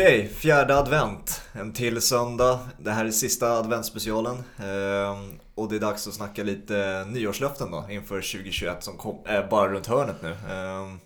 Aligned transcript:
Okej, 0.00 0.28
fjärde 0.28 0.78
advent. 0.78 1.42
En 1.52 1.72
till 1.72 2.02
söndag. 2.02 2.60
Det 2.78 2.90
här 2.90 3.04
är 3.04 3.10
sista 3.10 3.52
adventsspecialen. 3.52 4.36
Ehm, 4.36 5.38
och 5.54 5.68
det 5.68 5.76
är 5.76 5.80
dags 5.80 6.08
att 6.08 6.14
snacka 6.14 6.42
lite 6.42 7.06
nyårslöften 7.08 7.70
då 7.70 7.86
inför 7.90 8.20
2021 8.20 8.84
som 8.84 8.96
kom, 8.96 9.18
är 9.24 9.46
bara 9.46 9.72
runt 9.72 9.86
hörnet 9.86 10.22
nu. 10.22 10.28
Ehm, 10.28 10.98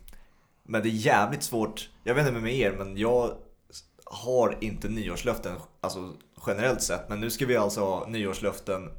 men 0.62 0.82
det 0.82 0.88
är 0.88 0.90
jävligt 0.90 1.42
svårt. 1.42 1.88
Jag 2.04 2.14
vet 2.14 2.28
inte 2.28 2.40
med 2.40 2.54
er, 2.54 2.72
men 2.72 2.96
jag 2.96 3.32
har 4.04 4.58
inte 4.60 4.88
nyårslöften 4.88 5.56
alltså 5.80 6.12
generellt 6.46 6.82
sett. 6.82 7.08
Men 7.08 7.20
nu 7.20 7.30
ska 7.30 7.46
vi 7.46 7.56
alltså 7.56 7.80
ha 7.80 8.06
nyårslöften 8.08 8.90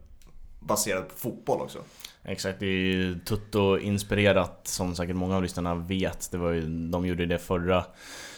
baserat 0.59 1.09
på 1.09 1.15
fotboll 1.17 1.61
också. 1.61 1.79
Exakt, 2.23 2.59
det 2.59 2.65
är 2.65 2.69
ju 2.69 3.19
Tutto-inspirerat 3.19 4.67
som 4.67 4.95
säkert 4.95 5.15
många 5.15 5.35
av 5.35 5.43
lyssnarna 5.43 5.75
vet. 5.75 6.31
Det 6.31 6.37
var 6.37 6.51
ju, 6.51 6.61
de 6.89 7.05
gjorde 7.05 7.25
det 7.25 7.39
förra 7.39 7.85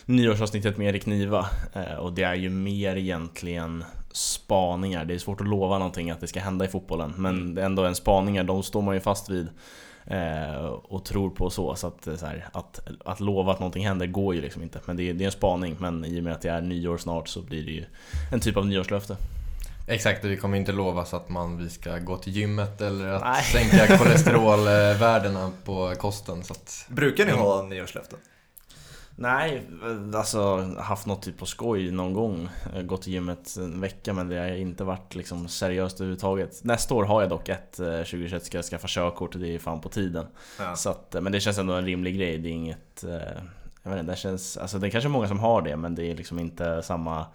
nyårsavsnittet 0.08 0.78
med 0.78 0.88
Erik 0.90 1.06
Niva. 1.06 1.50
Eh, 1.74 1.96
och 1.96 2.14
det 2.14 2.24
är 2.24 2.36
ju 2.36 2.50
mer 2.50 2.96
egentligen 2.96 3.84
spaningar. 4.12 5.06
Det 5.06 5.14
är 5.14 5.18
svårt 5.18 5.42
att 5.42 5.48
lova 5.48 5.78
någonting 5.78 6.12
att 6.12 6.20
det 6.20 6.28
ska 6.28 6.40
hända 6.40 6.66
i 6.66 6.68
fotbollen. 6.68 7.14
Men 7.18 7.36
mm. 7.36 7.56
det 7.56 7.62
är 7.62 7.66
ändå 7.66 7.86
en 7.86 7.96
spaningar, 7.96 8.44
de 8.44 8.64
står 8.64 8.82
man 8.82 8.96
ju 8.96 9.02
fast 9.02 9.30
vid. 9.30 9.48
Eh, 10.06 10.66
och 10.66 11.06
tror 11.06 11.30
på 11.30 11.50
så. 11.50 11.76
Så, 11.76 11.88
att, 11.88 12.08
så 12.20 12.26
här, 12.26 12.48
att, 12.52 12.80
att 13.06 13.20
lova 13.20 13.52
att 13.52 13.60
någonting 13.60 13.88
händer 13.88 14.08
går 14.08 14.36
ju 14.36 14.42
liksom 14.42 14.64
inte. 14.64 14.80
Men 14.86 14.98
det 14.98 15.10
är, 15.10 15.14
det 15.14 15.24
är 15.24 15.26
en 15.26 15.32
spaning. 15.32 15.76
Men 15.80 16.06
i 16.06 16.20
och 16.20 16.24
med 16.24 16.34
att 16.34 16.42
det 16.42 16.50
är 16.50 16.62
nyår 16.62 16.98
snart 16.98 17.28
så 17.28 17.42
blir 17.42 17.66
det 17.66 17.72
ju 17.72 17.86
en 18.32 18.40
typ 18.40 18.58
av 18.58 18.68
nyårslöfte. 18.68 19.18
Exakt, 19.88 20.24
och 20.24 20.32
vi 20.32 20.38
kommer 20.38 20.58
inte 20.58 20.72
lova 20.72 21.06
så 21.06 21.16
att 21.16 21.30
man, 21.30 21.58
vi 21.58 21.70
ska 21.70 21.98
gå 21.98 22.18
till 22.18 22.34
gymmet 22.34 22.82
eller 22.82 23.08
att 23.08 23.24
Nej. 23.24 23.44
sänka 23.44 23.98
kolesterolvärdena 23.98 25.52
på 25.66 25.94
kosten. 25.98 26.44
Så 26.44 26.54
att... 26.54 26.86
Brukar 26.90 27.26
ni 27.26 27.32
ha 27.32 27.64
nyårslöften? 27.64 28.20
Nej, 29.20 29.62
alltså 30.14 30.58
haft 30.78 31.06
något 31.06 31.22
typ 31.22 31.38
på 31.38 31.46
skoj 31.46 31.92
någon 31.92 32.14
gång. 32.14 32.50
Gått 32.84 33.02
till 33.02 33.14
gymmet 33.14 33.58
en 33.58 33.82
vecka 33.82 34.14
men 34.14 34.30
det 34.30 34.38
har 34.38 34.48
inte 34.48 34.84
varit 34.84 35.16
liksom 35.16 35.48
seriöst 35.48 36.00
överhuvudtaget. 36.00 36.64
Nästa 36.64 36.96
år 36.96 37.04
har 37.04 37.22
jag 37.22 37.30
dock 37.30 37.50
ett 37.50 37.72
2021 37.72 38.34
eh, 38.34 38.40
ska 38.40 38.58
jag 38.58 38.66
skaffa 38.66 38.88
körkort 38.88 39.36
och 39.36 39.42
det 39.42 39.56
är 39.56 39.60
fan 39.60 39.82
på 39.82 39.90
tiden. 39.90 40.26
Ja. 40.60 40.76
Så 40.76 40.90
att, 40.90 41.16
men 41.22 41.32
det 41.32 41.40
känns 41.40 41.58
ändå 41.58 41.74
en 41.74 41.86
rimlig 41.86 42.18
grej. 42.18 42.38
Det 42.38 42.50
är 42.50 42.52
inget... 42.52 43.04
Eh, 43.04 43.42
jag 43.84 43.92
vet 43.92 44.00
inte, 44.00 44.12
det 44.12 44.18
känns... 44.18 44.58
Alltså 44.58 44.80
det 44.80 44.88
är 44.88 44.92
kanske 44.92 45.10
många 45.10 45.28
som 45.28 45.40
har 45.40 45.62
det 45.62 45.78
men 45.78 45.96
det 45.96 46.12
är 46.12 46.16
liksom 46.16 46.40
inte 46.40 46.82
samma 46.82 47.26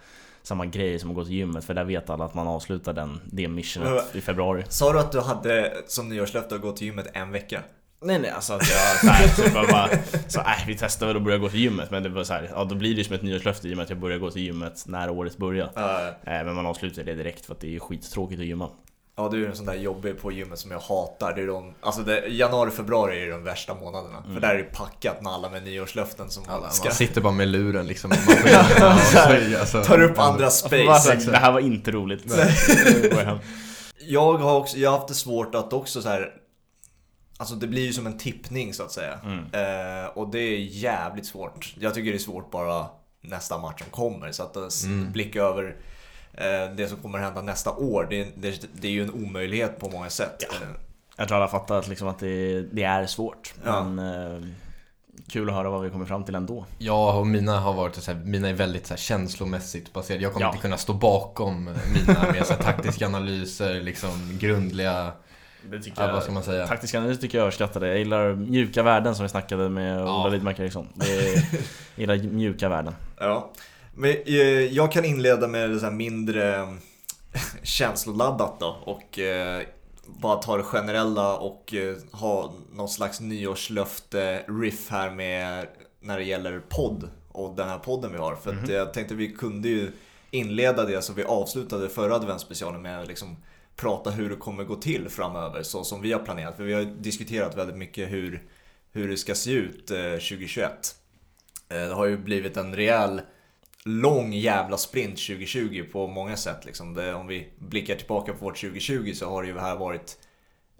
samma 0.42 0.66
grej 0.66 0.98
som 0.98 1.10
att 1.10 1.16
gå 1.16 1.24
till 1.24 1.34
gymmet 1.34 1.64
för 1.64 1.74
där 1.74 1.84
vet 1.84 2.10
alla 2.10 2.24
att 2.24 2.34
man 2.34 2.48
avslutar 2.48 2.92
den, 2.92 3.20
det 3.24 3.48
missionet 3.48 4.16
i 4.16 4.20
februari. 4.20 4.64
Sa 4.68 4.92
du 4.92 4.98
att 4.98 5.12
du 5.12 5.20
hade 5.20 5.82
som 5.86 6.08
nyårslöfte 6.08 6.54
att 6.54 6.60
gå 6.60 6.72
till 6.72 6.86
gymmet 6.86 7.06
en 7.12 7.32
vecka? 7.32 7.62
Nej 8.02 8.18
nej 8.18 8.30
alltså 8.30 8.52
att 8.52 8.70
jag 8.70 9.00
såhär, 9.00 9.28
typ 9.28 9.54
bara, 9.54 9.88
så 10.28 10.40
äh, 10.40 10.46
vi 10.66 10.76
testar 10.78 11.06
väl 11.06 11.16
att 11.16 11.22
börja 11.22 11.38
gå 11.38 11.48
till 11.48 11.60
gymmet 11.60 11.90
men 11.90 12.02
det 12.02 12.08
var 12.08 12.24
så 12.24 12.32
här, 12.32 12.50
ja 12.54 12.64
då 12.64 12.74
blir 12.74 12.90
det 12.90 12.98
ju 12.98 13.04
som 13.04 13.14
ett 13.14 13.22
nyårslöfte 13.22 13.68
i 13.68 13.72
och 13.72 13.76
med 13.76 13.84
att 13.84 13.90
jag 13.90 13.98
börjar 13.98 14.18
gå 14.18 14.30
till 14.30 14.42
gymmet 14.42 14.84
när 14.86 15.10
året 15.10 15.36
börjar. 15.36 15.66
Uh. 15.66 16.12
Men 16.24 16.54
man 16.54 16.66
avslutar 16.66 17.04
det 17.04 17.14
direkt 17.14 17.46
för 17.46 17.54
att 17.54 17.60
det 17.60 17.76
är 17.76 17.80
skittråkigt 17.80 18.40
att 18.40 18.46
gymma. 18.46 18.70
Ja 19.16 19.28
du 19.28 19.44
är 19.44 19.48
en 19.48 19.56
sån 19.56 19.66
där 19.66 19.74
jobbig 19.74 20.20
på 20.20 20.32
gymmet 20.32 20.58
som 20.58 20.70
jag 20.70 20.78
hatar. 20.78 21.32
Det 21.34 21.42
är 21.42 21.46
de, 21.46 21.74
alltså 21.80 22.02
det, 22.02 22.26
januari, 22.26 22.70
februari 22.70 23.22
är 23.22 23.30
de 23.30 23.44
värsta 23.44 23.74
månaderna. 23.74 24.18
Mm. 24.18 24.34
För 24.34 24.40
där 24.40 24.54
är 24.54 24.58
det 24.58 24.64
packat 24.64 25.22
med 25.22 25.32
alla 25.32 25.50
med 25.50 25.62
nyårslöften 25.62 26.30
som 26.30 26.44
alla, 26.48 26.70
ska... 26.70 26.84
Man 26.84 26.94
sitter 26.94 27.20
bara 27.20 27.32
med 27.32 27.48
luren 27.48 27.86
liksom. 27.86 28.10
Man 28.80 28.98
får, 28.98 29.58
alltså, 29.60 29.82
tar 29.82 30.02
upp 30.02 30.18
andra 30.18 30.50
space. 30.50 31.30
det 31.30 31.36
här 31.36 31.52
var 31.52 31.60
inte 31.60 31.90
roligt. 31.90 32.24
jag 33.98 34.34
har 34.34 34.56
också, 34.56 34.76
jag 34.76 34.90
har 34.90 34.98
haft 34.98 35.08
det 35.08 35.14
svårt 35.14 35.54
att 35.54 35.72
också 35.72 36.02
så 36.02 36.08
här 36.08 36.32
Alltså 37.42 37.54
det 37.54 37.66
blir 37.66 37.86
ju 37.86 37.92
som 37.92 38.06
en 38.06 38.18
tippning 38.18 38.74
så 38.74 38.82
att 38.82 38.92
säga. 38.92 39.18
Mm. 39.24 39.38
Eh, 39.38 40.06
och 40.06 40.30
det 40.30 40.38
är 40.38 40.58
jävligt 40.58 41.26
svårt. 41.26 41.74
Jag 41.80 41.94
tycker 41.94 42.10
det 42.10 42.16
är 42.16 42.18
svårt 42.18 42.50
bara 42.50 42.86
nästa 43.20 43.58
match 43.58 43.82
som 43.82 43.90
kommer. 43.90 44.32
Så 44.32 44.42
att 44.42 44.84
mm. 44.84 45.12
blicka 45.12 45.42
över 45.42 45.76
eh, 46.32 46.74
det 46.76 46.88
som 46.88 46.98
kommer 46.98 47.18
hända 47.18 47.42
nästa 47.42 47.70
år, 47.70 48.06
det, 48.10 48.28
det, 48.36 48.68
det, 48.72 48.88
är 48.88 48.92
ju 48.92 49.02
en 49.02 49.10
omöjlighet 49.10 49.78
på 49.78 49.90
många 49.90 50.10
sätt. 50.10 50.36
Ja. 50.40 50.66
Jag 51.16 51.28
tror 51.28 51.36
alla 51.36 51.48
fattar 51.48 51.78
att, 51.78 51.88
liksom 51.88 52.08
att 52.08 52.18
det, 52.18 52.62
det 52.62 52.82
är 52.82 53.06
svårt. 53.06 53.54
Ja. 53.64 53.84
Men 53.84 53.98
eh, 53.98 54.48
kul 55.28 55.48
att 55.48 55.54
höra 55.54 55.70
vad 55.70 55.82
vi 55.82 55.90
kommer 55.90 56.06
fram 56.06 56.24
till 56.24 56.34
ändå. 56.34 56.66
Ja, 56.78 57.18
och 57.18 57.26
mina 57.26 57.60
har 57.60 57.72
varit 57.72 57.94
så 57.94 58.12
här, 58.12 58.18
mina 58.18 58.48
är 58.48 58.54
väldigt 58.54 58.86
så 58.86 58.94
här, 58.94 58.98
känslomässigt 58.98 59.92
baserade. 59.92 60.22
Jag 60.22 60.32
kommer 60.32 60.46
ja. 60.46 60.50
inte 60.50 60.62
kunna 60.62 60.78
stå 60.78 60.92
bakom 60.92 61.64
mina 61.64 62.32
med 62.32 62.46
så 62.46 62.54
här, 62.54 62.62
taktiska 62.62 63.06
analyser, 63.06 63.80
liksom 63.80 64.38
grundliga 64.40 65.12
det 65.70 65.82
tycker 65.82 66.02
ja, 66.02 66.06
jag, 66.06 66.14
vad 66.14 66.22
ska 66.22 66.32
man 66.32 66.42
säga? 66.42 66.66
Taktisk 66.66 66.94
analys 66.94 67.20
tycker 67.20 67.38
jag 67.38 67.42
överskattade. 67.42 67.88
Jag 67.88 67.98
gillar 67.98 68.34
mjuka 68.34 68.82
värden 68.82 69.14
som 69.14 69.22
vi 69.22 69.28
snackade 69.28 69.68
med 69.68 70.00
ja. 70.00 70.20
Ola 70.20 70.28
Lidmark 70.28 70.58
Eriksson. 70.58 70.88
Jag 70.94 71.08
gillar 71.96 72.16
mjuka 72.16 72.68
värden. 72.68 72.94
Ja. 73.18 73.50
Men 73.94 74.10
eh, 74.26 74.36
jag 74.74 74.92
kan 74.92 75.04
inleda 75.04 75.48
med 75.48 75.70
det 75.70 75.80
så 75.80 75.90
mindre 75.90 76.56
eh, 76.56 76.72
känsloladdat 77.62 78.60
då 78.60 78.76
och 78.84 79.18
eh, 79.18 79.62
bara 80.06 80.36
ta 80.36 80.56
det 80.56 80.62
generella 80.62 81.36
och 81.36 81.74
ha 82.12 82.54
någon 82.72 82.88
slags 82.88 83.20
nyårslöfte-riff 83.20 84.90
här 84.90 85.10
med 85.10 85.66
när 86.00 86.18
det 86.18 86.24
gäller 86.24 86.62
podd 86.68 87.10
och 87.32 87.56
den 87.56 87.68
här 87.68 87.78
podden 87.78 88.12
vi 88.12 88.18
har. 88.18 88.36
För 88.36 88.50
mm 88.50 88.64
-hmm. 88.64 88.72
jag 88.72 88.94
tänkte 88.94 89.14
vi 89.14 89.32
kunde 89.32 89.68
ju 89.68 89.92
inleda 90.30 90.84
det 90.84 91.02
som 91.02 91.14
vi 91.14 91.24
avslutade 91.24 91.88
förra 91.88 92.14
adventsspecialen 92.14 92.82
med 92.82 93.08
liksom 93.08 93.36
prata 93.76 94.10
hur 94.10 94.30
det 94.30 94.36
kommer 94.36 94.64
gå 94.64 94.76
till 94.76 95.08
framöver 95.08 95.62
så 95.62 95.84
som 95.84 96.02
vi 96.02 96.12
har 96.12 96.20
planerat. 96.20 96.56
För 96.56 96.64
vi 96.64 96.72
har 96.72 96.84
diskuterat 96.84 97.56
väldigt 97.56 97.76
mycket 97.76 98.10
hur, 98.10 98.42
hur 98.92 99.08
det 99.08 99.16
ska 99.16 99.34
se 99.34 99.50
ut 99.50 99.86
2021. 99.86 100.96
Eh, 101.68 101.76
eh, 101.76 101.88
det 101.88 101.94
har 101.94 102.06
ju 102.06 102.18
blivit 102.18 102.56
en 102.56 102.76
rejäl 102.76 103.20
lång 103.84 104.32
jävla 104.32 104.76
sprint 104.76 105.18
2020 105.18 105.84
på 105.92 106.06
många 106.06 106.36
sätt. 106.36 106.64
Liksom. 106.64 106.94
Det, 106.94 107.14
om 107.14 107.26
vi 107.26 107.52
blickar 107.58 107.96
tillbaka 107.96 108.32
på 108.32 108.44
vårt 108.44 108.60
2020 108.60 109.12
så 109.14 109.30
har 109.30 109.42
det 109.42 109.48
ju 109.48 109.58
här 109.58 109.76
varit 109.76 110.18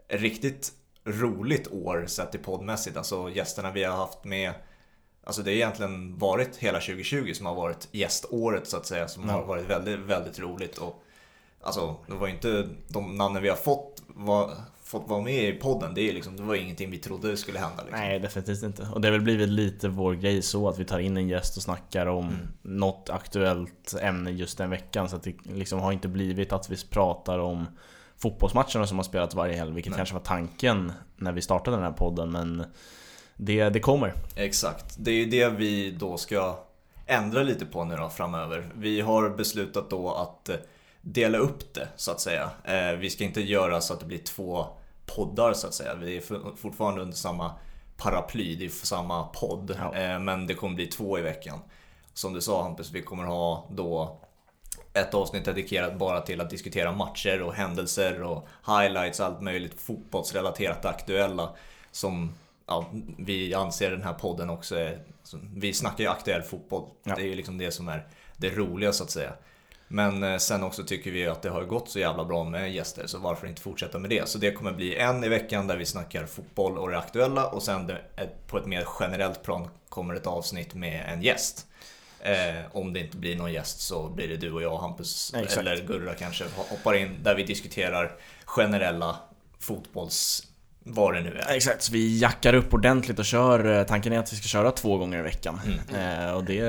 riktigt 0.09 0.73
roligt 1.05 1.69
år 1.69 2.07
sett 2.07 2.31
till 2.31 2.41
poddmässigt. 2.41 2.97
Alltså 2.97 3.31
gästerna 3.31 3.73
vi 3.73 3.85
har 3.85 3.97
haft 3.97 4.25
med 4.25 4.53
Alltså 5.25 5.43
det 5.43 5.51
har 5.51 5.57
egentligen 5.57 6.19
varit 6.19 6.57
hela 6.57 6.81
2020 6.81 7.33
som 7.35 7.47
har 7.47 7.55
varit 7.55 7.89
gäståret 7.93 8.67
så 8.67 8.77
att 8.77 8.87
säga. 8.87 9.09
Som 9.09 9.23
mm. 9.23 9.35
har 9.35 9.45
varit 9.45 9.71
väldigt, 9.71 9.99
väldigt 9.99 10.39
roligt. 10.39 10.79
Och 10.79 11.02
Alltså, 11.63 11.97
det 12.07 12.15
var 12.15 12.29
inte 12.29 12.69
de 12.89 13.17
namnen 13.17 13.43
vi 13.43 13.49
har 13.49 13.57
fått, 13.57 14.03
var, 14.07 14.51
fått 14.85 15.09
vara 15.09 15.23
med 15.23 15.49
i 15.49 15.53
podden. 15.53 15.95
Det, 15.95 16.09
är 16.09 16.13
liksom, 16.13 16.37
det 16.37 16.43
var 16.43 16.55
ingenting 16.55 16.91
vi 16.91 16.99
trodde 16.99 17.37
skulle 17.37 17.59
hända. 17.59 17.83
Liksom. 17.83 18.01
Nej, 18.01 18.19
definitivt 18.19 18.63
inte. 18.63 18.89
Och 18.93 19.01
det 19.01 19.09
har 19.09 19.13
väl 19.13 19.21
blivit 19.21 19.49
lite 19.49 19.89
vår 19.89 20.15
grej 20.15 20.43
så 20.43 20.69
att 20.69 20.79
vi 20.79 20.85
tar 20.85 20.99
in 20.99 21.17
en 21.17 21.29
gäst 21.29 21.57
och 21.57 21.63
snackar 21.63 22.07
om 22.07 22.29
mm. 22.29 22.49
något 22.63 23.11
aktuellt 23.11 23.95
ämne 24.01 24.31
just 24.31 24.59
den 24.59 24.71
veckan. 24.71 25.09
Så 25.09 25.17
det 25.17 25.35
liksom 25.43 25.81
har 25.81 25.93
inte 25.93 26.09
blivit 26.09 26.53
att 26.53 26.71
vi 26.71 26.77
pratar 26.91 27.39
om 27.39 27.67
fotbollsmatcherna 28.17 28.87
som 28.87 28.99
har 28.99 29.05
spelat 29.05 29.35
varje 29.35 29.57
helg, 29.57 29.73
vilket 29.73 29.91
Nej. 29.91 29.97
kanske 29.97 30.15
var 30.15 30.23
tanken 30.23 30.93
när 31.17 31.33
vi 31.33 31.43
startade 31.43 31.77
den 31.77 31.85
här 31.85 31.93
podden. 31.93 32.33
Men 32.33 32.65
det, 33.37 33.69
det 33.69 33.81
kommer. 33.81 34.15
Exakt. 34.37 34.97
Det 34.99 35.11
är 35.11 35.15
ju 35.15 35.27
det 35.27 35.49
vi 35.49 35.91
då 35.91 36.17
ska 36.17 36.59
ändra 37.07 37.43
lite 37.43 37.67
på 37.67 37.85
nu 37.85 37.97
då 37.97 38.09
framöver. 38.09 38.73
Vi 38.75 39.01
har 39.01 39.31
beslutat 39.31 39.91
då 39.91 40.15
att 40.15 40.51
dela 41.03 41.39
upp 41.39 41.75
det 41.75 41.89
så 41.97 42.11
att 42.11 42.21
säga. 42.21 42.51
Eh, 42.65 42.93
vi 42.93 43.11
ska 43.11 43.25
inte 43.25 43.41
göra 43.41 43.81
så 43.81 43.95
att 43.95 44.01
det 44.01 44.07
blir 44.07 44.19
två 44.19 44.67
poddar 45.07 45.53
så 45.53 45.67
att 45.67 45.75
säga. 45.75 45.95
Vi 45.95 46.17
är 46.17 46.57
fortfarande 46.57 47.01
under 47.01 47.17
samma 47.17 47.55
paraply, 47.97 48.57
det 48.57 48.65
är 48.65 48.69
samma 48.69 49.25
podd. 49.25 49.77
Ja. 49.79 49.95
Eh, 49.95 50.19
men 50.19 50.47
det 50.47 50.55
kommer 50.55 50.75
bli 50.75 50.87
två 50.87 51.19
i 51.19 51.23
veckan. 51.23 51.59
Som 52.15 52.33
du 52.33 52.41
sa 52.41 52.63
Hampus, 52.63 52.91
vi 52.91 53.03
kommer 53.03 53.25
ha 53.25 53.67
då 53.71 54.21
ett 54.93 55.15
avsnitt 55.15 55.45
dedikerat 55.45 55.99
bara 55.99 56.21
till 56.21 56.41
att 56.41 56.51
diskutera 56.51 56.93
matcher 56.93 57.43
och 57.43 57.55
händelser 57.55 58.23
och 58.23 58.49
highlights, 58.67 59.21
allt 59.21 59.41
möjligt 59.41 59.81
fotbollsrelaterat 59.81 60.85
aktuella 60.85 61.51
som 61.91 62.35
ja, 62.67 62.91
vi 63.19 63.55
anser 63.55 63.91
den 63.91 64.03
här 64.03 64.13
podden 64.13 64.51
också 64.51 64.77
är, 64.77 65.05
vi 65.55 65.73
snackar 65.73 66.05
ju 66.05 66.11
aktuell 66.11 66.43
fotboll. 66.43 66.89
Ja. 67.03 67.15
Det 67.17 67.23
är 67.23 67.27
ju 67.27 67.35
liksom 67.35 67.59
det 67.59 67.71
som 67.71 67.89
är 67.89 68.07
det 68.37 68.51
roliga 68.51 68.93
så 68.93 69.05
att 69.05 69.11
säga. 69.11 69.33
Men 69.93 70.23
eh, 70.23 70.39
sen 70.39 70.63
också 70.63 70.85
tycker 70.85 71.11
vi 71.11 71.27
att 71.27 71.43
det 71.43 71.51
har 71.51 71.63
gått 71.63 71.89
så 71.89 71.99
jävla 71.99 72.25
bra 72.25 72.45
med 72.45 72.73
gäster 72.73 73.07
så 73.07 73.19
varför 73.19 73.47
inte 73.47 73.63
fortsätta 73.63 73.99
med 73.99 74.11
det? 74.11 74.29
Så 74.29 74.39
det 74.39 74.53
kommer 74.53 74.73
bli 74.73 74.97
en 74.97 75.25
i 75.25 75.29
veckan 75.29 75.67
där 75.67 75.77
vi 75.77 75.87
snackar 75.87 76.27
fotboll 76.27 76.79
och 76.79 76.91
det 76.91 76.99
aktuella 76.99 77.47
och 77.47 77.63
sen 77.63 77.93
på 78.47 78.59
ett 78.59 78.67
mer 78.67 78.87
generellt 79.01 79.43
plan 79.43 79.69
kommer 79.89 80.15
ett 80.15 80.27
avsnitt 80.27 80.75
med 80.75 81.05
en 81.13 81.23
gäst. 81.23 81.67
Eh, 82.21 82.63
om 82.73 82.93
det 82.93 83.01
inte 83.01 83.17
blir 83.17 83.37
någon 83.37 83.53
gäst 83.53 83.81
så 83.81 84.09
blir 84.09 84.29
det 84.29 84.37
du 84.37 84.53
och 84.53 84.63
jag, 84.63 84.79
Hampus 84.79 85.35
Exakt. 85.35 85.57
eller 85.57 85.77
Gurra 85.87 86.15
kanske 86.15 86.45
hoppar 86.57 86.95
in 86.95 87.17
där 87.23 87.35
vi 87.35 87.43
diskuterar 87.43 88.13
generella 88.45 89.17
fotbolls 89.59 90.52
vad 90.85 91.15
det 91.15 91.21
nu 91.21 91.31
är. 91.49 91.55
Exakt, 91.57 91.83
så 91.83 91.93
vi 91.93 92.19
jackar 92.19 92.55
upp 92.55 92.75
ordentligt 92.75 93.19
och 93.19 93.25
kör. 93.25 93.79
eh, 93.79 93.83
Tanken 93.87 94.13
är 94.13 94.19
att 94.19 94.33
vi 94.33 94.37
ska 94.37 94.47
köra 94.49 94.71
två 94.71 94.99
gånger 94.99 95.19
i 95.19 95.23
veckan. 95.23 95.61
Mm. 95.91 96.27
Eh, 96.29 96.35
och 96.35 96.45
det, 96.45 96.61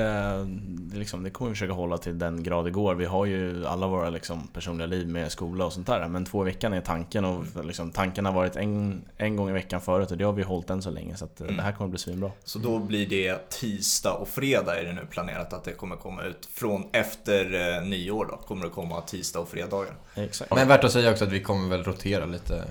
det, 0.68 0.98
liksom, 0.98 1.22
det 1.22 1.30
kommer 1.30 1.48
vi 1.48 1.54
försöka 1.54 1.72
hålla 1.72 1.98
till 1.98 2.18
den 2.18 2.42
grad 2.42 2.64
det 2.64 2.70
går. 2.70 2.94
Vi 2.94 3.04
har 3.04 3.26
ju 3.26 3.66
alla 3.66 3.86
våra 3.86 4.10
liksom, 4.10 4.48
personliga 4.48 4.86
liv 4.86 5.08
med 5.08 5.32
skola 5.32 5.64
och 5.66 5.72
sånt 5.72 5.86
där. 5.86 6.08
Men 6.08 6.24
två 6.24 6.42
i 6.42 6.44
veckan 6.44 6.72
är 6.72 6.80
tanken 6.80 7.24
och 7.24 7.64
liksom, 7.64 7.90
tanken 7.90 8.26
har 8.26 8.32
varit 8.32 8.56
en, 8.56 9.02
en 9.16 9.36
gång 9.36 9.48
i 9.50 9.52
veckan 9.52 9.80
förut 9.80 10.10
och 10.10 10.16
det 10.16 10.24
har 10.24 10.32
vi 10.32 10.42
hållit 10.42 10.70
än 10.70 10.82
så 10.82 10.90
länge. 10.90 11.16
Så 11.16 11.24
att, 11.24 11.40
eh, 11.40 11.44
Mm. 11.44 11.56
det 11.56 11.62
här 11.62 11.72
kommer 11.72 11.88
bli 11.90 11.98
svinbra. 11.98 12.30
Så 12.44 12.58
då 12.58 12.78
blir 12.78 13.06
det 13.06 13.50
tisdag 13.50 14.12
och 14.12 14.28
fredag 14.28 14.80
är 14.80 14.84
det 14.84 14.92
nu 14.92 15.06
planerat 15.10 15.52
att 15.52 15.64
det 15.64 15.72
kommer 15.72 15.96
komma 15.96 16.22
ut. 16.22 16.48
Från 16.54 16.84
efter 16.92 17.44
eh, 17.78 17.82
nyår 17.88 18.26
då 18.30 18.36
kommer 18.36 18.64
det 18.64 18.70
komma 18.70 19.00
tisdag 19.00 19.38
och 19.40 19.48
fredagar. 19.48 19.92
Exakt. 20.14 20.54
Men 20.54 20.68
värt 20.68 20.84
att 20.84 20.92
säga 20.92 21.10
också 21.10 21.24
att 21.24 21.32
vi 21.32 21.40
kommer 21.40 21.68
väl 21.68 21.82
rotera 21.84 22.24
lite 22.26 22.64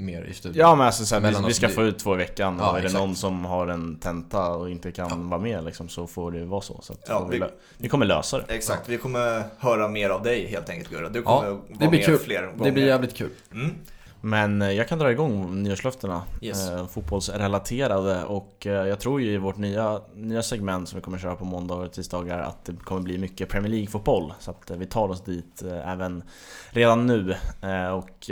mer 0.00 0.24
i 0.24 0.34
studion. 0.34 0.58
Ja 0.60 0.74
men 0.74 0.86
alltså 0.86 1.04
så 1.04 1.14
här, 1.20 1.22
vi, 1.40 1.46
vi 1.46 1.54
ska 1.54 1.68
få 1.68 1.82
ut 1.82 1.98
två 1.98 2.14
i 2.14 2.16
veckan 2.16 2.56
Ja, 2.60 2.70
och 2.70 2.76
är 2.76 2.80
det 2.80 2.86
exakt. 2.86 3.00
någon 3.04 3.16
som 3.16 3.44
har 3.44 3.66
en 3.66 3.98
tenta 3.98 4.48
och 4.50 4.70
inte 4.70 4.92
kan 4.92 5.28
vara 5.28 5.40
med 5.40 5.64
liksom, 5.64 5.88
så 5.88 6.06
får 6.06 6.30
det 6.32 6.44
vara 6.44 6.60
så. 6.60 6.80
så 6.82 6.92
att 6.92 7.04
Ja, 7.08 7.28
vi, 7.30 7.42
vi- 7.78 7.88
kommer 7.88 8.06
lösa 8.06 8.38
det. 8.38 8.44
Exakt, 8.54 8.88
vi 8.88 8.98
kommer 8.98 9.42
höra 9.58 9.88
mer 9.88 10.10
av 10.10 10.22
dig 10.22 10.46
helt 10.46 10.70
enkelt 10.70 10.90
Gurra. 10.90 11.08
Du 11.08 11.22
kommer 11.22 11.46
Ja, 11.48 11.52
vara 11.54 11.62
det 11.68 11.76
blir 11.78 11.88
med 11.98 12.04
kul. 12.04 12.18
fler 12.18 12.46
gånger. 12.46 12.64
Det 12.64 12.72
blir 12.72 12.86
jävligt 12.86 13.14
kul. 13.16 13.30
Mm. 13.52 13.70
Men 14.20 14.62
eh, 14.62 14.70
jag 14.72 14.88
kan 14.88 14.98
dra 14.98 15.10
igång 15.12 15.62
nyårslöftena, 15.62 16.22
Yes. 16.40 16.70
eh, 16.70 16.86
fotbollsrelaterade 16.86 18.24
och 18.24 18.66
eh, 18.66 18.72
jag 18.72 19.00
tror 19.00 19.20
ju 19.20 19.32
i 19.32 19.36
vårt 19.38 19.56
nya, 19.56 20.00
nya 20.14 20.42
segment 20.42 20.88
som 20.88 20.96
vi 20.98 21.02
kommer 21.02 21.18
köra 21.18 21.34
på 21.36 21.44
måndagar 21.44 21.84
och 21.86 21.92
tisdagar 21.92 22.38
att 22.38 22.64
det 22.64 22.72
kommer 22.84 23.00
bli 23.00 23.18
mycket 23.18 23.48
Premier 23.48 23.70
League-fotboll. 23.72 24.32
Så 24.40 24.50
att 24.50 24.70
eh, 24.70 24.76
vi 24.76 24.86
tar 24.86 25.08
oss 25.08 25.24
dit 25.24 25.62
eh, 25.62 25.92
även 25.92 26.22
redan 26.70 27.06
nu. 27.06 27.34
Eh, 27.62 27.88
och 27.88 28.30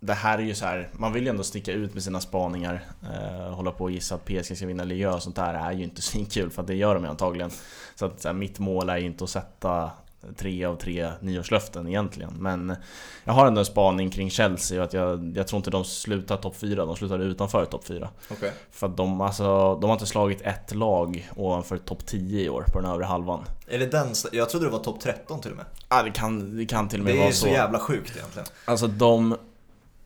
det 0.00 0.14
här 0.14 0.38
är 0.38 0.42
ju 0.42 0.54
så 0.54 0.64
här, 0.64 0.88
man 0.92 1.12
vill 1.12 1.22
ju 1.24 1.28
ändå 1.30 1.42
sticka 1.42 1.72
ut 1.72 1.94
med 1.94 2.02
sina 2.02 2.20
spaningar. 2.20 2.84
Eh, 3.02 3.54
hålla 3.54 3.70
på 3.70 3.84
och 3.84 3.90
gissa 3.90 4.14
att 4.14 4.24
PSG 4.24 4.56
ska 4.56 4.66
vinna 4.66 4.84
Liga 4.84 5.14
och 5.14 5.22
sånt 5.22 5.36
där 5.36 5.54
är 5.54 5.72
ju 5.72 5.84
inte 5.84 6.02
svinkul 6.02 6.50
för 6.50 6.62
att 6.62 6.68
det 6.68 6.74
gör 6.74 6.94
de 6.94 7.04
ju 7.04 7.10
antagligen. 7.10 7.50
Så 7.94 8.06
att 8.06 8.20
så 8.20 8.28
här, 8.28 8.34
mitt 8.34 8.58
mål 8.58 8.90
är 8.90 8.96
ju 8.96 9.06
inte 9.06 9.24
att 9.24 9.30
sätta 9.30 9.90
tre 10.36 10.64
av 10.64 10.76
tre 10.76 11.10
nyårslöften 11.20 11.88
egentligen. 11.88 12.34
Men 12.38 12.76
jag 13.24 13.32
har 13.32 13.46
ändå 13.46 13.58
en 13.58 13.64
spaning 13.64 14.10
kring 14.10 14.30
Chelsea 14.30 14.78
och 14.78 14.84
att 14.84 14.92
jag, 14.92 15.36
jag 15.36 15.48
tror 15.48 15.56
inte 15.56 15.70
de 15.70 15.84
slutar 15.84 16.36
topp 16.36 16.56
4, 16.56 16.84
de 16.84 16.96
slutar 16.96 17.18
utanför 17.18 17.64
topp 17.64 17.84
4. 17.84 18.08
Okej. 18.30 18.52
För 18.70 18.86
att 18.86 18.96
de, 18.96 19.20
alltså, 19.20 19.74
de 19.80 19.84
har 19.84 19.92
inte 19.92 20.06
slagit 20.06 20.40
ett 20.42 20.74
lag 20.74 21.30
ovanför 21.36 21.78
topp 21.78 22.06
10 22.06 22.44
i 22.44 22.48
år 22.48 22.64
på 22.72 22.80
den 22.80 22.90
övre 22.90 23.04
halvan. 23.04 23.44
Är 23.68 23.78
det 23.78 23.86
den? 23.86 24.14
Jag 24.32 24.50
trodde 24.50 24.66
det 24.66 24.72
var 24.72 24.78
topp 24.78 25.00
13 25.00 25.40
till 25.40 25.50
och 25.50 25.56
med. 25.56 25.66
Ja, 25.88 26.02
det 26.02 26.10
kan, 26.10 26.56
det 26.56 26.66
kan 26.66 26.88
till 26.88 26.98
och 27.00 27.04
med 27.04 27.14
Det 27.14 27.18
är 27.18 27.22
vara 27.22 27.32
så 27.32 27.46
så. 27.46 27.48
jävla 27.52 27.78
sjukt 27.78 28.16
egentligen. 28.16 28.48
Alltså 28.64 28.86
de, 28.86 29.36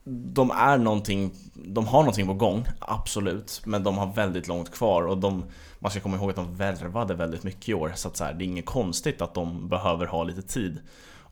de 0.05 0.51
är 0.51 0.79
någonting, 0.79 1.35
de 1.55 1.87
har 1.87 1.99
någonting 1.99 2.27
på 2.27 2.35
gång, 2.35 2.67
absolut. 2.79 3.63
Men 3.65 3.83
de 3.83 3.99
har 3.99 4.13
väldigt 4.15 4.49
långt 4.49 4.73
kvar 4.73 5.03
och 5.03 5.19
de, 5.19 5.45
man 5.79 5.91
ska 5.91 6.01
komma 6.01 6.17
ihåg 6.17 6.31
att 6.31 6.37
de 6.37 6.57
värvade 6.57 7.15
väldigt 7.15 7.43
mycket 7.43 7.69
i 7.69 7.75
år. 7.75 7.93
Så 7.95 8.09
att 8.09 8.17
så 8.17 8.25
här, 8.25 8.33
det 8.33 8.45
är 8.45 8.47
inget 8.47 8.67
konstigt 8.67 9.23
att 9.23 9.35
de 9.35 9.69
behöver 9.69 10.07
ha 10.07 10.25
lite 10.25 10.43
tid. 10.43 10.81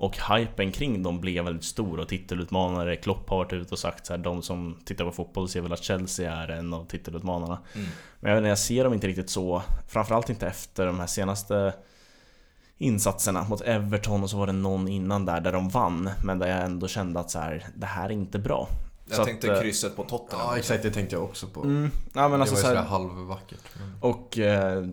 Och 0.00 0.16
hypen 0.34 0.72
kring 0.72 1.02
dem 1.02 1.20
blev 1.20 1.44
väldigt 1.44 1.64
stor 1.64 2.00
och 2.00 2.08
titelutmanare. 2.08 2.96
Klopp 2.96 3.30
har 3.30 3.36
varit 3.36 3.52
ute 3.52 3.74
och 3.74 3.78
sagt 3.78 4.06
så 4.06 4.12
här, 4.12 4.18
de 4.18 4.42
som 4.42 4.78
tittar 4.84 5.04
på 5.04 5.12
fotboll 5.12 5.48
ser 5.48 5.60
väl 5.60 5.72
att 5.72 5.82
Chelsea 5.82 6.32
är 6.32 6.48
en 6.48 6.74
av 6.74 6.84
titelutmanarna. 6.84 7.58
Mm. 7.74 7.88
Men 8.20 8.32
jag, 8.32 8.40
vet 8.40 8.48
jag 8.48 8.58
ser 8.58 8.84
dem 8.84 8.94
inte 8.94 9.06
riktigt 9.06 9.30
så, 9.30 9.62
framförallt 9.88 10.30
inte 10.30 10.46
efter 10.46 10.86
de 10.86 11.00
här 11.00 11.06
senaste 11.06 11.74
insatserna 12.80 13.44
mot 13.44 13.60
Everton 13.60 14.22
och 14.22 14.30
så 14.30 14.36
var 14.36 14.46
det 14.46 14.52
någon 14.52 14.88
innan 14.88 15.24
där 15.24 15.40
där 15.40 15.52
de 15.52 15.68
vann 15.68 16.10
men 16.24 16.38
där 16.38 16.46
jag 16.46 16.64
ändå 16.64 16.88
kände 16.88 17.20
att 17.20 17.30
så 17.30 17.38
här, 17.38 17.66
det 17.74 17.86
här 17.86 18.04
är 18.04 18.12
inte 18.12 18.38
bra. 18.38 18.68
Jag 19.06 19.16
Så 19.16 19.24
tänkte 19.24 19.52
att, 19.52 19.56
eh, 19.58 19.62
krysset 19.62 19.96
på 19.96 20.04
Tottenham. 20.04 20.46
Ja, 20.50 20.58
exakt. 20.58 20.82
Det 20.82 20.90
tänkte 20.90 21.16
jag 21.16 21.24
också 21.24 21.46
på. 21.46 21.62
Mm, 21.62 21.90
ja 22.12 22.28
men 22.28 22.40
alltså 22.40 22.54
det 22.56 22.60
så 22.60 22.66
var 22.66 22.74
ju 22.74 22.76
sådär 22.76 22.88
halvvackert. 22.88 23.64
Men... 23.78 23.94
Och 24.00 24.38
eh, 24.38 24.86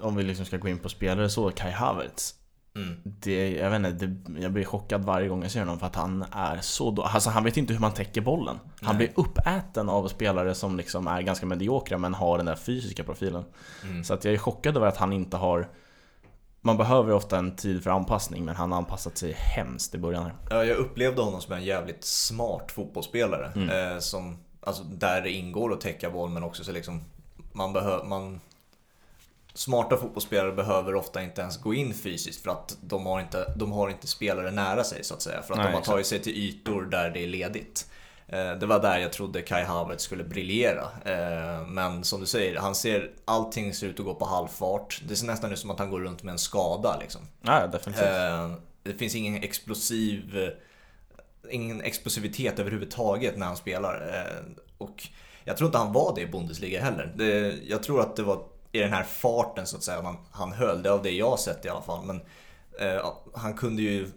om 0.00 0.16
vi 0.16 0.22
liksom 0.22 0.46
ska 0.46 0.56
gå 0.56 0.68
in 0.68 0.78
på 0.78 0.88
spelare 0.88 1.30
så, 1.30 1.50
Kai 1.50 1.70
Havertz 1.70 2.34
Mm. 2.76 2.96
det, 3.02 3.50
jag 3.56 3.70
vet 3.70 3.76
inte, 3.76 4.06
det, 4.06 4.40
jag 4.40 4.52
blir 4.52 4.64
chockad 4.64 5.04
varje 5.04 5.28
gång 5.28 5.42
jag 5.42 5.50
ser 5.50 5.60
honom 5.60 5.78
för 5.78 5.86
att 5.86 5.94
han 5.94 6.24
är 6.32 6.58
så 6.60 6.90
då, 6.90 7.02
Alltså 7.02 7.30
han 7.30 7.44
vet 7.44 7.56
inte 7.56 7.72
hur 7.72 7.80
man 7.80 7.92
täcker 7.94 8.20
bollen. 8.20 8.58
Han 8.80 8.96
Nej. 8.96 9.06
blir 9.06 9.24
uppäten 9.24 9.88
av 9.88 10.08
spelare 10.08 10.54
som 10.54 10.76
liksom 10.76 11.06
är 11.06 11.22
ganska 11.22 11.46
mediokra 11.46 11.98
men 11.98 12.14
har 12.14 12.36
den 12.36 12.46
där 12.46 12.54
fysiska 12.54 13.04
profilen. 13.04 13.44
Mm. 13.82 14.04
Så 14.04 14.14
att 14.14 14.24
jag 14.24 14.34
är 14.34 14.38
chockad 14.38 14.76
över 14.76 14.86
att 14.86 14.96
han 14.96 15.12
inte 15.12 15.36
har 15.36 15.68
Man 16.66 16.76
behöver 16.76 17.12
ofta 17.12 17.38
en 17.38 17.56
tid 17.56 17.82
för 17.82 17.90
anpassning 17.90 18.44
men 18.44 18.56
han 18.56 18.72
har 18.72 18.78
anpassat 18.78 19.18
sig 19.18 19.32
hemskt 19.32 19.94
i 19.94 19.98
början 19.98 20.24
här. 20.24 20.34
Ja, 20.50 20.64
jag 20.64 20.76
upplevde 20.76 21.22
honom 21.22 21.40
som 21.40 21.52
en 21.52 21.64
jävligt 21.64 22.04
smart 22.04 22.72
fotbollsspelare. 22.72 23.52
Mm. 23.56 23.92
Eh, 23.92 23.98
som, 23.98 24.38
alltså, 24.60 24.84
där 24.84 25.20
det 25.20 25.30
ingår 25.30 25.72
att 25.72 25.80
täcka 25.80 26.10
boll 26.10 26.30
men 26.30 26.42
också 26.42 26.64
så 26.64 26.72
liksom 26.72 27.00
man 27.52 27.72
behöver, 27.72 28.04
man 28.04 28.40
Smarta 29.54 29.96
fotbollsspelare 29.96 30.52
behöver 30.52 30.94
ofta 30.94 31.22
inte 31.22 31.40
ens 31.40 31.60
gå 31.60 31.74
in 31.74 31.94
fysiskt 31.94 32.42
för 32.42 32.50
att 32.50 32.76
de 32.80 33.06
har 33.06 33.20
inte, 33.20 33.54
de 33.56 33.72
har 33.72 33.90
inte 33.90 34.06
spelare 34.06 34.50
nära 34.50 34.84
sig 34.84 35.04
så 35.04 35.14
att 35.14 35.22
säga. 35.22 35.42
För 35.42 35.54
att 35.54 35.58
Nej, 35.58 35.66
de 35.66 35.74
har 35.74 35.82
tagit 35.82 36.06
sig 36.06 36.18
till 36.18 36.36
ytor 36.36 36.82
där 36.82 37.10
det 37.10 37.24
är 37.24 37.26
ledigt. 37.26 37.90
Eh, 38.34 38.58
Det 38.58 38.66
var 38.66 38.80
där 38.82 38.98
jag 38.98 39.12
trodde 39.12 39.42
Kai 39.42 39.64
Havertz 39.64 40.04
skulle 40.04 40.24
briljera. 40.24 40.82
Eh, 41.04 41.66
Men 41.66 42.04
som 42.04 42.20
du 42.20 42.26
säger, 42.26 42.56
han 42.56 42.74
ser, 42.74 43.10
allting 43.24 43.74
ser 43.74 43.86
ut 43.86 43.98
att 44.00 44.06
gå 44.06 44.14
på 44.14 44.24
halvfart. 44.24 45.00
Det 45.08 45.16
ser 45.16 45.26
nästan 45.26 45.52
ut 45.52 45.58
som 45.58 45.70
att 45.70 45.78
han 45.78 45.90
går 45.90 46.00
runt 46.00 46.22
med 46.22 46.32
en 46.32 46.38
skada 46.38 46.96
liksom. 47.00 47.20
Ja, 47.42 47.66
definitivt. 47.66 48.04
Eh, 48.06 48.52
Det 48.82 48.94
finns 48.94 49.14
ingen 49.14 49.42
explosiv 49.42 50.50
Ingen 51.50 51.80
explosivitet 51.80 52.58
överhuvudtaget 52.58 53.36
när 53.38 53.46
han 53.46 53.56
spelar. 53.56 54.26
Och 54.78 55.08
jag 55.44 55.56
tror 55.56 55.66
inte 55.68 55.78
han 55.78 55.92
var 55.92 56.14
det 56.14 56.20
i 56.20 56.26
Bundesliga 56.26 56.82
heller. 56.82 57.12
Det, 57.16 57.58
jag 57.66 57.82
tror 57.82 58.00
att 58.00 58.16
det 58.16 58.22
var 58.22 58.42
i 58.72 58.78
den 58.78 58.92
här 58.92 59.02
farten 59.04 59.66
så 59.66 59.76
att 59.76 59.82
säga 59.82 60.02
han, 60.02 60.16
han 60.30 60.52
höll. 60.52 60.82
Det 60.82 60.92
av 60.92 61.02
det 61.02 61.10
jag 61.10 61.30
har 61.30 61.36
sett 61.36 61.64
i 61.64 61.68
alla 61.68 61.82
fall. 61.82 62.04
Men 62.04 62.20
eh, 62.80 63.12
han 63.34 63.54
kunde 63.54 63.82
ju 63.82 64.08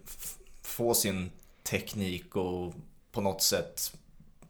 få 0.61 0.93
sin 0.93 1.31
teknik 1.69 2.35
och 2.35 2.73
på 3.11 3.21
något 3.21 3.41
sätt 3.41 3.93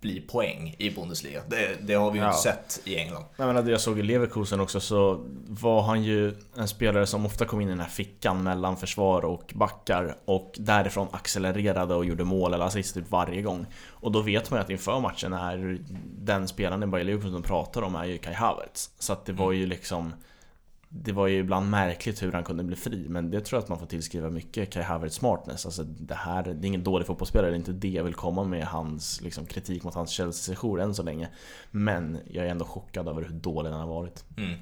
bli 0.01 0.21
poäng 0.21 0.75
i 0.77 0.89
Bundesliga. 0.91 1.41
Det, 1.47 1.77
det 1.81 1.93
har 1.93 2.11
vi 2.11 2.17
ju 2.17 2.23
Ja. 2.23 2.29
inte 2.29 2.41
sett 2.41 2.81
i 2.83 2.95
England. 2.97 3.25
Jag 3.37 3.47
menar, 3.47 3.61
det 3.61 3.71
jag 3.71 3.81
såg 3.81 3.99
i 3.99 4.03
Leverkusen 4.03 4.59
också 4.59 4.79
så 4.79 5.25
var 5.47 5.81
han 5.81 6.03
ju 6.03 6.33
en 6.57 6.67
spelare 6.67 7.07
som 7.07 7.25
ofta 7.25 7.45
kom 7.45 7.61
in 7.61 7.67
i 7.67 7.71
den 7.71 7.79
här 7.79 7.87
fickan 7.89 8.43
mellan 8.43 8.77
försvar 8.77 9.25
och 9.25 9.51
backar 9.55 10.15
och 10.25 10.53
därifrån 10.57 11.07
accelererade 11.11 11.95
och 11.95 12.05
gjorde 12.05 12.23
mål 12.23 12.53
eller 12.53 12.65
assist 12.65 12.93
typ 12.95 13.09
varje 13.11 13.41
gång. 13.41 13.65
Och 13.89 14.11
då 14.11 14.21
vet 14.21 14.51
man 14.51 14.59
ju 14.59 14.63
att 14.63 14.69
inför 14.69 14.99
matchen 14.99 15.33
är 15.33 15.79
den 16.21 16.47
spelaren 16.47 16.83
i 16.83 16.87
Bayer 16.87 17.05
Leverkusen 17.05 17.33
som 17.33 17.43
pratar 17.43 17.81
om 17.81 17.95
är 17.95 18.05
ju 18.05 18.17
Kai 18.17 18.33
Havertz. 18.33 18.89
Så 18.99 19.13
att 19.13 19.25
det 19.25 19.33
var 19.33 19.51
ju 19.51 19.65
liksom 19.65 20.13
det 20.89 21.11
var 21.11 21.27
ju 21.27 21.37
ibland 21.37 21.69
märkligt 21.69 22.23
hur 22.23 22.31
han 22.31 22.43
kunde 22.43 22.63
bli 22.63 22.75
fri, 22.75 23.05
men 23.09 23.31
det 23.31 23.41
tror 23.41 23.57
jag 23.57 23.63
att 23.63 23.69
man 23.69 23.79
får 23.79 23.85
tillskriva 23.85 24.29
mycket 24.29 24.73
Kai 24.73 24.83
Havertz 24.83 25.15
smartness. 25.15 25.65
Alltså 25.65 25.83
det 25.83 26.15
här, 26.15 26.43
det 26.43 26.49
är 26.49 26.65
ingen 26.65 26.83
dålig 26.83 27.07
fotbollsspelare, 27.07 27.49
det 27.49 27.55
är 27.55 27.57
inte 27.57 27.71
det 27.71 27.89
jag 27.89 28.03
vill 28.03 28.13
komma 28.13 28.43
med 28.43 28.65
hans 28.65 29.21
liksom, 29.21 29.45
kritik 29.45 29.83
mot 29.83 29.93
hans 29.93 30.11
Chelsea-sejour 30.11 30.81
än 30.81 30.95
så 30.95 31.03
länge. 31.03 31.29
Men 31.71 32.19
jag 32.31 32.45
är 32.45 32.49
ändå 32.49 32.65
chockad 32.65 33.07
över 33.07 33.21
hur 33.21 33.33
dålig 33.33 33.71
den 33.71 33.79
har 33.79 33.87
varit. 33.87 34.25
Mm. 34.37 34.59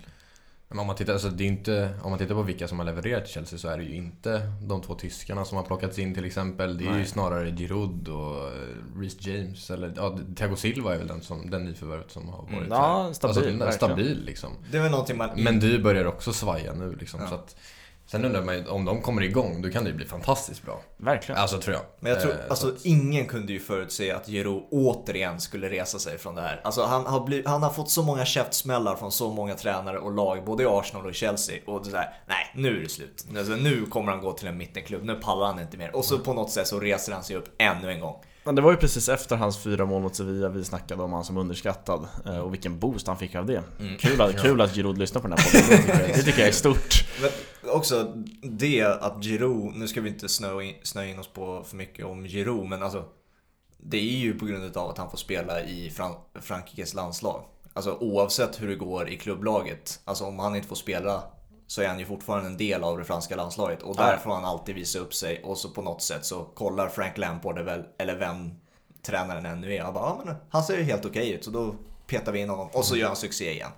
Men 0.70 0.80
om 0.80 0.88
man, 0.88 0.96
tittar, 0.96 1.14
alltså 1.14 1.30
det 1.30 1.44
är 1.44 1.48
inte, 1.48 1.90
om 2.02 2.10
man 2.10 2.20
tittar 2.20 2.36
på 2.36 2.42
vilka 2.42 2.68
som 2.68 2.80
har 2.80 2.86
levererat 2.86 3.26
till 3.26 3.34
Chelsea 3.34 3.60
så 3.60 3.68
är 3.68 3.78
det 3.78 3.84
ju 3.84 3.96
inte 3.96 4.52
de 4.62 4.82
två 4.82 4.96
tyskarna 4.96 5.46
som 5.46 5.58
har 5.58 5.66
plockats 5.66 6.00
in 6.00 6.14
till 6.14 6.26
exempel. 6.26 6.78
Det 6.78 6.84
är 6.84 6.88
ju 6.88 6.98
Nej. 6.98 7.06
snarare 7.06 7.52
Giroud 7.52 8.08
och 8.08 8.48
eh, 8.48 9.00
Reece 9.00 9.28
James. 9.28 9.72
Eller 9.72 9.94
ja, 9.96 10.20
Thiago 10.36 10.56
Silva 10.56 10.94
är 10.94 10.98
väl 10.98 11.08
den, 11.08 11.22
som, 11.22 11.50
den 11.50 11.66
nyförvärvet 11.66 12.12
som 12.12 12.30
har 12.30 12.38
varit 12.38 12.52
Mm. 12.52 12.68
Ja, 12.70 13.10
stabil, 13.14 13.62
alltså, 13.62 13.78
stabil 13.78 14.24
liksom. 14.26 14.52
Det 14.72 14.78
är 14.78 14.82
väl 14.82 14.92
någonting 14.92 15.18
man... 15.18 15.30
Men 15.36 15.60
du 15.60 15.80
börjar 15.80 16.06
också 16.06 16.34
svaja 16.34 16.74
nu 16.74 16.96
liksom. 16.96 17.20
Ja. 17.22 17.28
Så 17.28 17.36
att, 17.36 17.56
sen 18.16 18.26
undrar 18.26 18.42
man 18.44 18.56
ju, 18.56 18.68
om 18.68 18.86
de 18.86 19.02
kommer 19.02 19.22
igång, 19.22 19.62
då 19.62 19.70
kan 19.70 19.84
det 19.84 19.90
ju 19.90 19.96
bli 19.96 20.06
fantastiskt 20.06 20.64
bra. 20.66 20.82
Verkligen. 20.98 21.42
Alltså 21.42 21.58
tror 21.62 21.74
jag. 21.76 21.84
Men 22.00 22.12
jag 22.12 22.22
tror, 22.22 22.32
Eh, 22.32 22.38
så 22.38 22.50
alltså 22.50 22.68
att- 22.68 22.86
ingen 22.86 23.26
kunde 23.26 23.54
ju 23.54 23.60
förutse 23.60 24.12
att 24.12 24.28
Giroud 24.28 24.64
återigen 24.72 25.42
skulle 25.42 25.70
resa 25.70 26.00
sig 26.00 26.18
från 26.18 26.36
det 26.36 26.42
här. 26.42 26.62
Alltså 26.64 26.84
han 26.84 27.06
har, 27.06 27.26
blivit, 27.26 27.48
han 27.48 27.64
har 27.64 27.70
fått 27.70 27.90
så 27.90 28.04
många 28.04 28.26
käftsmällar 28.26 28.96
från 28.96 29.12
så 29.12 29.32
många 29.32 29.56
tränare 29.56 29.98
och 30.00 30.12
lag, 30.12 30.46
både 30.46 30.64
i 30.64 30.66
Arsenal 30.70 31.06
och 31.06 31.12
i 31.12 31.14
Chelsea. 31.14 31.56
Och 31.66 31.84
det 31.84 31.90
är 31.90 31.92
så 31.92 31.98
här, 31.98 32.10
nej 32.28 32.52
nu 32.56 32.78
är 32.78 32.82
det 32.84 32.90
slut. 32.90 33.26
Alltså, 33.38 33.54
nu 33.54 33.86
kommer 33.86 34.12
han 34.12 34.22
gå 34.22 34.32
till 34.34 34.48
en 34.48 34.58
mittenklubb, 34.58 35.04
nu 35.04 35.16
pallar 35.16 35.46
han 35.48 35.60
inte 35.60 35.78
mer. 35.78 35.96
Och 35.96 36.06
så 36.06 36.20
på 36.20 36.34
något 36.34 36.52
sätt 36.52 36.68
så 36.68 36.80
reser 36.80 37.14
han 37.14 37.24
sig 37.24 37.36
upp 37.36 37.56
ännu 37.58 37.92
en 37.92 38.00
gång. 38.00 38.16
Men 38.48 38.56
det 38.56 38.62
var 38.62 38.72
ju 38.72 38.78
precis 38.78 39.10
efter 39.10 39.36
hans 39.36 39.58
fyra 39.64 39.86
mål 39.86 40.02
mot 40.02 40.16
Sevilla 40.16 40.50
vi 40.50 40.64
snackade 40.64 41.04
om 41.04 41.14
han 41.14 41.24
som 41.24 41.38
underskattad. 41.38 42.08
Eh, 42.26 42.38
Och 42.40 42.54
vilken 42.54 42.80
boost 42.80 43.08
han 43.08 43.18
fick 43.18 43.36
av 43.36 43.46
det. 43.46 43.64
Mm. 43.80 43.98
Kul, 43.98 44.22
att, 44.22 44.38
kul 44.42 44.62
att 44.62 44.76
Giroud 44.76 44.98
lyssnar 44.98 45.22
på 45.22 45.28
den 45.28 45.38
här 45.38 45.46
podden. 45.52 45.70
Det 45.70 45.78
tycker 45.78 46.00
jag, 46.08 46.18
det 46.18 46.24
tycker 46.24 46.40
jag 46.40 46.48
är 46.48 46.52
stort. 46.54 47.06
Men 47.22 47.30
också 47.68 48.14
det 48.42 48.82
att 48.84 49.24
Giroud, 49.24 49.76
nu 49.76 49.88
ska 49.88 50.02
vi 50.02 50.10
inte 50.10 50.30
snöa 50.30 50.64
in, 50.64 50.76
snöa 50.84 51.06
in 51.06 51.20
oss 51.20 51.28
på 51.28 51.64
för 51.64 51.76
mycket 51.78 52.06
om 52.06 52.26
Giroud, 52.26 52.66
men 52.70 52.84
alltså 52.84 53.06
det 53.78 53.98
är 53.98 54.18
ju 54.18 54.40
på 54.40 54.46
grund 54.46 54.78
av 54.78 54.90
att 54.90 54.98
han 54.98 55.10
får 55.10 55.18
spela 55.18 55.62
i 55.62 55.90
Fran- 55.90 56.42
Frankrikes 56.42 56.94
landslag. 56.94 57.44
Alltså 57.74 57.98
oavsett 58.00 58.62
hur 58.62 58.68
det 58.68 58.76
går 58.76 59.10
i 59.10 59.18
klubblaget, 59.18 60.00
alltså 60.06 60.26
om 60.26 60.40
han 60.40 60.56
inte 60.56 60.68
får 60.68 60.76
spela 60.76 61.24
så 61.68 61.82
är 61.82 61.88
han 61.88 62.00
ju 62.00 62.06
fortfarande 62.06 62.48
en 62.48 62.58
del 62.58 62.84
av 62.84 62.98
det 62.98 63.04
franska 63.04 63.36
landslaget 63.36 63.82
och 63.82 63.96
där 63.96 64.18
får 64.18 64.32
han 64.32 64.46
alltid 64.46 64.76
visa 64.76 65.00
upp 65.00 65.14
sig 65.14 65.44
och 65.44 65.58
så 65.58 65.70
på 65.70 65.82
något 65.82 66.02
sätt 66.02 66.26
så 66.26 66.44
kollar 66.44 66.90
Frank 66.90 67.18
Lampard 67.18 67.60
väl, 67.60 67.84
eller 67.98 68.16
vem 68.18 68.52
tränaren 69.02 69.46
ännu 69.46 69.74
är. 69.76 69.82
Han 69.82 69.94
bara, 69.94 70.04
ja 70.06 70.22
men 70.26 70.36
han 70.50 70.64
ser 70.64 70.78
ju 70.78 70.84
helt 70.84 71.06
okej 71.06 71.32
ut 71.32 71.44
så 71.44 71.52
då 71.52 71.76
petar 72.08 72.32
vi 72.32 72.40
in 72.40 72.50
honom 72.50 72.70
och 72.74 72.86
så 72.86 72.96
gör 72.98 73.08
han 73.08 73.16
succé 73.16 73.52
igen. 73.52 73.72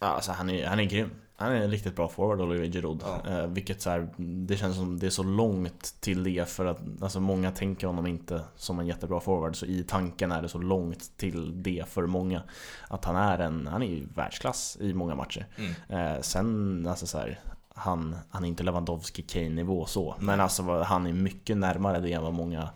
Ja, 0.00 0.06
alltså 0.06 0.32
han 0.32 0.50
är, 0.50 0.66
han 0.66 0.80
är 0.80 0.84
grym. 0.84 1.10
Han 1.38 1.52
är 1.52 1.56
en 1.56 1.70
riktigt 1.70 1.96
bra 1.96 2.08
forward, 2.08 2.40
Olivier 2.40 2.72
Giroud. 2.72 3.02
Ja. 3.04 3.30
Eh, 3.30 3.46
vilket 3.46 3.82
så 3.82 3.90
här, 3.90 4.08
det 4.16 4.56
känns 4.56 4.76
som 4.76 4.98
det 4.98 5.06
är 5.06 5.10
så 5.10 5.22
långt 5.22 5.94
till 6.00 6.24
det 6.24 6.48
för 6.48 6.66
att 6.66 6.80
alltså, 7.00 7.20
många 7.20 7.50
tänker 7.50 7.86
honom 7.86 8.06
inte 8.06 8.40
som 8.56 8.78
en 8.78 8.86
jättebra 8.86 9.20
forward. 9.20 9.56
Så 9.56 9.66
i 9.66 9.84
tanken 9.84 10.32
är 10.32 10.42
det 10.42 10.48
så 10.48 10.58
långt 10.58 11.16
till 11.16 11.62
det 11.62 11.84
för 11.88 12.06
många. 12.06 12.42
Att 12.88 13.04
han 13.04 13.16
är 13.16 13.38
en, 13.38 13.66
han 13.66 13.82
är 13.82 13.86
ju 13.86 14.06
världsklass 14.14 14.76
i 14.80 14.94
många 14.94 15.14
matcher. 15.14 15.46
Mm. 15.56 16.14
Eh, 16.16 16.20
sen, 16.20 16.86
alltså 16.86 17.06
så 17.06 17.18
här, 17.18 17.40
han, 17.74 18.16
han 18.30 18.44
är 18.44 18.48
inte 18.48 18.62
Lewandowski 18.62 19.22
Kane 19.22 19.48
nivå 19.48 19.86
så. 19.86 20.14
Men 20.20 20.40
alltså 20.40 20.82
han 20.82 21.06
är 21.06 21.12
mycket 21.12 21.56
närmare 21.56 22.00
det 22.00 22.12
än 22.12 22.22
vad 22.22 22.34
många, 22.34 22.68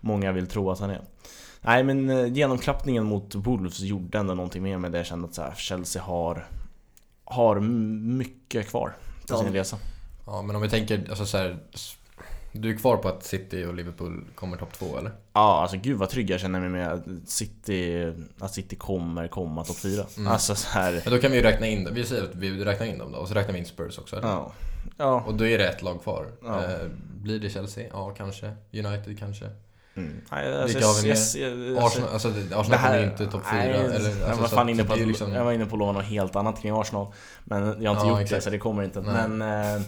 många 0.00 0.32
vill 0.32 0.46
tro 0.46 0.70
att 0.70 0.80
han 0.80 0.90
är. 0.90 1.00
Nej 1.60 1.84
men 1.84 2.10
eh, 2.10 2.26
genomklappningen 2.26 3.04
mot 3.04 3.34
Wolves 3.34 3.80
gjorde 3.80 4.18
ändå 4.18 4.34
någonting 4.34 4.62
med 4.62 4.80
mig 4.80 4.90
där 4.90 4.98
jag 4.98 5.06
kände 5.06 5.28
att 5.28 5.34
så 5.34 5.42
här, 5.42 5.54
Chelsea 5.54 6.02
har, 6.02 6.46
har 7.30 7.60
mycket 7.60 8.68
kvar 8.68 8.96
Ja. 9.28 9.38
sin 9.42 9.52
resa. 9.52 9.76
Ja, 10.26 10.42
men 10.42 10.56
om 10.56 10.62
vi 10.62 10.68
tänker, 10.68 11.06
alltså 11.08 11.26
så 11.26 11.36
här, 11.38 11.58
Du 12.52 12.70
är 12.70 12.76
kvar 12.76 12.96
på 12.96 13.08
att 13.08 13.24
City 13.24 13.64
och 13.64 13.74
Liverpool 13.74 14.24
kommer 14.34 14.56
topp 14.56 14.72
två 14.78 14.98
eller? 14.98 15.12
Ja 15.32 15.60
alltså 15.62 15.76
gud 15.76 15.96
vad 15.98 16.08
trygg 16.08 16.30
jag 16.30 16.40
känner 16.40 16.60
mig 16.60 16.68
med 16.68 16.92
att 16.92 17.04
City, 17.26 18.12
att 18.38 18.54
City 18.54 18.76
kommer 18.76 19.28
komma 19.28 19.64
topp 19.64 19.76
4. 19.76 20.04
Mm. 20.16 20.32
Alltså 20.32 20.54
så 20.54 20.68
här, 20.68 21.00
Men 21.04 21.12
då 21.14 21.18
kan 21.20 21.30
vi 21.30 21.36
ju 21.36 21.42
räkna 21.42 21.66
in 21.66 21.84
det. 21.84 21.90
Vi 21.90 22.04
säger 22.04 22.22
att 22.24 22.34
vi 22.34 22.64
räknar 22.64 22.86
in 22.86 22.98
dem 22.98 23.12
då, 23.12 23.18
och 23.18 23.28
så 23.28 23.34
räknar 23.34 23.52
vi 23.52 23.58
in 23.58 23.66
Spurs 23.66 23.98
också 23.98 24.16
eller? 24.16 24.28
ja. 24.28 24.52
Ja. 24.96 25.22
Och 25.26 25.34
då 25.34 25.46
är 25.46 25.58
det 25.58 25.68
ett 25.68 25.82
lag 25.82 26.02
kvar. 26.02 26.26
Ja. 26.42 26.64
Eh, 26.64 26.78
blir 27.22 27.38
det 27.40 27.50
Chelsea? 27.50 27.84
Ja, 27.92 28.10
kanske. 28.10 28.52
United 28.72 29.18
kanske? 29.18 29.48
Mm. 29.98 30.20
Nej, 30.32 30.62
alltså, 30.62 30.78
jag- 31.38 31.84
Arsenal, 31.86 32.08
alltså 32.12 32.30
det- 32.30 32.42
Det 32.42 32.56
Arsenal 32.58 32.78
kommer 32.80 32.98
ju 32.98 33.04
inte 33.04 33.26
topp 33.26 33.42
fyra. 33.50 33.60
nej, 33.60 33.70
eller, 33.70 33.84
jag, 33.84 34.22
alltså, 34.22 34.40
var 34.42 34.48
så 34.48 34.54
fan 34.56 34.66
att 34.66 34.70
inne 34.70 34.84
på, 34.84 34.94
det 34.94 35.00
är 35.00 35.02
att- 35.02 35.08
liksom- 35.08 35.32
jag 35.32 35.44
var 35.44 35.52
inne 35.52 35.66
på 35.66 35.74
att 35.76 35.78
lova 35.78 35.92
något 35.92 36.04
helt 36.04 36.36
annat 36.36 36.62
kring 36.62 36.80
Arsenal. 36.80 37.06
Men 37.44 37.62
jag 37.62 37.66
har 37.66 37.74
inte 37.74 37.86
Ja, 38.06 38.08
gjort 38.08 38.18
det 38.18 38.22
exakt. 38.22 38.44
så 38.44 38.50
det 38.50 38.58
kommer 38.58 38.82
inte. 38.82 39.00
Nej. 39.00 39.28
Men, 39.28 39.42
eh, 39.42 39.80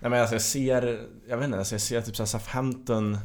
nej, 0.00 0.10
men 0.10 0.20
alltså, 0.20 0.34
jag 0.34 0.42
ser, 0.42 1.00
jag 1.28 1.36
vet 1.36 1.44
inte, 1.46 1.58
alltså, 1.58 1.74
jag 1.74 1.82
ser 1.82 2.00
typ 2.00 2.16
såhär 2.16 2.26
Southampton 2.28 3.18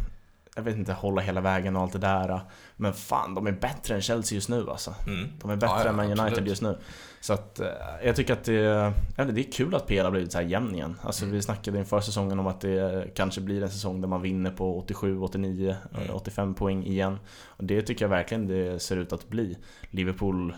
jag 0.59 0.63
vet 0.63 0.75
inte, 0.75 0.93
hålla 0.93 1.21
hela 1.21 1.41
vägen 1.41 1.75
och 1.75 1.81
allt 1.81 1.93
det 1.93 1.99
där. 1.99 2.41
Men 2.75 2.93
fan, 2.93 3.35
de 3.35 3.47
är 3.47 3.51
bättre 3.51 3.95
än 3.95 4.01
Chelsea 4.01 4.35
just 4.35 4.49
nu 4.49 4.69
alltså. 4.69 4.95
Mm. 5.07 5.29
De 5.41 5.49
är 5.51 5.55
bättre 5.55 5.75
Ja, 5.75 5.83
ja, 5.83 5.89
än 5.89 5.95
Man 5.95 6.05
United 6.05 6.25
absolut. 6.27 6.49
just 6.49 6.61
nu. 6.61 6.77
Så 7.21 7.33
att 7.33 7.59
eh, 7.59 7.67
jag 8.03 8.15
tycker 8.15 8.33
att 8.33 8.43
det, 8.43 8.93
inte, 9.19 9.31
det 9.33 9.41
är 9.47 9.51
kul 9.51 9.75
att 9.75 9.87
PL 9.87 9.99
har 10.03 10.11
blivit 10.11 10.31
så 10.31 10.37
här 10.37 10.45
jämn 10.45 10.75
igen. 10.75 10.95
Alltså 11.01 11.23
Mm. 11.25 11.35
vi 11.35 11.41
snackade 11.41 11.79
inför 11.79 12.01
säsongen 12.01 12.39
om 12.39 12.47
att 12.47 12.61
det 12.61 13.07
kanske 13.15 13.41
blir 13.41 13.63
en 13.63 13.69
säsong 13.69 14.01
där 14.01 14.07
man 14.07 14.21
vinner 14.21 14.51
på 14.51 14.77
87, 14.77 15.19
89, 15.19 15.75
Mm. 15.95 16.09
eh, 16.09 16.15
85 16.15 16.53
poäng 16.53 16.83
igen. 16.85 17.19
Och 17.45 17.63
det 17.63 17.81
tycker 17.81 18.05
jag 18.05 18.09
verkligen 18.09 18.47
det 18.47 18.79
ser 18.81 18.97
ut 18.97 19.13
att 19.13 19.29
bli. 19.29 19.57
Liverpool 19.89 20.53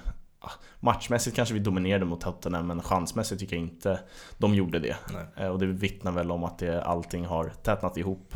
Matchmässigt 0.80 1.36
kanske 1.36 1.54
vi 1.54 1.60
dominerade 1.60 2.06
mot 2.06 2.22
Tottenham 2.22 2.68
men 2.68 2.82
chansmässigt 2.82 3.40
tycker 3.42 3.56
jag 3.56 3.64
inte 3.66 4.00
de 4.38 4.56
gjorde 4.56 4.80
det. 4.80 4.96
Nej. 5.38 5.50
Och 5.50 5.60
det 5.60 5.66
vittnar 5.66 6.12
väl 6.12 6.32
om 6.32 6.44
att 6.44 6.60
det, 6.60 6.84
allting 6.84 7.26
har 7.26 7.50
tätnat 7.64 7.98
ihop. 7.98 8.36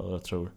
Och 0.00 0.12
jag 0.12 0.24
tror 0.24 0.50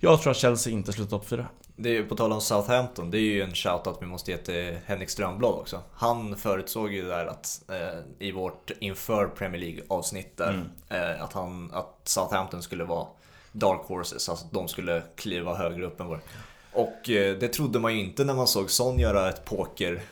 Jag 0.00 0.22
tror 0.22 0.30
att 0.30 0.36
Chelsea 0.36 0.72
inte 0.72 0.92
slutar 0.92 1.10
topp 1.10 1.28
4. 1.28 1.46
Det 1.76 1.88
är 1.88 1.92
ju 1.92 2.08
på 2.08 2.16
tal 2.16 2.32
om 2.32 2.40
Southampton, 2.40 3.10
det 3.10 3.18
är 3.18 3.20
ju 3.20 3.42
en 3.42 3.54
shoutout 3.54 3.98
vi 4.00 4.06
måste 4.06 4.30
ge 4.30 4.36
till 4.36 4.78
Henrik 4.86 5.10
Strömblad 5.10 5.52
också. 5.52 5.82
Han 5.92 6.36
förutsåg 6.36 6.92
ju 6.92 7.08
där 7.08 7.26
att 7.26 7.62
eh, 7.68 8.26
i 8.26 8.32
vårt 8.32 8.70
inför 8.80 9.26
Premier 9.26 9.60
League 9.60 9.82
avsnitt 9.88 10.36
där, 10.36 10.64
eh, 10.88 11.22
att, 11.22 11.32
han, 11.32 11.70
att 11.72 12.00
Southampton 12.04 12.62
skulle 12.62 12.84
vara 12.84 13.06
Dark 13.52 13.80
Horses, 13.82 14.28
alltså 14.28 14.46
att 14.46 14.52
de 14.52 14.68
skulle 14.68 15.02
kliva 15.16 15.54
högre 15.54 15.86
upp 15.86 16.00
än 16.00 16.06
vår. 16.06 16.20
Och 16.72 17.10
eh, 17.10 17.38
det 17.38 17.48
trodde 17.48 17.78
man 17.78 17.94
ju 17.94 18.00
inte 18.00 18.24
när 18.24 18.34
man 18.34 18.46
såg 18.46 18.70
Son 18.70 18.98
göra 18.98 19.28
ett 19.28 19.44
poker, 19.44 20.02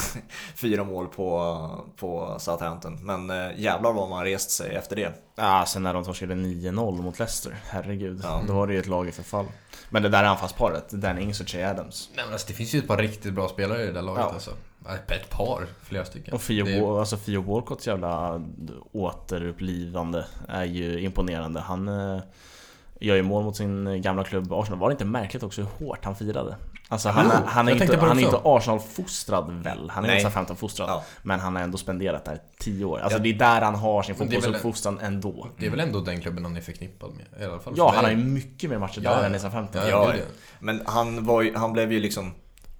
fyra 0.56 0.84
mål 0.84 1.06
på, 1.08 1.84
på 1.96 2.36
Southampton. 2.38 2.98
Men 3.06 3.30
eh, 3.30 3.60
jävlar 3.60 3.92
vad 3.92 4.08
man 4.08 4.24
rest 4.24 4.50
sig 4.50 4.74
efter 4.74 4.96
det. 4.96 5.12
Ja, 5.36 5.64
sen 5.68 5.82
när 5.82 5.94
de 5.94 6.04
torskade 6.04 6.34
9-0 6.34 7.02
mot 7.02 7.18
Leicester, 7.18 7.56
herregud. 7.64 8.20
Ja. 8.22 8.42
Då 8.46 8.52
var 8.52 8.66
det 8.66 8.72
ju 8.72 8.78
ett 8.80 8.86
lag 8.86 9.08
i 9.08 9.12
förfall. 9.12 9.46
Men 9.90 10.02
det 10.02 10.08
där 10.08 10.24
anfallsparet, 10.24 10.90
Dan 10.90 11.18
Ings 11.18 11.40
och 11.40 11.46
Che 11.48 11.64
Adams. 11.64 12.10
Nej 12.16 12.24
men 12.24 12.32
alltså 12.32 12.48
det 12.48 12.54
finns 12.54 12.74
ju 12.74 12.78
ett 12.78 12.86
par 12.88 12.96
riktigt 12.98 13.32
bra 13.34 13.48
spelare 13.48 13.82
i 13.82 13.86
det 13.86 13.92
där 13.92 14.02
laget 14.02 14.24
Ja. 14.28 14.32
alltså. 14.34 14.50
Ett 15.08 15.30
par, 15.30 15.66
flera 15.82 16.04
stycken. 16.04 16.34
Och 16.34 16.42
Det 16.48 16.58
är- 16.60 17.00
alltså 17.00 17.16
Theo 17.16 17.42
Walcotts 17.42 17.86
jävla 17.86 18.42
återupplivande 18.92 20.26
är 20.48 20.64
ju 20.64 21.00
imponerande. 21.00 21.60
Han 21.60 21.88
eh, 21.88 22.22
gör 23.04 23.16
ju 23.16 23.22
mål 23.22 23.44
mot 23.44 23.56
sin 23.56 24.02
gamla 24.02 24.24
klubb 24.24 24.52
Arsenal. 24.52 24.78
Var 24.78 24.88
det 24.88 24.92
inte 24.92 25.04
märkligt 25.04 25.42
också 25.42 25.62
hur 25.62 25.86
hårt 25.86 26.04
han 26.04 26.16
firade? 26.16 26.56
Alltså 26.88 27.08
han, 27.08 27.26
är- 27.30 27.42
han 27.46 27.68
är 27.68 27.72
inte, 27.82 27.96
han 27.96 28.18
är 28.18 28.22
inte. 28.22 28.40
Arsenal-fostrad 28.44 29.50
väl? 29.62 29.90
Han 29.90 30.04
är 30.04 30.08
Nej. 30.08 30.18
inte 30.18 30.30
15 30.30 30.56
fostrad 30.56 30.88
Ja. 30.88 31.04
Men 31.22 31.40
han 31.40 31.56
har 31.56 31.62
ändå 31.62 31.78
spenderat 31.78 32.24
där 32.24 32.38
10 32.60 32.84
år. 32.84 32.98
Alltså 32.98 33.18
Ja. 33.18 33.22
det 33.22 33.28
är 33.28 33.34
där 33.34 33.60
han 33.60 33.74
har 33.74 34.02
sin 34.02 34.14
fotbollsuppfostran 34.14 34.98
ändå. 34.98 35.48
Det 35.58 35.66
är 35.66 35.70
väl 35.70 35.80
ändå 35.80 36.00
den 36.00 36.20
klubben 36.20 36.44
han 36.44 36.56
är 36.56 36.60
förknippad 36.60 37.10
med? 37.14 37.42
I 37.42 37.44
alla 37.44 37.58
fall 37.58 37.74
Ja, 37.76 37.92
han 37.94 38.04
har 38.04 38.10
ju 38.10 38.16
mycket 38.16 38.70
mer 38.70 38.78
matcher 38.78 39.00
där 39.00 39.24
än 39.26 39.34
i 39.34 39.38
15 39.38 39.68
Ja. 39.88 40.12
Men 40.58 40.82
han, 40.86 41.24
var 41.24 41.42
ju, 41.42 41.56
han 41.56 41.72
blev 41.72 41.92
ju 41.92 42.00
liksom 42.00 42.32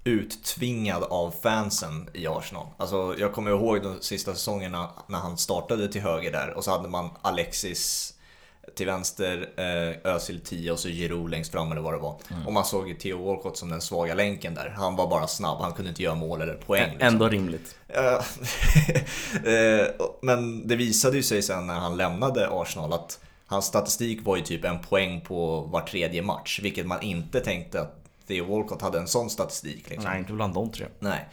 uttvingad 0.03 1.03
av 1.03 1.33
fansen 1.43 2.09
i 2.13 2.27
Arsenal. 2.27 2.67
Alltså 2.77 3.15
jag 3.17 3.33
kommer 3.33 3.51
ihåg 3.51 3.83
de 3.83 3.95
sista 4.01 4.33
säsongerna 4.33 4.89
när 5.07 5.19
han 5.19 5.37
startade 5.37 5.87
till 5.91 6.01
höger 6.01 6.31
där 6.31 6.53
och 6.57 6.63
så 6.63 6.71
hade 6.71 6.89
man 6.89 7.09
Alexis 7.21 8.13
till 8.75 8.85
vänster, 8.85 9.49
eh, 9.57 10.11
Özil 10.13 10.39
10 10.39 10.71
och 10.71 10.79
så 10.79 10.87
Giroud 10.89 11.31
längst 11.31 11.51
fram 11.51 11.71
eller 11.71 11.81
vad 11.81 11.93
det 11.93 11.97
var. 11.97 12.15
Och 12.45 12.53
man 12.53 12.65
såg 12.65 12.87
ju 12.87 12.93
Theo 12.95 13.25
Walcott 13.25 13.57
som 13.57 13.69
den 13.69 13.81
svaga 13.81 14.13
länken 14.13 14.55
där. 14.55 14.69
Han 14.77 14.95
var 14.95 15.07
bara 15.09 15.27
snabb, 15.27 15.57
han 15.61 15.73
kunde 15.73 15.89
inte 15.89 16.03
göra 16.03 16.15
mål 16.15 16.41
eller 16.41 16.53
poäng. 16.53 16.89
Liksom. 16.91 17.07
Ändå 17.07 17.29
rimligt. 17.29 17.75
Eh, 19.45 19.87
Men 20.21 20.67
det 20.67 20.75
visade 20.75 21.17
ju 21.17 21.23
sig 21.23 21.41
sen 21.41 21.67
när 21.67 21.73
han 21.73 21.97
lämnade 21.97 22.49
Arsenal 22.51 22.93
att 22.93 23.19
hans 23.47 23.65
statistik 23.65 24.25
var 24.25 24.35
ju 24.37 24.41
typ 24.43 24.65
en 24.65 24.79
poäng 24.79 25.21
på 25.21 25.61
var 25.61 25.81
tredje 25.81 26.21
match. 26.21 26.59
Vilket 26.63 26.85
man 26.85 27.01
inte 27.01 27.39
tänkte 27.39 27.81
att 27.81 27.95
Theo 28.27 28.45
Walcott 28.45 28.81
hade 28.81 28.99
en 28.99 29.07
sån 29.07 29.29
statistik. 29.29 29.89
Liksom. 29.89 30.09
Nej, 30.11 30.19
inte 30.19 30.33
bland 30.33 30.53
de 30.53 30.71
tre. 30.71 30.85
Nej. 30.99 31.25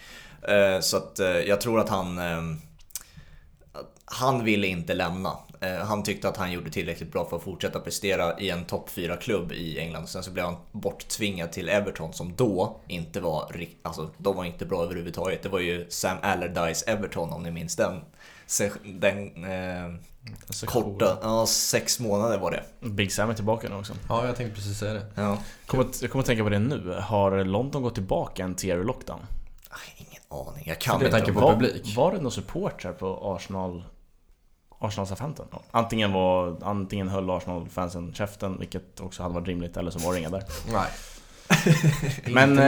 Eh, 0.49 0.81
Så 0.81 0.97
att 0.97 1.19
eh, 1.19 1.27
jag 1.29 1.61
tror 1.61 1.81
att 1.81 1.89
han... 1.89 2.19
att 3.73 3.91
Han 4.05 4.45
ville 4.45 4.67
inte 4.67 4.95
lämna. 4.95 5.37
Eh, 5.63 5.77
Han 5.87 6.03
tyckte 6.03 6.29
att 6.29 6.37
han 6.37 6.53
gjorde 6.53 6.71
tillräckligt 6.71 7.13
bra 7.13 7.25
för 7.29 7.37
att 7.37 7.43
fortsätta 7.43 7.81
prestera 7.81 8.41
i 8.41 8.51
en 8.51 8.65
topp 8.65 8.91
4-klubb 8.91 9.53
i 9.53 9.79
England. 9.79 10.07
Sen 10.09 10.23
så 10.23 10.31
blev 10.31 10.45
han 10.45 10.57
borttvingad 10.73 11.53
till 11.53 11.69
Everton 11.69 12.13
som 12.13 12.37
då 12.37 12.81
inte 12.89 13.21
var 13.21 13.67
Alltså, 13.83 14.11
de 14.19 14.37
var 14.37 14.45
inte 14.45 14.67
bra 14.67 14.83
överhuvudtaget. 14.85 15.43
Det 15.43 15.49
var 15.49 15.59
ju 15.59 15.87
Sam 15.91 16.17
Allardyce 16.23 16.85
Everton 16.91 17.33
om 17.33 17.43
ni 17.43 17.51
minns 17.51 17.77
den. 17.77 18.01
Se- 18.47 18.71
Den 18.85 19.45
eh, 19.45 19.95
korta, 20.67 21.19
ja 21.23 21.47
sex 21.47 22.01
månader 22.01 22.39
var 22.39 22.51
det. 22.51 22.89
Big 22.89 23.13
Sam 23.13 23.31
är 23.31 23.35
tillbaka 23.35 23.69
nu 23.69 23.75
också. 23.77 23.93
Ja, 24.09 24.27
jag 24.27 24.37
tänkte 24.37 24.55
precis 24.57 24.79
säga 24.79 24.93
det. 24.93 25.07
Ja. 25.15 25.39
Kommer, 25.67 25.87
jag 26.01 26.11
kommer 26.11 26.23
att 26.23 26.27
tänka 26.27 26.43
på 26.43 26.49
det 26.51 26.59
nu. 26.59 26.97
Har 27.01 27.45
London 27.45 27.83
gått 27.83 27.95
tillbaka 27.95 28.45
en 28.45 28.55
tier 28.55 28.85
lockdown? 28.85 29.21
Aj, 29.71 30.07
Ingen 30.09 30.47
aning, 30.49 30.65
jag 30.67 30.79
kan 30.81 30.95
inte. 30.95 31.11
tänker 31.11 31.33
på 31.33 31.41
var, 31.41 31.53
publik. 31.53 31.97
Var 31.97 32.13
det 32.13 32.21
någon 32.21 32.33
supportrar 32.33 32.93
på 32.93 33.35
Arsenal 33.37 33.85
Arsenal 34.85 35.07
Southampton? 35.07 35.47
Antingen, 35.71 36.13
var, 36.13 36.57
antingen 36.63 37.09
höll 37.09 37.31
Arsenal-fansen 37.31 38.15
käften, 38.15 38.59
vilket 38.59 39.01
också 39.01 39.23
hade 39.23 39.35
varit 39.35 39.47
rimligt, 39.49 39.77
eller 39.77 39.91
så 39.91 39.99
var 39.99 40.13
det 40.13 40.19
inga 40.19 40.31
där. 40.31 40.45
Nej. 40.73 40.91
Men, 42.27 42.59
eh, 42.59 42.65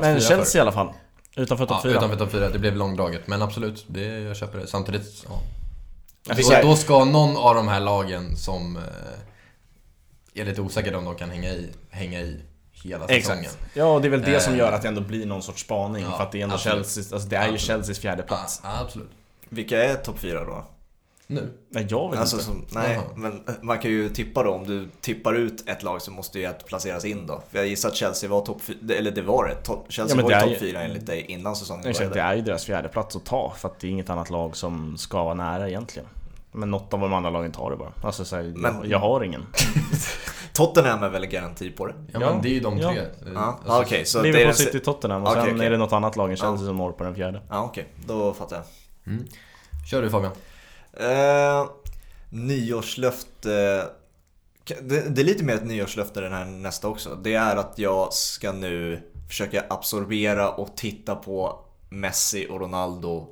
men 0.00 0.20
Chelsea 0.20 0.44
för. 0.44 0.56
i 0.58 0.60
alla 0.60 0.72
fall. 0.72 0.88
Utanför 1.36 1.66
topp 1.66 1.76
Ja, 1.84 1.90
4. 1.90 1.92
utanför 1.98 2.16
topp 2.16 2.30
4. 2.32 2.48
Det 2.48 2.58
blev 2.58 2.76
långdraget. 2.76 3.26
Men 3.26 3.42
absolut, 3.42 3.84
det, 3.88 4.00
jag 4.20 4.36
köper 4.36 4.58
det. 4.58 4.66
Samtidigt, 4.66 5.26
ja. 5.28 5.40
Då, 6.62 6.68
då 6.68 6.76
ska 6.76 7.04
någon 7.04 7.36
av 7.36 7.54
de 7.54 7.68
här 7.68 7.80
lagen 7.80 8.36
som 8.36 8.76
eh, 8.76 10.40
är 10.40 10.44
lite 10.44 10.60
osäkra 10.60 10.98
om 10.98 11.04
de 11.04 11.14
kan 11.14 11.30
hänga 11.30 11.50
i, 11.50 11.70
hänga 11.90 12.20
i 12.20 12.40
hela 12.72 13.08
säsongen. 13.08 13.40
Exakt. 13.44 13.58
Ja, 13.74 13.98
det 14.02 14.08
är 14.08 14.10
väl 14.10 14.22
det 14.22 14.40
som 14.40 14.52
Eh, 14.52 14.58
gör 14.58 14.72
att 14.72 14.82
det 14.82 14.88
ändå 14.88 15.00
blir 15.00 15.26
någon 15.26 15.42
sorts 15.42 15.62
spaning. 15.62 16.04
ja, 16.04 16.16
för 16.16 16.24
att 16.24 16.32
det 16.32 16.38
är 16.38 16.42
ändå 16.42 16.54
absolut. 16.54 16.86
Chelsea, 16.86 17.14
alltså 17.16 17.28
det 17.28 17.36
är 17.36 17.40
ju 17.48 17.54
Absolut. 17.54 17.60
Chelseas 17.76 17.98
fjärde 17.98 18.22
Ja, 18.22 18.26
plats. 18.36 18.60
ja, 18.64 18.78
absolut. 18.80 19.10
Vilka 19.48 19.84
är 19.84 19.94
topp 19.94 20.18
4 20.18 20.44
då? 20.44 20.64
Nu. 21.26 21.52
Nej, 21.70 21.86
jag 21.90 22.10
vet 22.10 22.20
Alltså, 22.20 22.36
inte. 22.36 22.46
som, 22.46 22.66
nej, 22.82 22.92
Jaha. 22.94 23.04
men 23.16 23.42
man 23.62 23.78
kan 23.78 23.90
ju 23.90 24.08
tippa 24.08 24.42
då. 24.42 24.50
Om 24.50 24.66
du 24.66 24.88
tippar 25.00 25.34
ut 25.34 25.68
ett 25.68 25.82
lag 25.82 26.02
så 26.02 26.10
måste 26.10 26.38
ju 26.38 26.44
ett 26.44 26.66
placeras 26.66 27.04
in 27.04 27.26
då. 27.26 27.42
För 27.50 27.58
jag 27.58 27.66
gissar 27.66 27.88
att 27.88 27.94
Chelsea 27.96 28.30
var 28.30 28.40
topp 28.46 28.60
4, 28.62 28.76
eller 28.94 29.10
det 29.10 29.22
var 29.22 29.44
det. 29.44 29.68
To- 29.70 29.84
Chelsea 29.88 30.16
Ja, 30.16 30.22
men 30.22 30.24
var 30.24 30.30
det 30.40 30.46
ju 30.46 30.52
topp 30.54 30.60
4 30.60 30.82
enligt 30.82 31.06
dig 31.06 31.24
innan 31.28 31.56
säsongen 31.56 31.86
Exakt, 31.86 32.04
det 32.08 32.10
började. 32.10 32.30
är 32.32 32.36
ju 32.36 32.42
deras 32.42 32.64
fjärde 32.64 32.88
plats 32.88 33.16
att 33.16 33.24
ta 33.24 33.52
för 33.58 33.68
att 33.68 33.80
det 33.80 33.86
är 33.86 33.90
inget 33.90 34.10
annat 34.10 34.30
lag 34.30 34.56
som 34.56 34.96
ska 34.96 35.24
vara 35.24 35.34
nära 35.34 35.68
egentligen. 35.68 36.08
Men 36.52 36.70
något 36.70 36.94
av 36.94 37.00
de 37.00 37.12
andra 37.12 37.30
lagen 37.30 37.52
tar 37.52 37.70
det 37.70 37.76
bara. 37.76 37.92
Alltså 38.02 38.24
så 38.24 38.36
här, 38.36 38.42
Men- 38.56 38.74
jag, 38.74 38.86
jag 38.86 38.98
har 38.98 39.24
ingen. 39.24 39.46
Tottenham 40.52 41.02
är 41.02 41.08
väl 41.08 41.26
garanti 41.26 41.70
på 41.70 41.86
det? 41.86 41.94
Ja, 42.12 42.20
Ja, 42.20 42.32
men 42.32 42.42
det 42.42 42.48
är 42.48 42.52
ju 42.52 42.60
de 42.60 42.78
ja. 42.78 42.92
tre. 42.92 43.02
Ja, 43.34 43.40
Alltså, 43.40 43.72
ah, 43.72 43.80
okej. 43.80 44.04
så 44.04 44.22
det 44.22 44.42
är 44.42 44.52
City, 44.52 44.80
Tottenham 44.80 45.22
och 45.22 45.28
Okej, 45.30 45.42
sen 45.44 45.54
okej. 45.54 45.66
är 45.66 45.70
det 45.70 45.76
något 45.78 45.92
annat 45.92 46.16
lag 46.16 46.30
än 46.30 46.36
Chelsea 46.36 46.52
Ja. 46.60 46.66
som 46.66 46.76
når 46.76 46.92
på 46.92 47.04
den 47.04 47.14
fjärde. 47.14 47.42
Ja, 47.50 47.62
okej. 47.64 47.86
Då 48.06 48.32
fattar 48.34 48.56
jag. 48.56 48.64
Kör 49.90 50.02
du 50.02 50.10
Fabian. 50.10 50.32
Eh, 50.96 51.70
nyårslöfte 52.30 53.88
det, 54.64 55.14
det 55.14 55.20
är 55.20 55.24
lite 55.24 55.44
mer 55.44 55.54
ett 55.54 55.66
nyårslöfte 55.66 56.20
den 56.20 56.32
här 56.32 56.44
nästa 56.44 56.88
också. 56.88 57.14
Det 57.14 57.34
är 57.34 57.56
att 57.56 57.78
jag 57.78 58.12
ska 58.12 58.52
nu 58.52 59.02
försöka 59.28 59.64
absorbera 59.68 60.50
och 60.50 60.76
titta 60.76 61.14
på 61.14 61.64
Messi 61.88 62.46
och 62.50 62.60
Ronaldo 62.60 63.28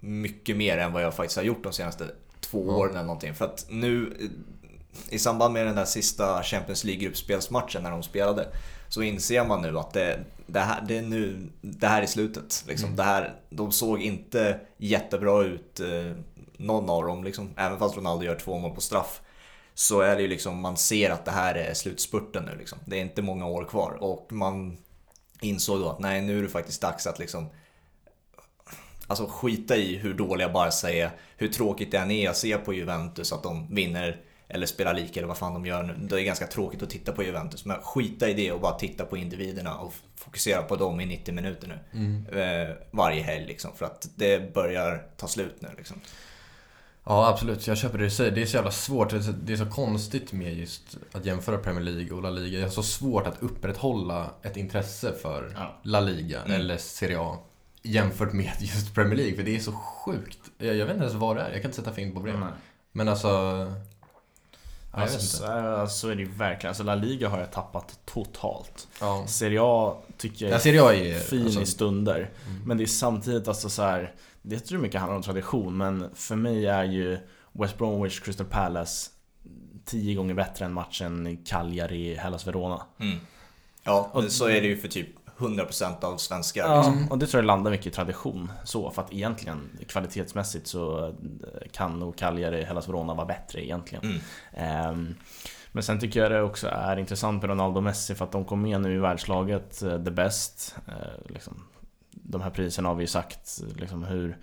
mycket 0.00 0.56
mer 0.56 0.78
än 0.78 0.92
vad 0.92 1.02
jag 1.02 1.14
faktiskt 1.14 1.36
har 1.36 1.44
gjort 1.44 1.62
de 1.62 1.72
senaste 1.72 2.04
två 2.40 2.58
åren 2.58 2.90
eller 2.90 3.02
någonting. 3.02 3.34
För 3.34 3.44
att 3.44 3.66
nu 3.68 4.16
i 5.10 5.18
samband 5.18 5.54
med 5.54 5.66
den 5.66 5.76
där 5.76 5.84
sista 5.84 6.42
Champions 6.42 6.84
League-gruppspelsmatchen 6.84 7.82
när 7.82 7.90
de 7.90 8.02
spelade 8.02 8.46
så 8.88 9.02
inser 9.02 9.44
man 9.44 9.62
nu 9.62 9.78
att 9.78 9.92
det, 9.92 10.24
det, 10.46 10.60
här, 10.60 10.84
det, 10.88 10.98
är, 10.98 11.02
nu, 11.02 11.48
det 11.60 11.86
här 11.86 12.02
är 12.02 12.06
slutet. 12.06 12.64
Liksom. 12.68 12.86
Mm. 12.86 12.96
Det 12.96 13.02
här, 13.02 13.34
de 13.50 13.72
såg 13.72 14.02
inte 14.02 14.60
jättebra 14.76 15.42
ut, 15.42 15.80
eh, 15.80 16.12
någon 16.60 16.90
av 16.90 17.04
dem. 17.04 17.24
Liksom. 17.24 17.50
Även 17.56 17.78
fast 17.78 17.96
Ronaldo 17.96 18.24
gör 18.24 18.38
två 18.38 18.58
mål 18.58 18.74
på 18.74 18.80
straff 18.80 19.20
så 19.74 20.00
är 20.00 20.16
det 20.16 20.22
ju 20.22 20.28
liksom, 20.28 20.60
man 20.60 20.76
ser 20.76 21.10
att 21.10 21.24
det 21.24 21.30
här 21.30 21.54
är 21.54 21.74
slutspurten 21.74 22.44
nu. 22.44 22.56
Liksom. 22.58 22.78
Det 22.84 22.96
är 22.96 23.00
inte 23.00 23.22
många 23.22 23.46
år 23.46 23.64
kvar 23.64 23.98
och 24.00 24.32
man 24.32 24.78
insåg 25.40 25.80
då 25.80 25.88
att 25.88 25.98
nej, 25.98 26.22
nu 26.22 26.38
är 26.38 26.42
det 26.42 26.48
faktiskt 26.48 26.82
dags 26.82 27.06
att 27.06 27.18
liksom 27.18 27.46
Alltså 29.06 29.26
skita 29.26 29.76
i 29.76 29.96
hur 29.96 30.14
dåliga 30.14 30.48
Barca 30.48 30.90
är, 30.90 31.10
hur 31.36 31.48
tråkigt 31.48 31.90
det 31.90 31.98
än 31.98 32.10
är 32.10 32.30
att 32.30 32.36
se 32.36 32.56
på 32.58 32.74
Juventus 32.74 33.32
att 33.32 33.42
de 33.42 33.74
vinner 33.74 34.20
eller 34.48 34.66
spelar 34.66 34.94
lika 34.94 35.20
eller 35.20 35.28
vad 35.28 35.38
fan 35.38 35.54
de 35.54 35.66
gör 35.66 35.82
nu. 35.82 35.94
Det 35.98 36.20
är 36.20 36.24
ganska 36.24 36.46
tråkigt 36.46 36.82
att 36.82 36.90
titta 36.90 37.12
på 37.12 37.22
Juventus, 37.22 37.64
men 37.64 37.82
skita 37.82 38.28
i 38.28 38.34
det 38.34 38.52
och 38.52 38.60
bara 38.60 38.78
titta 38.78 39.04
på 39.04 39.16
individerna 39.16 39.78
och 39.78 39.94
fokusera 40.16 40.62
på 40.62 40.76
dem 40.76 41.00
i 41.00 41.06
90 41.06 41.34
minuter 41.34 41.68
nu. 41.68 41.78
Mm. 41.98 42.26
Eh, 42.26 42.76
varje 42.90 43.22
helg 43.22 43.46
liksom, 43.46 43.70
för 43.76 43.86
att 43.86 44.08
det 44.16 44.54
börjar 44.54 45.06
ta 45.16 45.28
slut 45.28 45.56
nu 45.60 45.68
liksom. 45.76 46.00
Ja 47.04 47.28
absolut, 47.28 47.66
jag 47.66 47.78
köper 47.78 47.98
det 47.98 48.04
du 48.04 48.10
säger. 48.10 48.30
Det 48.30 48.42
är 48.42 48.46
så 48.46 48.56
jävla 48.56 48.70
svårt. 48.70 49.10
Det 49.42 49.52
är 49.52 49.56
så 49.56 49.66
konstigt 49.66 50.32
med 50.32 50.54
just 50.54 50.98
att 51.12 51.24
jämföra 51.24 51.58
Premier 51.58 51.84
League 51.84 52.16
och 52.16 52.22
La 52.22 52.30
Liga. 52.30 52.58
Jag 52.58 52.66
har 52.66 52.72
så 52.72 52.82
svårt 52.82 53.26
att 53.26 53.42
upprätthålla 53.42 54.30
ett 54.42 54.56
intresse 54.56 55.12
för 55.22 55.52
ja. 55.56 55.80
La 55.82 56.00
Liga 56.00 56.42
mm. 56.42 56.60
eller 56.60 56.76
Serie 56.76 57.20
A 57.20 57.38
jämfört 57.82 58.32
med 58.32 58.52
just 58.60 58.94
Premier 58.94 59.16
League. 59.16 59.36
För 59.36 59.42
det 59.42 59.56
är 59.56 59.60
så 59.60 59.72
sjukt. 59.72 60.38
Jag, 60.58 60.76
jag 60.76 60.86
vet 60.86 60.94
inte 60.94 61.04
ens 61.04 61.20
vad 61.20 61.36
det 61.36 61.42
är. 61.42 61.52
Jag 61.52 61.62
kan 61.62 61.68
inte 61.68 61.76
sätta 61.76 61.92
fingret 61.92 62.14
på 62.14 62.26
det. 62.26 62.32
Mm. 62.32 62.48
Men 62.92 63.08
alltså... 63.08 63.28
Alltså, 64.92 65.36
så 65.88 66.08
är 66.08 66.14
det 66.14 66.22
ju 66.22 66.28
verkligen. 66.28 66.70
Alltså 66.70 66.82
La 66.82 66.94
Liga 66.94 67.28
har 67.28 67.38
jag 67.38 67.52
tappat 67.52 67.98
totalt. 68.04 68.88
Ja. 69.00 69.24
Serie 69.26 69.60
A 69.62 69.96
tycker 70.16 70.46
jag 70.46 70.66
är, 70.66 70.72
ja, 70.74 70.92
är 70.92 71.18
fin 71.18 71.44
alltså, 71.44 71.62
i 71.62 71.66
stunder. 71.66 72.30
Mm. 72.48 72.62
Men 72.64 72.76
det 72.76 72.84
är 72.84 72.86
samtidigt 72.86 73.48
alltså 73.48 73.68
så 73.68 73.82
här, 73.82 74.14
Det 74.42 74.58
tror 74.58 74.76
jag 74.76 74.82
mycket 74.82 75.00
handlar 75.00 75.16
om 75.16 75.22
tradition, 75.22 75.76
men 75.76 76.10
för 76.14 76.36
mig 76.36 76.66
är 76.66 76.84
ju 76.84 77.18
West 77.52 77.78
Bromwich 77.78 78.20
Crystal 78.20 78.46
Palace 78.46 79.10
tio 79.84 80.14
gånger 80.14 80.34
bättre 80.34 80.64
än 80.64 80.72
matchen 80.72 81.38
Cagliari 81.44 82.14
Hellas 82.14 82.46
Verona. 82.46 82.82
Mm. 82.98 83.18
Ja, 83.82 84.10
och, 84.12 84.24
så 84.24 84.48
är 84.48 84.60
det 84.60 84.66
ju 84.66 84.76
för 84.76 84.88
typ 84.88 85.08
100% 85.38 86.04
av 86.04 86.16
svenskar. 86.16 86.62
Ja, 86.62 86.76
liksom. 86.76 87.08
och 87.10 87.18
det 87.18 87.26
tror 87.26 87.42
jag 87.42 87.46
landar 87.46 87.70
mycket 87.70 87.86
i 87.86 87.90
tradition. 87.90 88.52
Så, 88.64 88.90
för 88.90 89.02
att 89.02 89.12
egentligen 89.12 89.70
kvalitetsmässigt 89.88 90.66
så 90.66 91.06
eh, 91.06 91.12
kan 91.72 91.98
nog 91.98 92.16
Cagliari, 92.16 92.64
Hellas 92.64 92.88
Verona 92.88 93.14
vara 93.14 93.26
bättre 93.26 93.64
egentligen. 93.64 94.20
Mm. 94.54 94.90
Um, 94.90 95.14
men 95.72 95.82
sen 95.82 96.00
tycker 96.00 96.20
jag 96.20 96.30
det 96.30 96.42
också 96.42 96.68
är 96.68 96.96
intressant 96.96 97.42
med 97.42 97.50
Ronaldo 97.50 97.76
och 97.76 97.82
Messi 97.82 98.14
för 98.14 98.24
att 98.24 98.32
de 98.32 98.44
kom 98.44 98.62
med 98.62 98.80
nu 98.80 98.94
i 98.94 98.98
världslaget, 98.98 99.82
uh, 99.82 100.04
the 100.04 100.10
best. 100.10 100.76
Uh, 100.88 101.32
liksom, 101.32 101.64
de 102.30 102.40
här 102.40 102.50
priserna 102.50 102.88
har 102.88 102.96
vi 102.96 103.02
ju 103.02 103.06
sagt 103.06 103.60
liksom 103.76 104.04
hur 104.04 104.38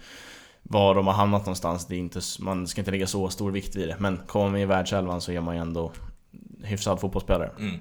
var 0.63 0.96
de 0.96 1.08
har 1.08 1.13
hamnat 1.13 1.41
någonstans, 1.41 1.86
det 1.86 1.96
är 1.96 2.00
inte, 2.00 2.22
man 2.39 2.67
ska 2.67 2.82
inte 2.82 2.91
lägga 2.91 3.08
så 3.08 3.29
stor 3.29 3.51
vikt 3.51 3.75
vid 3.75 3.88
det. 3.88 3.96
Men 4.00 4.17
kommer 4.27 4.50
man 4.50 4.60
i 4.60 4.65
världselvan 4.65 5.22
så 5.22 5.32
är 5.32 5.41
man 5.41 5.56
ju 5.56 5.62
ändå 5.62 5.91
hyfsad 6.63 7.00
fotbollsspelare. 7.00 7.51
Mm. 7.60 7.79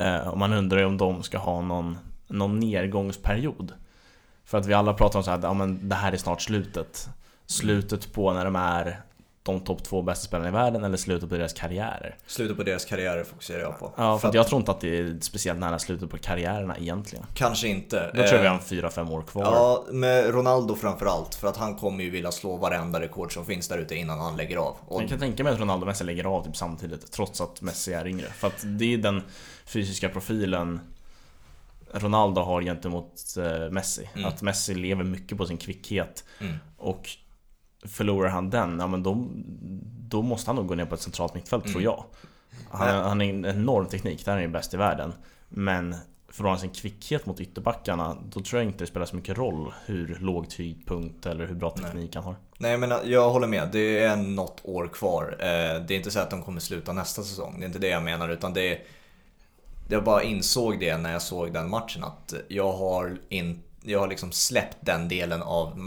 Uh, 0.00 0.28
och 0.28 0.38
man 0.38 0.52
undrar 0.52 0.78
ju 0.78 0.84
om 0.84 0.96
de 0.96 1.22
ska 1.22 1.38
ha 1.38 1.60
någon 1.60 1.98
någon 2.32 2.60
nedgångsperiod. 2.60 3.72
För 4.44 4.58
att 4.58 4.66
vi 4.66 4.74
alla 4.74 4.94
pratar 4.94 5.18
om 5.18 5.24
så 5.24 5.30
här, 5.30 5.40
ja 5.42 5.54
men 5.54 5.88
det 5.88 5.94
här 5.94 6.12
är 6.12 6.16
snart 6.16 6.42
slutet. 6.42 7.08
Slutet 7.46 8.12
på 8.12 8.32
när 8.32 8.44
de 8.44 8.56
är 8.56 9.00
de 9.42 9.60
topp 9.60 9.84
två 9.84 10.02
bästa 10.02 10.26
spelarna 10.26 10.48
i 10.48 10.52
världen 10.52 10.84
eller 10.84 10.96
slutet 10.96 11.28
på 11.28 11.36
deras 11.36 11.52
karriärer? 11.52 12.16
Slutet 12.26 12.56
på 12.56 12.62
deras 12.62 12.84
karriärer 12.84 13.24
fokuserar 13.24 13.60
jag 13.60 13.78
på. 13.78 13.92
Ja, 13.96 14.14
för, 14.14 14.20
för 14.20 14.28
att 14.28 14.34
jag 14.34 14.46
tror 14.46 14.60
inte 14.60 14.70
att 14.70 14.80
det 14.80 14.98
är 14.98 15.18
speciellt 15.20 15.60
nära 15.60 15.78
slutet 15.78 16.10
på 16.10 16.18
karriärerna 16.18 16.76
egentligen. 16.78 17.26
Kanske 17.34 17.68
inte. 17.68 18.06
Då 18.06 18.22
tror 18.22 18.26
jag 18.26 18.40
vi 18.40 18.46
har 18.46 18.54
en 18.54 18.60
4-5 18.60 19.10
år 19.12 19.22
kvar. 19.22 19.42
Ja, 19.42 19.84
med 19.90 20.30
Ronaldo 20.30 20.74
framförallt. 20.74 21.34
För 21.34 21.48
att 21.48 21.56
han 21.56 21.76
kommer 21.76 22.04
ju 22.04 22.10
vilja 22.10 22.32
slå 22.32 22.56
varenda 22.56 23.00
rekord 23.00 23.34
som 23.34 23.44
finns 23.44 23.68
där 23.68 23.78
ute 23.78 23.94
innan 23.94 24.20
han 24.20 24.36
lägger 24.36 24.56
av. 24.56 24.76
Och... 24.86 25.02
Jag 25.02 25.08
kan 25.08 25.18
tänka 25.18 25.44
mig 25.44 25.52
att 25.52 25.60
Ronaldo 25.60 25.84
och 25.84 25.88
Messi 25.88 26.04
lägger 26.04 26.24
av 26.24 26.44
typ 26.44 26.56
samtidigt, 26.56 27.12
trots 27.12 27.40
att 27.40 27.62
Messi 27.62 27.92
är 27.92 28.06
yngre. 28.06 28.26
För 28.26 28.46
att 28.46 28.64
det 28.64 28.94
är 28.94 28.98
den 28.98 29.22
fysiska 29.64 30.08
profilen 30.08 30.80
Ronaldo 31.92 32.40
har 32.40 32.62
gentemot 32.62 33.22
eh, 33.38 33.70
Messi. 33.70 34.08
Mm. 34.14 34.28
Att 34.28 34.42
Messi 34.42 34.74
lever 34.74 35.04
mycket 35.04 35.38
på 35.38 35.46
sin 35.46 35.56
kvickhet. 35.56 36.24
Mm. 36.40 36.56
Och 36.76 37.10
förlorar 37.82 38.28
han 38.28 38.50
den, 38.50 38.78
ja 38.80 38.86
men 38.86 39.02
då, 39.02 39.26
då 40.08 40.22
måste 40.22 40.48
han 40.48 40.56
nog 40.56 40.66
gå 40.66 40.74
ner 40.74 40.84
på 40.84 40.94
ett 40.94 41.00
centralt 41.00 41.34
mittfält 41.34 41.64
mm. 41.64 41.72
tror 41.72 41.82
jag. 41.82 42.04
Han, 42.70 43.04
han 43.04 43.20
är 43.20 43.30
en 43.30 43.44
enorm 43.44 43.86
teknik, 43.86 44.24
där 44.24 44.36
är 44.36 44.42
han 44.42 44.52
bäst 44.52 44.74
i 44.74 44.76
världen. 44.76 45.12
Men 45.48 45.94
förlorar 46.28 46.52
han 46.52 46.60
sin 46.60 46.70
kvickhet 46.70 47.26
mot 47.26 47.40
ytterbackarna, 47.40 48.16
då 48.28 48.40
tror 48.40 48.62
jag 48.62 48.68
inte 48.68 48.78
det 48.78 48.86
spelar 48.86 49.06
så 49.06 49.16
mycket 49.16 49.38
roll 49.38 49.72
hur 49.86 50.18
låg 50.20 50.50
tygpunkt 50.50 51.26
eller 51.26 51.46
hur 51.46 51.54
bra 51.54 51.70
teknik 51.70 51.94
Nej. 51.94 52.10
han 52.14 52.24
har. 52.24 52.36
Nej 52.58 52.78
men 52.78 52.92
jag 53.04 53.30
håller 53.30 53.46
med, 53.46 53.68
det 53.72 53.98
är 53.98 54.16
något 54.16 54.60
år 54.62 54.88
kvar. 54.88 55.36
Eh, 55.38 55.46
det 55.86 55.94
är 55.94 55.96
inte 55.96 56.10
så 56.10 56.20
att 56.20 56.30
de 56.30 56.42
kommer 56.42 56.60
sluta 56.60 56.92
nästa 56.92 57.22
säsong, 57.22 57.54
det 57.58 57.64
är 57.64 57.66
inte 57.66 57.78
det 57.78 57.88
jag 57.88 58.02
menar 58.02 58.28
utan 58.28 58.52
det 58.52 58.72
är 58.72 58.82
jag 59.88 60.04
bara 60.04 60.22
insåg 60.22 60.80
det 60.80 60.96
när 60.96 61.12
jag 61.12 61.22
såg 61.22 61.52
den 61.52 61.70
matchen 61.70 62.04
att 62.04 62.34
jag 62.48 62.72
har, 62.72 63.18
in, 63.28 63.62
jag 63.84 64.00
har 64.00 64.08
liksom 64.08 64.32
släppt 64.32 64.76
den 64.80 65.08
delen 65.08 65.42
av, 65.42 65.78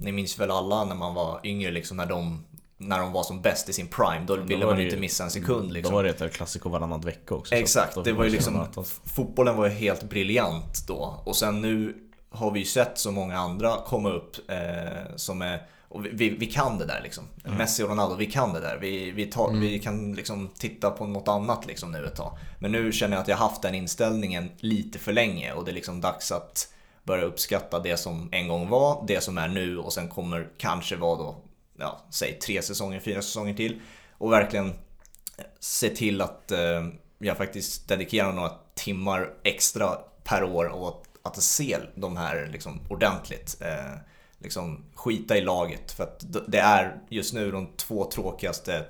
ni 0.00 0.12
minns 0.12 0.38
väl 0.38 0.50
alla 0.50 0.84
när 0.84 0.94
man 0.94 1.14
var 1.14 1.40
yngre 1.44 1.70
liksom 1.70 1.96
när 1.96 2.06
de 2.06 2.44
när 2.76 2.98
de 2.98 3.12
var 3.12 3.22
som 3.22 3.42
bäst 3.42 3.68
i 3.68 3.72
sin 3.72 3.86
prime, 3.86 4.24
då 4.26 4.36
ville 4.36 4.66
man 4.66 4.78
ju, 4.78 4.84
inte 4.84 4.96
missa 4.96 5.24
en 5.24 5.30
sekund. 5.30 5.72
Liksom. 5.72 5.92
Då 5.92 5.96
var 5.96 6.04
det 6.04 6.20
ett 6.20 6.32
klassiko 6.32 6.68
varannat 6.68 7.04
vecka 7.04 7.34
också. 7.34 7.54
Exakt, 7.54 8.04
det 8.04 8.12
var 8.12 8.24
ju 8.24 8.30
liksom, 8.30 8.66
fotbollen 9.04 9.56
var 9.56 9.68
ju 9.68 9.74
helt 9.74 10.02
briljant 10.02 10.86
då. 10.86 11.22
Och 11.24 11.36
sen 11.36 11.60
nu 11.60 11.94
har 12.30 12.50
vi 12.50 12.58
ju 12.58 12.64
sett 12.64 12.98
så 12.98 13.10
många 13.10 13.38
andra 13.38 13.76
komma 13.86 14.10
upp 14.10 14.50
eh, 14.50 15.16
som 15.16 15.42
är 15.42 15.62
och 15.92 16.06
vi, 16.06 16.28
vi, 16.28 16.46
kan 16.46 16.78
det 16.78 16.84
där 16.84 17.00
liksom. 17.02 17.24
Mm. 17.44 17.58
Messi 17.58 17.82
och 17.82 17.88
Ronaldo, 17.88 18.16
vi 18.16 18.26
kan 18.26 18.52
det 18.52 18.60
där. 18.60 18.78
Vi, 18.80 19.10
vi, 19.10 19.26
tar, 19.26 19.48
mm. 19.48 19.60
vi 19.60 19.78
kan 19.78 20.12
liksom 20.12 20.50
titta 20.58 20.90
på 20.90 21.06
något 21.06 21.28
annat 21.28 21.66
liksom 21.66 21.92
nu 21.92 22.06
ett 22.06 22.16
tag. 22.16 22.38
Men 22.58 22.72
nu 22.72 22.92
känner 22.92 23.16
jag 23.16 23.22
att 23.22 23.28
jag 23.28 23.36
haft 23.36 23.62
den 23.62 23.74
inställningen 23.74 24.50
lite 24.58 24.98
för 24.98 25.12
länge 25.12 25.52
och 25.52 25.64
det 25.64 25.70
är 25.70 25.74
liksom 25.74 26.00
dags 26.00 26.32
att 26.32 26.68
börja 27.04 27.24
uppskatta 27.24 27.78
det 27.78 27.96
som 27.96 28.28
en 28.32 28.48
gång 28.48 28.68
var, 28.68 29.04
det 29.06 29.20
som 29.20 29.38
är 29.38 29.48
nu 29.48 29.78
och 29.78 29.92
sen 29.92 30.08
kommer 30.08 30.48
kanske 30.58 30.96
vara 30.96 31.18
då, 31.18 31.42
ja, 31.78 32.04
säg 32.10 32.38
tre 32.38 32.62
säsonger, 32.62 33.00
fyra 33.00 33.22
säsonger 33.22 33.54
till. 33.54 33.80
Och 34.18 34.32
verkligen 34.32 34.68
eh, 34.68 35.44
se 35.60 35.88
till 35.88 36.20
att 36.20 36.50
eh, 36.50 36.86
jag 37.18 37.36
faktiskt 37.36 37.88
dedikerar 37.88 38.32
några 38.32 38.52
timmar 38.74 39.34
extra 39.42 39.98
per 40.24 40.44
år 40.44 40.72
åt 40.72 41.04
att 41.22 41.42
se 41.42 41.76
de 41.94 42.16
här 42.16 42.48
liksom 42.52 42.80
ordentligt. 42.90 43.56
Eh, 43.60 43.98
liksom 44.38 44.84
skita 44.94 45.36
i 45.36 45.40
laget. 45.40 45.92
För 45.92 46.04
att 46.04 46.24
det 46.48 46.58
är 46.58 47.00
just 47.08 47.34
nu 47.34 47.50
de 47.50 47.68
två 47.76 48.10
tråkigaste 48.10 48.84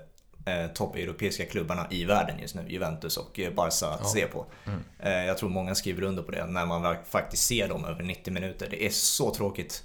eh, 0.45 0.67
toppeuropeiska 0.75 1.45
klubbarna 1.45 1.87
i 1.91 2.05
världen 2.05 2.39
just 2.39 2.55
nu. 2.55 2.65
Juventus 2.69 3.17
och 3.17 3.41
eh, 3.41 3.53
Barca 3.53 3.87
att 3.87 4.01
ja. 4.03 4.09
se 4.09 4.27
på. 4.27 4.47
Mm. 4.67 4.81
Eh, 4.99 5.27
jag 5.27 5.39
tror 5.39 5.49
många 5.51 5.75
skriver 5.75 6.03
under 6.03 6.23
på 6.23 6.33
det 6.33 6.47
när 6.47 6.67
man 6.67 6.97
faktiskt 7.11 7.47
ser 7.47 7.69
dem 7.69 7.85
över 7.85 8.03
90 8.03 8.33
minuter. 8.33 8.67
Det 8.71 8.87
är 8.87 8.91
så 8.91 9.35
tråkigt. 9.35 9.85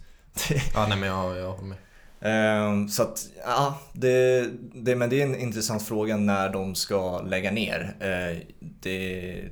ja, 0.74 0.88
nej 0.90 0.98
men 0.98 1.10
jag, 1.10 1.38
jag 1.38 1.64
med. 1.64 1.78
Eh, 2.20 2.88
så 2.88 3.04
att, 3.04 3.26
ja, 3.46 3.80
det, 3.94 4.48
det, 4.74 4.96
men 4.96 5.10
det 5.10 5.22
är 5.22 5.26
en 5.26 5.40
intressant 5.40 5.88
fråga 5.88 6.18
när 6.18 6.50
de 6.50 6.76
ska 6.76 7.22
lägga 7.22 7.52
ner. 7.52 7.96
Eh, 8.00 8.38
det, 8.60 9.44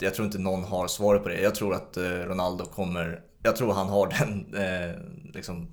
jag 0.00 0.14
tror 0.14 0.26
inte 0.26 0.38
någon 0.38 0.64
har 0.64 0.88
svaret 0.88 1.22
på 1.22 1.28
det. 1.28 1.40
Jag 1.40 1.54
tror 1.54 1.74
att 1.74 1.96
eh, 1.96 2.02
Ronaldo 2.02 2.64
kommer 2.64 3.20
jag 3.42 3.56
tror 3.56 3.72
han 3.72 3.88
har 3.88 4.06
den, 4.18 4.54
eh, 4.54 4.94
liksom, 5.34 5.72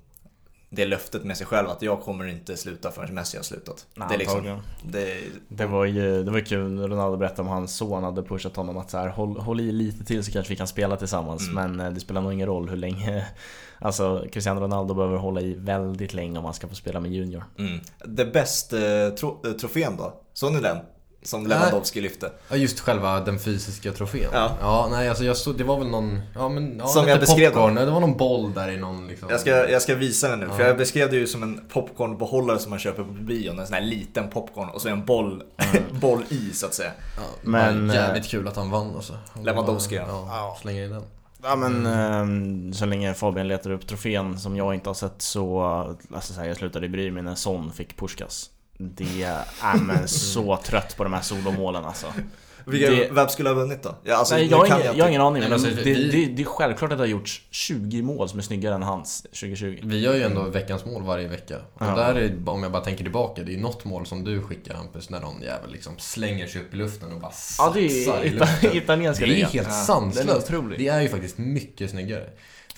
det 0.69 0.85
löftet 0.85 1.23
med 1.23 1.37
sig 1.37 1.47
själv 1.47 1.69
att 1.69 1.81
jag 1.81 2.01
kommer 2.01 2.27
inte 2.27 2.57
sluta 2.57 2.91
förrän 2.91 3.13
Messi 3.13 3.37
har 3.37 3.43
slutat. 3.43 3.85
Nej, 3.95 4.07
det, 4.09 4.15
är 4.15 4.19
liksom, 4.19 4.61
det, 4.83 5.17
det, 5.47 5.65
var 5.65 5.85
ju 5.85 6.23
det 6.23 6.31
var 6.31 6.39
kul, 6.39 6.79
Ronaldo 6.79 7.17
berättade 7.17 7.41
om 7.41 7.47
hans 7.47 7.75
son 7.75 8.03
hade 8.03 8.23
pushat 8.23 8.55
honom 8.55 8.77
att 8.77 8.91
så 8.91 8.97
här, 8.97 9.07
håll, 9.07 9.37
håll 9.37 9.59
i 9.59 9.71
lite 9.71 10.05
till 10.05 10.23
så 10.23 10.31
kanske 10.31 10.53
vi 10.53 10.57
kan 10.57 10.67
spela 10.67 10.95
tillsammans. 10.97 11.49
Mm. 11.49 11.71
Men 11.71 11.87
eh, 11.87 11.93
det 11.93 11.99
spelar 11.99 12.21
nog 12.21 12.33
ingen 12.33 12.47
roll 12.47 12.69
hur 12.69 12.77
länge 12.77 13.25
Alltså 13.79 14.25
Cristiano 14.31 14.61
Ronaldo 14.61 14.93
behöver 14.93 15.17
hålla 15.17 15.41
i 15.41 15.53
väldigt 15.53 16.13
länge 16.13 16.39
om 16.39 16.45
han 16.45 16.53
ska 16.53 16.67
få 16.67 16.75
spela 16.75 16.99
med 16.99 17.11
Junior. 17.11 17.43
Mm. 17.57 17.79
Det 18.05 18.25
bästa 18.25 19.05
eh, 19.05 19.09
tro, 19.09 19.41
eh, 19.45 19.51
trofén 19.51 19.97
då? 19.97 20.21
Såg 20.33 20.53
ni 20.53 20.59
den? 20.59 20.77
Som 21.27 21.47
Lewandowski 21.47 22.01
lyfte. 22.01 22.31
Ja, 22.49 22.55
just 22.55 22.79
själva 22.79 23.19
den 23.19 23.39
fysiska 23.39 23.91
trofén. 23.91 24.29
Ja. 24.33 24.51
ja 24.61 24.87
nej, 24.91 25.09
alltså 25.09 25.23
jag 25.23 25.37
såg, 25.37 25.57
det 25.57 25.63
var 25.63 25.79
väl 25.79 25.87
någon, 25.87 26.21
ja 26.35 26.49
men, 26.49 26.77
ja, 26.79 26.87
Som 26.87 27.07
jag 27.07 27.19
beskrev 27.19 27.49
popcorn. 27.49 27.75
Det 27.75 27.91
var 27.91 27.99
någon 27.99 28.17
boll 28.17 28.53
där 28.53 28.71
i 28.71 28.77
någon 28.77 29.07
liksom. 29.07 29.29
Jag 29.29 29.39
ska, 29.39 29.69
jag 29.69 29.81
ska 29.81 29.95
visa 29.95 30.29
den 30.29 30.39
nu, 30.39 30.47
för 30.47 30.61
Ja. 30.61 30.67
jag 30.67 30.77
beskrev 30.77 31.09
det 31.09 31.15
ju 31.15 31.27
som 31.27 31.43
en 31.43 31.61
popcornbehållare 31.69 32.59
som 32.59 32.69
man 32.69 32.79
köper 32.79 33.03
på 33.03 33.11
bion. 33.11 33.59
En 33.59 33.67
sån 33.67 33.73
här 33.73 33.81
liten 33.81 34.29
popcorn 34.29 34.69
och 34.69 34.81
så 34.81 34.89
en 34.89 35.05
boll, 35.05 35.43
boll 35.91 36.23
i 36.29 36.53
så 36.53 36.65
att 36.65 36.73
säga. 36.73 36.91
Ja, 37.17 37.23
Men, 37.41 37.87
men, 37.87 37.95
jävligt 37.95 38.27
kul 38.27 38.47
att 38.47 38.55
han 38.55 38.69
vann 38.71 38.95
alltså. 38.95 39.13
Han 39.33 39.43
Lewandowski, 39.43 39.97
bara, 39.97 40.07
ja. 40.07 40.27
ja. 40.29 40.57
Slänger 40.61 40.83
in 40.83 40.91
den. 40.91 41.03
Ja 41.43 41.55
men 41.55 41.85
ehm, 41.85 42.73
så 42.73 42.85
länge 42.85 43.13
Fabian 43.13 43.47
letar 43.47 43.71
upp 43.71 43.87
trofén 43.87 44.39
som 44.39 44.55
jag 44.55 44.73
inte 44.73 44.89
har 44.89 44.93
sett 44.93 45.21
så, 45.21 45.61
alltså 46.13 46.33
så 46.33 46.39
här, 46.39 46.47
jag 46.47 46.57
slutade 46.57 46.89
bry 46.89 47.11
mig 47.11 47.23
när 47.23 47.35
Son 47.35 47.71
fick 47.71 47.97
Puskas. 47.97 48.49
Det 48.77 49.23
är 49.23 49.77
men 49.77 50.07
så 50.07 50.57
trött 50.57 50.97
på 50.97 51.03
de 51.03 51.13
här 51.13 51.21
solomålen 51.21 51.85
alltså. 51.85 52.13
Vilka, 52.65 52.89
Det- 52.91 53.09
Vem 53.11 53.29
skulle 53.29 53.49
ha 53.49 53.53
vunnit 53.53 53.83
då? 53.83 53.95
Ja, 54.03 54.15
alltså, 54.15 54.35
Nej, 54.35 54.45
jag, 54.47 54.57
har 54.57 54.65
kan 54.65 54.77
ingen, 54.77 54.87
inte- 54.87 54.97
jag 54.97 55.05
har 55.05 55.09
ingen 55.09 55.21
aning, 55.21 55.39
Nej, 55.41 55.49
men 55.49 55.61
men 55.61 55.69
det, 55.71 55.77
alltså, 55.79 55.89
vi- 55.89 56.25
det, 56.25 56.25
det 56.33 56.41
är 56.41 56.45
självklart 56.45 56.91
att 56.91 56.97
det 56.97 57.01
har 57.01 57.07
gjorts 57.07 57.41
20 57.51 58.01
mål 58.01 58.29
som 58.29 58.39
är 58.39 58.43
snyggare 58.43 58.75
än 58.75 58.83
hans 58.83 59.21
2020. 59.31 59.79
Vi 59.83 59.99
gör 59.99 60.13
ju 60.15 60.21
ändå 60.23 60.41
veckans 60.43 60.85
mål 60.85 61.03
varje 61.03 61.27
vecka. 61.27 61.57
Och 61.73 61.85
Ja. 61.85 61.95
där 61.95 62.15
är, 62.15 62.49
om 62.49 62.63
jag 62.63 62.71
bara 62.71 62.83
tänker 62.83 63.03
tillbaka, 63.03 63.43
det 63.43 63.53
är 63.53 63.57
något 63.57 63.85
mål 63.85 64.05
som 64.05 64.23
du 64.23 64.41
skickar 64.41 64.73
Hampus, 64.73 65.09
när 65.09 65.19
någon 65.19 65.41
jävel 65.41 65.71
liksom 65.71 65.93
slänger 65.97 66.47
sig 66.47 66.61
upp 66.61 66.73
i 66.73 66.77
luften 66.77 67.11
och 67.11 67.19
bara 67.19 67.31
Ja 67.31 67.33
satsar 67.33 67.73
det 67.73 67.81
i 67.81 68.07
är 68.07 68.23
ita- 68.25 68.39
luften. 68.39 68.77
italienska 68.77 69.25
Det 69.25 69.41
är 69.41 69.45
helt 69.45 69.67
Ja, 69.67 69.73
sanslöst. 69.73 70.51
Det 70.77 70.87
är 70.87 71.01
ju 71.01 71.09
faktiskt 71.09 71.37
mycket 71.37 71.89
snyggare. 71.89 72.29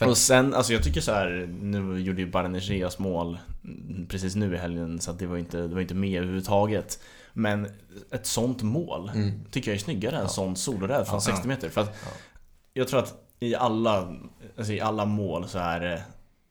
Och 0.08 0.16
sen, 0.18 0.54
alltså 0.54 0.72
jag 0.72 0.82
tycker 0.82 1.00
så 1.00 1.12
här, 1.12 1.48
nu 1.62 2.00
gjorde 2.00 2.20
ju 2.20 2.30
Barnegeas 2.30 2.98
mål 2.98 3.38
precis 4.08 4.34
nu 4.36 4.54
i 4.54 4.58
helgen 4.58 5.00
så 5.00 5.10
att 5.10 5.18
det 5.18 5.26
var 5.26 5.36
inte, 5.38 5.56
det 5.60 5.74
var 5.74 5.80
inte 5.80 5.94
med 5.94 6.16
överhuvudtaget. 6.18 7.00
Men 7.32 7.68
ett 8.10 8.26
sånt 8.26 8.62
mål 8.62 9.10
Mm. 9.14 9.32
tycker 9.50 9.70
jag 9.70 9.76
är 9.76 9.80
snyggare 9.80 10.16
än 10.16 10.22
Ja. 10.22 10.28
sån 10.28 10.56
solorädd 10.56 11.06
från 11.06 11.14
Ja. 11.16 11.20
60 11.20 11.48
meter. 11.48 11.68
För 11.68 11.80
att 11.80 11.96
Ja. 12.04 12.10
jag 12.72 12.88
tror 12.88 13.00
att 13.00 13.14
i 13.40 13.54
alla, 13.54 14.14
alltså 14.58 14.72
i 14.72 14.80
alla 14.80 15.04
mål 15.04 15.48
så 15.48 15.58
är 15.58 15.80
det 15.80 16.02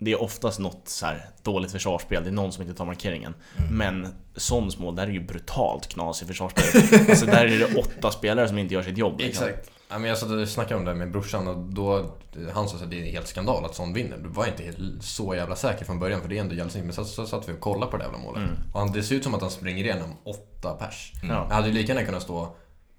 det 0.02 0.12
är 0.12 0.22
oftast 0.22 0.60
något 0.60 0.82
så 0.90 1.06
dåligt 1.44 1.72
försvarsspel, 1.72 2.24
det 2.24 2.30
är 2.30 2.34
någon 2.34 2.52
som 2.52 2.64
inte 2.64 2.76
tar 2.76 2.86
markeringen. 2.86 3.34
Mm. 3.58 3.78
Men 3.78 4.08
Sons 4.36 4.78
mål, 4.80 4.96
där 4.96 5.04
är 5.08 5.12
ju 5.12 5.20
brutalt 5.26 5.88
knas 5.88 6.22
i 6.24 6.26
försvarsspel. 6.26 7.00
alltså 7.10 7.26
där 7.26 7.46
är 7.46 7.60
det 7.60 7.76
åtta 7.80 8.12
spelare 8.12 8.48
som 8.48 8.58
inte 8.58 8.74
gör 8.74 8.82
sitt 8.84 8.98
jobb. 8.98 9.20
liksom. 9.20 9.48
Exakt. 9.48 9.72
Ja, 9.92 10.00
men 10.00 10.10
jag 10.10 10.18
satt 10.18 10.30
och 10.32 10.48
snackade 10.50 10.80
om 10.80 10.86
det 10.86 10.94
med 10.96 11.12
brorsan 11.12 11.48
och 11.48 11.58
då, 11.58 12.12
han 12.54 12.70
sa 12.70 12.78
att 12.78 12.90
det 12.90 13.00
är 13.08 13.12
helt 13.12 13.28
skandal 13.28 13.66
att 13.66 13.76
sån 13.76 13.94
vinner. 13.94 14.18
Du 14.18 14.30
var 14.30 14.48
inte 14.48 14.64
helt, 14.64 15.04
så 15.04 15.36
jävla 15.36 15.56
säker 15.56 15.86
från 15.86 16.00
början 16.00 16.22
för 16.22 16.30
det 16.30 16.38
är 16.38 16.42
ändå 16.42 16.56
jävligt 16.56 16.72
snyggt. 16.74 16.86
Men 16.86 16.94
så, 16.96 17.06
så 17.06 17.26
satt 17.28 17.50
vi 17.50 17.54
och 17.54 17.60
kollade 17.60 17.92
på 17.92 17.98
det 17.98 18.04
jävla 18.04 18.18
målet. 18.18 18.44
Mm. 18.44 18.56
Och 18.74 18.80
han, 18.80 18.92
det 18.92 19.04
ser 19.04 19.16
ut 19.16 19.24
som 19.24 19.34
att 19.36 19.42
han 19.42 19.52
springer 19.52 19.84
igenom 19.84 20.10
åtta 20.24 20.74
pers. 20.74 21.14
Ja. 21.24 21.46
Det 21.50 21.54
hade 21.56 21.68
ju 21.68 21.74
lika 21.74 21.94
gärna 21.94 22.06
kunnat 22.06 22.24
stå 22.24 22.56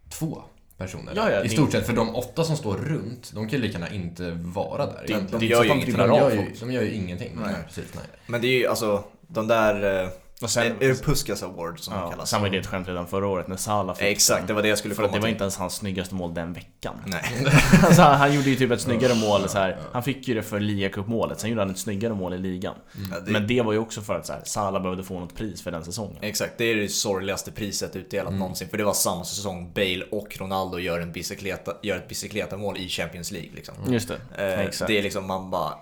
två 0.08 0.42
personer 0.78 1.12
Ja, 1.16 1.30
ja, 1.30 1.44
I 1.44 1.48
stort 1.48 1.72
sett, 1.72 1.86
för 1.86 1.92
de 1.92 2.14
åtta 2.16 2.44
som 2.44 2.56
står 2.56 2.74
runt, 2.76 3.30
de 3.34 3.48
kan 3.48 3.58
ju 3.58 3.66
lika 3.66 3.78
gärna 3.78 3.90
inte 3.94 4.30
vara 4.30 4.86
där. 4.86 5.04
Det- 5.06 5.38
det 5.38 5.46
gör 5.46 5.64
ju 5.64 5.70
att 5.70 5.76
de 5.76 5.82
ingenting. 5.82 5.84
dribblar 5.94 6.08
de, 6.08 6.16
gör 6.18 6.30
ju, 6.30 6.54
de 6.60 6.72
gör 6.72 6.82
ju 6.82 6.90
ingenting. 6.92 7.32
Nej. 7.34 7.44
Nej. 7.52 7.62
Precis, 7.66 7.94
nej. 7.94 8.04
Men 8.26 8.40
det 8.40 8.46
är 8.46 8.58
ju 8.58 8.66
alltså, 8.66 9.04
de 9.28 9.46
där... 9.46 10.10
Och 10.42 10.50
sen, 10.50 10.76
är 10.80 10.88
det 10.88 11.04
Puskas 11.04 11.42
Award 11.42 11.80
som 11.80 11.94
ja, 11.94 12.10
kallas? 12.10 12.30
sen 12.30 12.42
var 12.42 12.48
det 12.48 12.58
ett 12.58 12.66
skämt 12.66 12.88
redan 12.88 13.06
förra 13.06 13.26
året 13.26 13.48
när 13.48 13.56
Salah 13.56 13.96
fick 13.96 14.06
Exakt, 14.06 14.46
det 14.46 14.52
var 14.52 14.62
det 14.62 14.68
jag 14.68 14.78
skulle 14.78 14.94
För 14.94 15.02
att 15.02 15.12
det 15.12 15.18
var 15.18 15.28
inte 15.28 15.44
ens 15.44 15.56
hans 15.56 15.74
snyggaste 15.74 16.14
mål 16.14 16.34
den 16.34 16.52
veckan. 16.52 16.94
Nej. 17.06 17.22
alltså, 17.82 18.02
han, 18.02 18.18
han 18.18 18.34
gjorde 18.34 18.50
ju 18.50 18.56
typ 18.56 18.70
ett 18.70 18.80
snyggare 18.80 19.14
mål 19.14 19.48
så 19.48 19.58
här. 19.58 19.78
Han 19.92 20.02
fick 20.02 20.28
ju 20.28 20.34
det 20.34 20.42
för 20.42 20.60
ligacupmålet, 20.60 21.40
sen 21.40 21.50
gjorde 21.50 21.62
han 21.62 21.70
ett 21.70 21.78
snyggare 21.78 22.14
mål 22.14 22.34
i 22.34 22.38
ligan. 22.38 22.74
Ja, 23.12 23.20
det, 23.20 23.30
Men 23.32 23.46
det 23.46 23.62
var 23.62 23.72
ju 23.72 23.78
också 23.78 24.00
för 24.00 24.14
att 24.14 24.26
så 24.26 24.32
här, 24.32 24.42
Salah 24.44 24.82
behövde 24.82 25.02
få 25.04 25.20
något 25.20 25.34
pris 25.34 25.62
för 25.62 25.70
den 25.70 25.84
säsongen. 25.84 26.18
Exakt, 26.22 26.52
det 26.58 26.64
är 26.64 26.76
det 26.76 26.88
sorgligaste 26.88 27.50
priset 27.52 27.96
utdelat 27.96 28.28
Mm. 28.28 28.38
någonsin. 28.38 28.68
För 28.68 28.78
det 28.78 28.84
var 28.84 28.92
samma 28.92 29.24
säsong 29.24 29.72
Bale 29.74 30.04
och 30.10 30.36
Ronaldo 30.40 30.78
gör, 30.78 31.00
en 31.00 31.12
bicykleta, 31.12 31.72
gör 31.82 31.96
ett 31.96 32.08
bicicleta-mål 32.08 32.76
i 32.78 32.88
Champions 32.88 33.30
League. 33.30 33.50
Liksom. 33.54 33.74
Just 33.88 34.08
det, 34.08 34.44
Eh, 34.54 34.60
exakt. 34.60 34.88
det 34.88 34.98
är 34.98 35.02
liksom, 35.02 35.26
man 35.26 35.50
bara... 35.50 35.74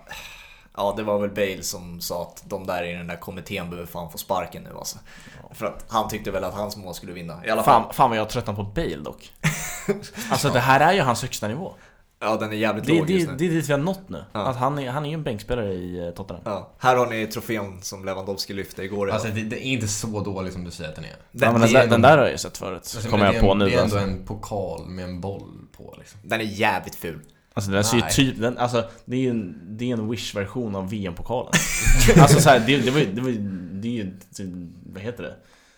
Ja, 0.79 0.93
det 0.97 1.03
var 1.03 1.19
väl 1.19 1.29
Bale 1.29 1.63
som 1.63 2.01
sa 2.01 2.21
att 2.21 2.43
de 2.45 2.65
där 2.67 2.83
i 2.83 2.93
den 2.93 3.07
där 3.07 3.15
kommittén 3.15 3.69
behöver 3.69 3.87
fan 3.87 4.11
få 4.11 4.17
sparken 4.17 4.63
nu 4.63 4.69
alltså. 4.77 4.97
För 5.53 5.65
att 5.65 5.85
han 5.89 6.09
tyckte 6.09 6.31
väl 6.31 6.43
att 6.43 6.53
hans 6.53 6.77
mål 6.77 6.93
skulle 6.93 7.13
vinna. 7.13 7.45
I 7.45 7.49
alla 7.49 7.63
fall. 7.63 7.83
Fan, 7.83 7.93
fan 7.93 8.09
vad 8.09 8.19
jag 8.19 8.29
tröttnar 8.29 8.53
på 8.53 8.63
Bale 8.63 8.95
dock. 8.97 9.33
alltså 10.31 10.49
det 10.49 10.59
här 10.59 10.79
är 10.79 10.93
ju 10.93 11.01
hans 11.01 11.21
högsta 11.21 11.47
nivå. 11.47 11.73
Ja, 12.21 12.35
den 12.37 12.49
är 12.51 12.55
jävligt 12.55 12.85
Det, 12.85 12.93
låg 12.97 13.07
det, 13.07 13.13
just 13.13 13.25
det 13.27 13.35
nu. 13.35 13.45
är 13.45 13.49
dit 13.49 13.69
vi 13.69 13.71
har 13.73 13.79
nått 13.79 14.09
nu. 14.09 14.23
Ja. 14.33 14.39
Att 14.39 14.55
han, 14.55 14.79
är, 14.79 14.89
han 14.89 15.05
är 15.05 15.09
ju 15.09 15.13
en 15.13 15.23
bänkspelare 15.23 15.73
i 15.73 16.07
eh, 16.07 16.13
Tottenham. 16.13 16.41
Ja. 16.45 16.69
Här 16.77 16.95
har 16.95 17.07
ni 17.07 17.27
trofén 17.27 17.81
som 17.81 18.05
Lewandowski 18.05 18.53
lyfte 18.53 18.83
igår. 18.83 19.11
Alltså 19.11 19.27
det, 19.27 19.41
det 19.43 19.55
är 19.67 19.71
inte 19.71 19.87
så 19.87 20.19
dålig 20.19 20.53
som 20.53 20.63
du 20.63 20.71
säger 20.71 20.89
att 20.89 20.95
den 20.95 21.05
är. 21.05 21.09
ja, 21.31 21.51
men 21.51 21.61
den, 21.61 21.69
är, 21.69 21.73
där, 21.73 21.87
den 21.87 22.01
där 22.01 22.17
har 22.17 22.23
jag 22.23 22.31
ju 22.31 22.37
sett 22.37 22.57
förut, 22.57 22.75
Alltså, 22.95 23.09
kommer 23.09 23.25
jag 23.25 23.33
det 23.33 23.39
på 23.39 23.51
en- 23.51 23.57
nu 23.57 23.65
Det 23.65 23.73
är 23.75 23.81
alltså. 23.81 23.97
ändå 23.97 24.13
en 24.13 24.25
pokal 24.25 24.85
med 24.87 25.05
en 25.05 25.21
boll 25.21 25.51
på 25.77 25.95
liksom. 25.97 26.19
den 26.23 26.39
är 26.41 26.45
jävligt 26.45 26.95
ful. 26.95 27.19
Alltså 27.59 27.71
den 27.71 27.83
ser 27.83 27.97
ju 27.97 28.01
Nej. 28.03 28.11
typ, 28.11 28.41
den, 28.41 28.57
alltså 28.57 28.83
det 29.05 29.15
är 29.15 29.19
ju 29.19 29.29
en, 29.29 29.61
det 29.77 29.89
är 29.89 29.93
en 29.93 30.09
Wish-version 30.09 30.75
av 30.75 30.89
VM-pokalen 30.89 31.51
Alltså 32.17 32.39
såhär, 32.41 32.59
det, 32.59 32.77
det 32.77 32.91
var 32.91 32.99
ju, 32.99 33.05
det 33.05 33.21
var 33.21 33.29
det 33.81 33.87
är 33.87 33.91
ju, 33.91 34.11
vad 34.93 35.03
heter 35.03 35.23
det? 35.23 35.35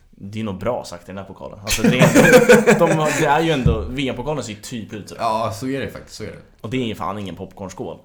Det 0.09 0.39
är 0.39 0.43
nog 0.43 0.59
bra 0.59 0.83
sagt 0.85 1.03
i 1.03 1.07
den 1.07 1.17
här 1.17 1.25
pokalen 1.25 1.59
Alltså 1.59 1.81
det 1.81 1.99
är, 1.99 2.79
de, 2.79 3.07
det 3.19 3.25
är 3.25 3.41
ju 3.41 3.51
ändå, 3.51 3.85
VM-pokalen 3.89 4.43
ser 4.43 4.53
ju 4.53 4.59
typ 4.61 4.93
ut 4.93 5.09
så 5.09 5.15
Ja, 5.19 5.53
så 5.55 5.67
är 5.67 5.79
det 5.81 5.87
faktiskt. 5.91 6.15
Så 6.15 6.23
är 6.23 6.27
det. 6.27 6.37
Och 6.61 6.69
det 6.69 6.77
är 6.77 6.85
ju 6.85 6.95
fan 6.95 7.19
ingen 7.19 7.35
popcornskål 7.35 7.97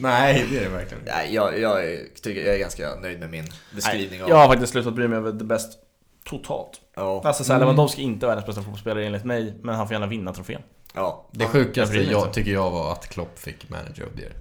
Nej, 0.00 0.46
det 0.50 0.58
är 0.58 0.62
det 0.62 0.68
verkligen. 0.68 1.02
Nej, 1.06 1.34
jag, 1.34 1.60
jag, 1.60 1.84
är- 1.84 2.20
tycker, 2.22 2.46
jag 2.46 2.54
är 2.54 2.58
ganska 2.58 2.94
nöjd 3.02 3.20
med 3.20 3.30
min 3.30 3.44
beskrivning 3.74 4.22
av... 4.22 4.28
Jag 4.28 4.36
har 4.36 4.46
faktiskt 4.46 4.72
slutat 4.72 4.94
bry 4.94 5.08
mig 5.08 5.18
över 5.18 5.32
The 5.32 5.44
Best 5.44 5.78
totalt 6.24 6.80
Ja. 6.94 7.22
Alltså 7.24 7.44
såhär, 7.44 7.60
Lewandowski 7.60 8.02
är 8.02 8.04
inte 8.04 8.26
världens 8.26 8.46
bästa 8.46 8.62
fotbollsspelare 8.62 9.06
enligt 9.06 9.24
mig 9.24 9.54
Men 9.62 9.74
han 9.74 9.86
får 9.86 9.92
gärna 9.94 10.06
vinna 10.06 10.32
trofén 10.32 10.60
ja. 10.94 11.26
Det 11.32 11.44
jag 11.44 11.50
sjukaste 11.50 11.96
jag, 11.96 12.22
inte. 12.22 12.34
tycker 12.34 12.50
jag 12.52 12.70
var 12.70 12.92
att 12.92 13.08
Klopp 13.08 13.38
fick 13.38 13.68
manager 13.68 14.06
of 14.06 14.12
the 14.16 14.22
year. 14.22 14.32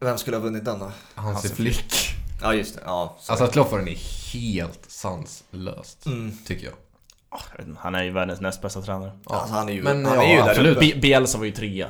Vem 0.00 0.18
skulle 0.18 0.36
ha 0.36 0.42
vunnit 0.42 0.64
den 0.64 0.78
då? 0.78 0.84
Hansi 0.84 0.94
Hansi 1.14 1.48
Flick. 1.48 1.94
Ja, 2.42 2.54
just 2.54 2.74
det. 2.74 2.80
Ja, 2.84 3.16
så. 3.20 3.32
Alltså 3.32 3.44
att 3.44 3.52
Klopp 3.52 3.70
får 3.70 3.78
den 3.78 3.88
är 3.88 4.32
helt 4.32 4.80
sanslöst. 4.88 6.06
Mm. 6.06 6.38
Tycker 6.46 6.64
jag. 6.64 6.74
Jag 7.58 7.76
Han 7.78 7.94
är 7.94 8.02
ju 8.02 8.10
världens 8.10 8.40
näst 8.40 8.62
bästa 8.62 8.82
tränare 8.82 9.12
Alltså, 9.26 9.54
han 9.54 9.68
är 9.68 9.72
ju, 9.72 9.82
Men, 9.82 10.06
han 10.06 10.14
ja, 10.16 10.22
är 10.22 10.30
ju 10.58 10.64
där 10.64 10.70
uppe. 10.70 10.80
Bi- 10.80 11.00
Bielsa 11.00 11.38
var 11.38 11.44
ju 11.44 11.52
trea 11.52 11.88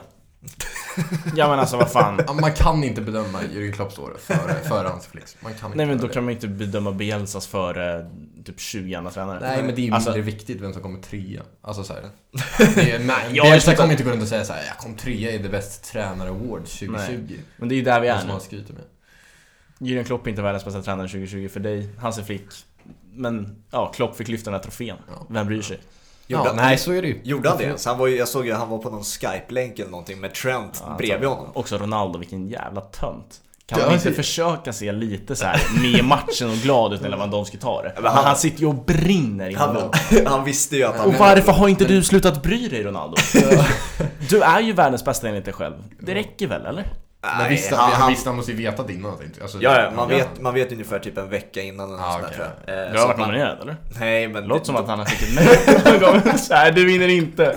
Ja 1.37 1.49
men 1.49 1.59
alltså 1.59 1.77
vad 1.77 1.93
fan 1.93 2.21
Man 2.41 2.53
kan 2.53 2.85
inte 2.85 3.01
bedöma 3.01 3.43
Jürgen 3.43 3.73
Klopps 3.73 3.99
år 3.99 4.17
före, 4.21 4.55
före 4.69 4.89
Hansi 4.89 5.11
Flick. 5.11 5.25
Man 5.41 5.55
kan 5.55 5.67
inte 5.67 5.77
Nej 5.77 5.87
men 5.87 5.97
då 5.99 6.03
göra 6.05 6.13
kan 6.13 6.25
man 6.25 6.33
inte 6.35 6.49
bedöma 6.49 6.93
Bielsas 6.93 7.47
före 7.47 8.11
typ 8.45 8.61
20 8.61 8.95
andra 8.95 9.11
tränare. 9.11 9.39
det. 9.41 9.47
Nej 9.47 9.63
men 9.63 9.75
det 9.75 9.81
är 9.81 9.85
ju 9.87 9.93
Alltså- 9.93 10.11
mindre 10.11 10.23
viktigt 10.23 10.61
vem 10.61 10.73
som 10.73 10.83
kommer 10.83 11.01
trea. 11.01 11.43
Alltså 11.63 11.85
såhär. 11.85 12.03
Det 12.75 12.91
är, 12.93 12.99
nej, 12.99 13.17
Ja, 13.33 13.43
Bielsa 13.45 13.71
det. 13.71 13.77
kommer 13.77 13.91
inte 13.91 14.05
gå 14.05 14.11
runt 14.11 14.23
och 14.23 14.29
säga 14.29 14.45
såhär, 14.45 14.63
jag 14.67 14.79
kom 14.79 14.95
trea 14.97 15.33
i 15.33 15.39
The 15.43 15.49
Best 15.49 15.85
Tränare 15.93 16.29
Award 16.29 16.61
2020. 16.67 17.35
Men 17.57 17.69
det 17.69 17.75
är 17.75 17.77
ju 17.77 17.83
där 17.83 18.01
vi 18.01 18.07
Det 18.07 18.13
är 18.13 18.25
nu. 18.25 18.33
med. 18.75 18.85
Jürgen 19.79 20.05
Klopp 20.05 20.27
är 20.27 20.31
inte 20.31 20.43
världens 20.43 20.65
bästa 20.65 20.83
tränare 20.83 21.09
2020 21.09 21.49
för 21.49 21.61
dig, 21.61 21.89
Hansi 21.99 22.23
Flick. 22.23 22.47
Men 23.13 23.63
ja, 23.71 23.93
Klopp 23.95 24.17
fick 24.17 24.29
lyfta 24.29 24.51
den 24.51 24.55
här 24.61 24.63
trofén. 24.65 24.97
Ja. 25.09 25.27
Vem 25.31 25.47
bryr 25.47 25.63
sig? 25.63 25.79
Gjorde 26.29 26.45
Ja, 26.49 26.53
nej 26.53 26.79
så 26.79 26.93
är 26.93 27.03
det 27.03 27.09
ju. 27.09 27.21
Gjorde 27.25 27.49
han 27.49 27.59
det? 27.59 27.79
Så 27.81 27.89
han 27.91 27.99
var 27.99 28.07
ju, 28.07 28.17
jag 28.17 28.29
såg 28.29 28.47
ju 28.47 28.53
han 28.53 28.69
var 28.69 28.79
på 28.79 28.91
någon 28.91 29.05
Skype-länk 29.05 29.79
eller 29.79 29.91
någonting 29.91 30.21
med 30.21 30.35
Trent 30.35 30.83
Ja, 30.87 30.95
bredvid 30.99 31.15
alltså, 31.29 31.29
honom. 31.29 31.53
Också 31.55 31.79
Ronaldo, 31.79 32.19
vilken 32.19 32.49
jävla 32.49 32.81
tönt. 32.81 33.41
Kan 33.67 33.81
man 33.81 33.95
inte 33.95 34.13
försöka 34.13 34.73
se 34.73 34.93
lite 34.93 35.37
så 35.37 35.45
här 35.45 35.61
med 35.83 36.01
i 36.01 36.03
matchen 36.03 36.51
och 36.51 36.57
glad 36.57 36.93
ut 36.95 37.03
när 37.03 37.09
Lewandowski 37.09 37.57
tar 37.57 37.83
det? 37.83 37.93
Men 38.03 38.13
han- 38.13 38.25
han, 38.25 38.37
sitter 38.37 38.61
ju 38.61 38.67
och 38.67 38.75
brinner 38.75 39.49
inombords. 39.51 40.11
Han, 40.11 40.27
han 40.27 40.45
visste 40.45 40.77
ju 40.77 40.85
att 40.85 40.97
han... 40.97 41.07
Och 41.09 41.15
varför 41.15 41.53
har 41.53 41.69
inte 41.69 41.85
du 41.85 42.03
slutat 42.03 42.43
bry 42.43 42.69
dig 42.69 42.83
Ronaldo? 42.85 43.17
Du 44.31 44.43
är 44.43 44.61
ju 44.61 44.73
världens 44.73 45.05
bästa 45.05 45.29
enligt 45.29 45.45
dig 45.45 45.55
själv. 45.55 45.75
Det 46.01 46.15
räcker 46.15 46.47
väl 46.47 46.67
eller? 46.67 46.87
Men 47.23 47.39
Nej, 47.39 47.51
visst, 47.51 47.71
han, 47.71 47.93
han, 47.93 48.15
han 48.25 48.37
måste 48.37 48.53
ju 48.53 48.59
vetat 48.59 48.91
innan. 48.91 49.19
tänkte 49.19 49.39
jag. 49.39 49.43
Alltså, 49.45 49.59
ja, 49.61 49.83
ja, 49.83 49.91
man 49.97 50.09
vet, 50.09 50.41
man 50.41 50.55
vet 50.55 50.73
ungefär 50.73 50.99
typ 50.99 51.19
en 51.19 51.29
vecka 51.29 51.63
innan 51.63 51.95
Ah, 52.01 52.13
sånt 52.13 52.23
där, 52.23 52.29
okej. 52.29 52.37
tror 52.37 52.75
jag. 52.77 52.87
Eh, 52.87 52.93
Du 52.93 52.99
har 52.99 53.07
varit 53.07 53.19
man- 53.19 53.29
nominerad 53.29 53.61
eller? 53.61 53.77
Nej 54.01 54.29
men... 54.29 54.43
Det 54.43 54.49
låter 54.49 54.65
som 54.67 54.77
att 54.77 54.87
han 54.89 54.99
har 54.99 55.07
ett 55.07 55.35
mejl 55.35 56.39
så 56.39 56.55
här, 56.55 56.73
du 56.73 56.85
vinner 56.87 57.09
inte. 57.09 57.57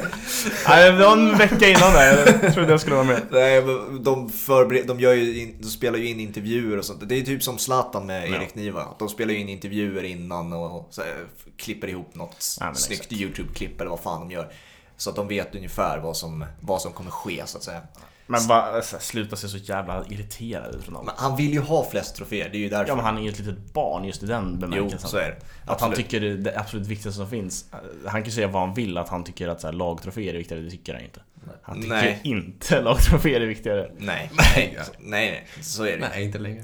Nej, 0.68 0.92
det 0.92 0.98
var 1.06 1.14
en 1.14 1.38
vecka 1.38 1.70
innan 1.70 1.94
där, 1.94 2.18
jag 2.44 2.54
trodde 2.54 2.72
jag 2.72 2.80
skulle 2.82 2.96
vara 2.96 3.06
med. 3.06 3.22
Nej, 3.32 3.62
men 3.66 4.04
de, 4.04 4.30
förbered, 4.30 4.88
de, 4.88 5.00
gör 5.00 5.14
ju 5.14 5.42
in, 5.42 5.56
de 5.62 5.68
spelar 5.68 5.98
ju 6.00 6.08
in 6.10 6.20
intervjuer 6.20 6.78
och 6.78 6.86
sånt. 6.86 7.10
Det 7.10 7.16
är 7.20 7.22
typ 7.22 7.44
som 7.44 7.58
Zlatan 7.58 8.06
med 8.06 8.30
Ja. 8.30 8.36
Erik 8.36 8.56
Niva. 8.56 8.86
De 9.00 9.10
spelar 9.10 9.34
ju 9.34 9.40
in 9.40 9.50
intervjuer 9.50 10.04
innan 10.04 10.54
och, 10.54 10.88
så 10.92 11.02
här, 11.02 11.14
klipper 11.58 11.88
ihop 11.88 12.16
något 12.16 12.58
Ja, 12.60 12.74
snyggt 12.74 13.02
exakt. 13.02 13.14
YouTube-klipp 13.22 13.82
eller 13.82 13.90
vad 13.92 14.00
fan 14.00 14.20
de 14.22 14.32
gör. 14.32 14.52
Så 14.98 15.10
att 15.10 15.16
de 15.16 15.28
vet 15.28 15.56
ungefär 15.56 15.98
vad 16.00 16.18
som, 16.18 16.46
vad 16.60 16.82
som 16.82 16.92
kommer 16.94 17.12
ske 17.12 17.42
så 17.46 17.58
att 17.58 17.64
säga. 17.64 17.82
Men 18.32 18.48
bara 18.48 18.82
så 18.82 18.96
här, 18.96 19.04
sluta 19.04 19.36
se 19.36 19.48
så 19.48 19.58
jävla 19.58 20.06
irriterad 20.10 20.76
ut 20.76 20.88
Ronaldo. 20.88 21.06
Men 21.06 21.16
han 21.18 21.38
vill 21.38 21.54
ju 21.54 21.60
ha 21.60 21.90
flest 21.92 22.16
troféer, 22.16 22.50
det 22.50 22.58
är 22.58 22.60
ju 22.60 22.70
därför. 22.70 22.88
Ja 22.88 22.96
men 22.96 23.06
han 23.06 23.18
är 23.18 23.22
ju 23.22 23.30
ett 23.30 23.40
litet 23.40 23.74
barn 23.74 24.04
just 24.04 24.24
i 24.24 24.26
den 24.26 24.50
jo, 24.54 24.68
bemärkelsen. 24.68 25.10
så 25.10 25.18
är 25.18 25.30
det. 25.30 25.36
Att 25.72 25.82
han 25.82 25.92
Absolut. 25.92 25.98
tycker 25.98 26.20
det 26.20 26.28
är 26.28 26.36
det 26.36 26.60
absolut 26.60 26.88
viktigaste 26.88 27.18
som 27.18 27.30
finns. 27.30 27.66
Han 28.06 28.22
kan 28.22 28.24
ju 28.24 28.32
säga 28.32 28.48
vad 28.48 28.62
han 28.62 28.74
vill, 28.74 28.98
att 28.98 29.10
han 29.10 29.24
tycker 29.24 29.48
att 29.48 29.62
så 29.62 29.68
här, 29.68 29.74
lagtroféer 29.74 30.34
är 30.34 30.38
viktigare, 30.38 30.62
det 30.62 30.72
tycker 30.72 30.94
han 30.94 31.04
inte. 31.04 31.22
Han 31.62 31.82
tycker 31.82 31.96
Nej. 31.96 32.20
inte 32.24 32.82
lagtroféer 32.82 33.42
är 33.42 33.46
viktigare. 33.46 33.92
Nej. 33.98 34.32
Nej, 34.56 34.78
nej, 35.00 35.32
nej, 35.32 35.48
så 35.62 35.84
är 35.84 35.98
det. 35.98 36.10
Nej, 36.10 36.24
inte 36.24 36.40
längre. 36.40 36.64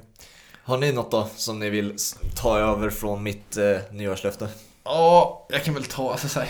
Har 0.63 0.77
ni 0.77 0.91
något 0.91 1.11
då 1.11 1.27
som 1.35 1.59
ni 1.59 1.69
vill 1.69 1.95
ta 2.35 2.59
över 2.59 2.89
från 2.89 3.23
mitt 3.23 3.57
eh, 3.57 3.77
nyårslöfte? 3.91 4.49
Ja, 4.83 5.47
jag 5.49 5.63
kan 5.63 5.73
väl 5.73 5.83
ta, 5.83 6.11
alltså 6.11 6.27
såhär. 6.27 6.49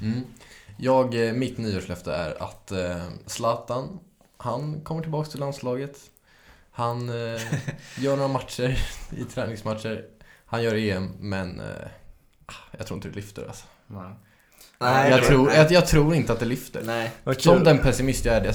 Mm. 0.00 0.20
Jag, 0.76 1.26
eh, 1.28 1.32
mitt 1.32 1.58
nyårslöfte 1.58 2.12
är 2.12 2.42
att 2.42 2.72
eh, 2.72 3.02
Zlatan, 3.26 3.98
han 4.44 4.80
kommer 4.80 5.02
tillbaka 5.02 5.30
till 5.30 5.40
landslaget. 5.40 5.98
Han 6.70 7.08
eh, 7.08 7.40
gör 7.98 8.16
några 8.16 8.28
matcher 8.28 8.78
i 9.16 9.24
träningsmatcher. 9.24 10.04
Han 10.46 10.62
gör 10.62 10.74
EM, 10.74 11.10
men 11.18 11.60
eh, 11.60 11.66
jag 12.78 12.86
tror 12.86 12.96
inte 12.96 13.08
det 13.08 13.14
lyfter 13.14 13.46
alltså. 13.46 13.66
Nej. 13.86 14.12
Nej, 14.78 15.10
jag, 15.10 15.20
det- 15.20 15.26
tror, 15.26 15.52
jag, 15.52 15.72
jag 15.72 15.86
tror 15.86 16.14
inte 16.14 16.32
att 16.32 16.40
det 16.40 16.46
lyfter. 16.46 16.82
Nej. 16.84 17.10
Som 17.38 17.64
den 17.64 17.78
pessimist 17.78 18.24
jag 18.24 18.34
är, 18.36 18.40
det, 18.40 18.54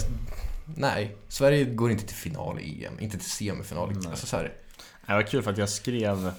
nej. 0.77 1.15
Sverige 1.27 1.65
går 1.65 1.91
inte 1.91 2.05
till 2.05 2.15
final 2.15 2.59
i 2.59 2.85
EM, 2.85 2.99
inte 2.99 3.17
till 3.17 3.29
semifinal. 3.29 3.91
Nej. 3.91 4.07
Alltså, 4.09 4.25
så 4.25 4.37
här, 4.37 4.53
Det 5.07 5.13
var 5.13 5.21
kul 5.21 5.43
för 5.43 5.51
att 5.51 5.57
jag 5.57 5.69
skrev 5.69 6.31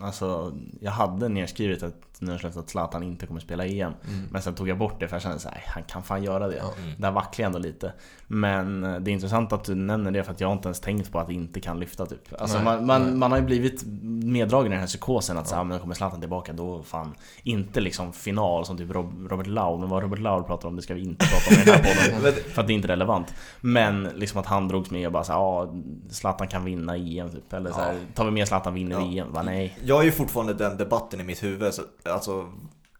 Alltså, 0.00 0.56
jag 0.80 0.90
hade 0.90 1.28
nedskrivet 1.28 1.82
att 1.82 2.15
nyårslöfte 2.20 2.60
att 2.60 2.70
Zlatan 2.70 3.02
inte 3.02 3.26
kommer 3.26 3.40
spela 3.40 3.66
EM 3.66 3.92
mm. 4.08 4.28
Men 4.30 4.42
sen 4.42 4.54
tog 4.54 4.68
jag 4.68 4.78
bort 4.78 5.00
det 5.00 5.08
för 5.08 5.14
jag 5.14 5.22
kände 5.22 5.38
såhär, 5.38 5.64
han 5.66 5.82
kan 5.82 6.02
fan 6.02 6.22
göra 6.22 6.48
det. 6.48 6.58
Mm. 6.58 6.72
Där 6.98 7.10
vacklar 7.10 7.42
jag 7.42 7.46
ändå 7.46 7.58
lite 7.58 7.92
Men 8.26 8.84
eh, 8.84 9.00
det 9.00 9.10
är 9.10 9.12
intressant 9.12 9.52
att 9.52 9.64
du 9.64 9.74
nämner 9.74 10.10
det 10.10 10.24
för 10.24 10.32
att 10.32 10.40
jag 10.40 10.48
har 10.48 10.52
inte 10.52 10.66
ens 10.68 10.80
tänkt 10.80 11.12
på 11.12 11.18
att 11.18 11.26
det 11.26 11.34
inte 11.34 11.60
kan 11.60 11.80
lyfta 11.80 12.06
typ 12.06 12.40
Alltså 12.40 12.56
Nej, 12.56 12.64
man, 12.64 12.86
man, 12.86 13.02
nej. 13.02 13.14
man 13.14 13.30
har 13.30 13.38
ju 13.38 13.44
blivit 13.44 13.84
meddragen 14.24 14.66
i 14.66 14.74
den 14.74 14.80
här 14.80 14.86
psykosen 14.86 15.38
att 15.38 15.50
ja. 15.50 15.64
men 15.64 15.78
kommer 15.78 15.94
Zlatan 15.94 16.20
tillbaka 16.20 16.52
då 16.52 16.82
fan 16.82 17.14
Inte 17.42 17.80
liksom 17.80 18.12
final 18.12 18.64
som 18.66 18.76
typ 18.78 18.90
Rob- 18.90 19.28
Robert 19.28 19.46
Laul, 19.46 19.80
men 19.80 19.88
vad 19.88 20.02
Robert 20.02 20.18
Laul 20.20 20.44
pratar 20.44 20.68
om 20.68 20.76
det 20.76 20.82
ska 20.82 20.94
vi 20.94 21.02
inte 21.02 21.26
prata 21.26 21.54
om 21.54 21.62
i 21.62 21.64
den 21.64 21.74
här 21.74 21.94
podden 22.22 22.32
För 22.54 22.60
att 22.60 22.66
det 22.66 22.72
är 22.72 22.74
inte 22.74 22.88
relevant 22.88 23.34
Men 23.60 24.02
liksom 24.14 24.40
att 24.40 24.46
han 24.46 24.68
drogs 24.68 24.90
med 24.90 25.06
och 25.06 25.12
bara 25.12 25.24
såhär, 25.24 25.40
ja 25.40 25.74
Zlatan 26.10 26.48
kan 26.48 26.64
vinna 26.64 26.96
EM 26.96 27.30
typ 27.30 27.52
Eller 27.52 27.70
så 27.70 27.80
här, 27.80 27.98
tar 28.14 28.24
vi 28.24 28.30
med 28.30 28.48
Zlatan 28.48 28.74
vinner 28.74 28.96
Ja. 29.00 29.22
EM? 29.22 29.32
Va, 29.32 29.42
nej 29.42 29.78
Jag 29.84 30.00
är 30.00 30.04
ju 30.04 30.12
fortfarande 30.12 30.54
den 30.54 30.76
debatten 30.76 31.20
i 31.20 31.24
mitt 31.24 31.42
huvud. 31.42 31.74
Så, 31.74 31.82
alltså, 32.10 32.52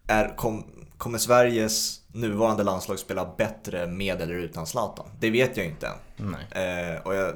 är, 0.07 0.37
kom, 0.37 0.65
kommer 0.99 1.19
Sveriges 1.19 2.01
nuvarande 2.13 2.63
landslag 2.63 2.99
spela 2.99 3.35
bättre 3.37 3.87
med 3.87 4.21
eller 4.21 4.35
utan 4.35 4.67
Zlatan? 4.67 5.07
Det 5.21 5.31
vet 5.31 5.57
jag 5.57 5.67
inte 5.67 5.87
än. 5.87 6.35
Eh, 6.35 7.01
och 7.03 7.15
jag, 7.15 7.35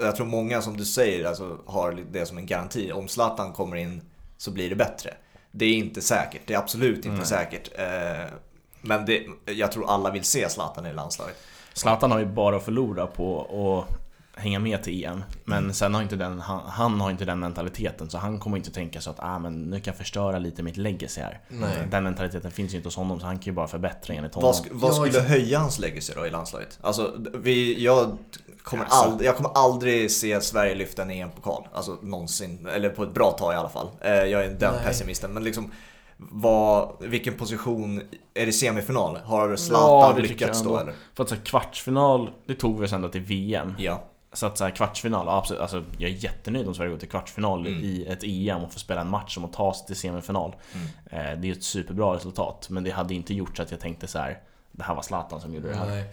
jag 0.00 0.16
tror 0.16 0.26
många 0.26 0.62
som 0.62 0.76
du 0.76 0.84
säger 0.84 1.24
alltså, 1.24 1.58
har 1.66 1.98
det 2.12 2.26
som 2.26 2.38
en 2.38 2.46
garanti. 2.46 2.92
Om 2.92 3.08
Zlatan 3.08 3.52
kommer 3.52 3.76
in 3.76 4.02
så 4.36 4.50
blir 4.50 4.68
det 4.70 4.76
bättre. 4.76 5.14
Det 5.50 5.64
är 5.64 5.74
inte 5.74 6.00
säkert. 6.00 6.42
Det 6.46 6.54
är 6.54 6.58
absolut 6.58 6.96
inte 6.96 7.10
Nej. 7.16 7.26
säkert. 7.26 7.70
Eh, 7.78 8.32
men 8.80 9.06
det, 9.06 9.26
jag 9.44 9.72
tror 9.72 9.90
alla 9.90 10.10
vill 10.10 10.24
se 10.24 10.48
Zlatan 10.48 10.86
i 10.86 10.92
landslaget. 10.92 11.36
Zlatan 11.72 12.10
har 12.10 12.18
ju 12.18 12.26
bara 12.26 12.56
att 12.56 12.64
förlora 12.64 13.06
på 13.06 13.40
att 13.88 13.97
hänga 14.38 14.58
med 14.58 14.82
till 14.82 15.04
EM 15.04 15.22
Men 15.44 15.74
sen 15.74 15.94
har 15.94 16.02
inte 16.02 16.16
den, 16.16 16.40
han, 16.40 16.60
han 16.68 17.00
har 17.00 17.10
inte 17.10 17.24
den 17.24 17.38
mentaliteten 17.38 18.10
så 18.10 18.18
han 18.18 18.38
kommer 18.38 18.56
inte 18.56 18.70
tänka 18.70 19.00
så 19.00 19.10
att 19.10 19.16
ah, 19.20 19.38
men 19.38 19.62
nu 19.62 19.80
kan 19.80 19.90
jag 19.92 19.96
förstöra 19.98 20.38
lite 20.38 20.62
mitt 20.62 20.76
legacy 20.76 21.20
här 21.20 21.40
Nej. 21.48 21.68
Den 21.90 22.04
mentaliteten 22.04 22.50
finns 22.50 22.72
ju 22.72 22.76
inte 22.76 22.86
hos 22.86 22.96
honom 22.96 23.20
så 23.20 23.26
han 23.26 23.38
kan 23.38 23.44
ju 23.44 23.52
bara 23.52 23.68
förbättra 23.68 24.14
enligt 24.14 24.34
honom 24.34 24.46
Vad, 24.48 24.64
sk- 24.64 24.68
vad 24.72 24.90
Ja, 24.90 24.94
skulle 24.94 25.20
höja 25.28 25.58
hans 25.58 25.78
legacy 25.78 26.12
då 26.16 26.26
i 26.26 26.30
landslaget? 26.30 26.78
Alltså, 26.80 27.14
vi, 27.34 27.84
jag, 27.84 28.18
kommer 28.62 28.84
Alltså. 28.84 29.10
ald- 29.10 29.24
jag 29.24 29.36
kommer 29.36 29.50
aldrig 29.54 30.10
se 30.10 30.40
Sverige 30.40 30.74
lyfta 30.74 31.02
en 31.02 31.10
EM-pokal. 31.10 31.68
Alltså 31.72 31.98
någonsin. 32.02 32.66
Eller 32.74 32.90
på 32.90 33.02
ett 33.02 33.14
bra 33.14 33.30
tag 33.32 33.52
i 33.54 33.56
alla 33.56 33.68
fall. 33.68 33.88
Eh, 34.00 34.10
jag 34.12 34.44
är 34.44 34.48
den 34.50 34.74
Nej. 34.74 34.84
pessimisten. 34.84 35.30
Men 35.32 35.44
liksom, 35.44 35.70
vad, 36.16 36.92
vilken 37.00 37.34
position, 37.34 38.02
är 38.34 38.46
det 38.46 38.52
semifinal? 38.52 39.16
Har 39.16 39.50
Ja, 39.50 39.56
Zlatan 39.56 40.16
det 40.16 40.22
tycker 40.22 40.34
lyckats 40.34 40.62
då 40.62 40.68
ändå. 40.70 40.80
eller? 40.82 40.94
För 41.14 41.22
att 41.22 41.28
så 41.28 41.36
kvartsfinal, 41.36 42.30
det 42.46 42.54
tog 42.54 42.80
vi 42.80 42.86
oss 42.86 42.92
ända 42.92 43.08
till 43.08 43.20
VM 43.20 43.74
Ja. 43.78 44.04
Så 44.32 44.46
att 44.46 44.58
så 44.58 44.64
här, 44.64 44.70
kvartsfinal, 44.70 45.28
absolut, 45.28 45.60
alltså, 45.62 45.84
jag 45.98 46.10
är 46.10 46.14
jättenöjd 46.14 46.68
om 46.68 46.74
Sverige 46.74 46.90
går 46.90 46.98
till 46.98 47.08
kvartsfinal 47.08 47.66
Mm. 47.66 47.84
i 47.84 48.06
ett 48.08 48.22
EM 48.24 48.62
och 48.64 48.72
får 48.72 48.80
spela 48.80 49.00
en 49.00 49.10
match 49.10 49.36
om 49.38 49.44
att 49.44 49.52
ta 49.52 49.74
sig 49.74 49.86
till 49.86 49.96
semifinal 49.96 50.56
Mm. 50.74 50.86
eh, 51.34 51.40
Det 51.40 51.48
är 51.48 51.52
ett 51.52 51.64
superbra 51.64 52.14
resultat 52.14 52.66
Men 52.70 52.84
det 52.84 52.90
hade 52.90 53.14
inte 53.14 53.34
gjort 53.34 53.56
så 53.56 53.62
att 53.62 53.70
jag 53.70 53.80
tänkte 53.80 54.06
så 54.06 54.18
här. 54.18 54.42
Det 54.72 54.82
här 54.84 54.94
var 54.94 55.02
Zlatan 55.02 55.40
som 55.40 55.54
gjorde 55.54 55.68
det 55.68 55.76
här 55.76 55.86
Nej. 55.86 56.04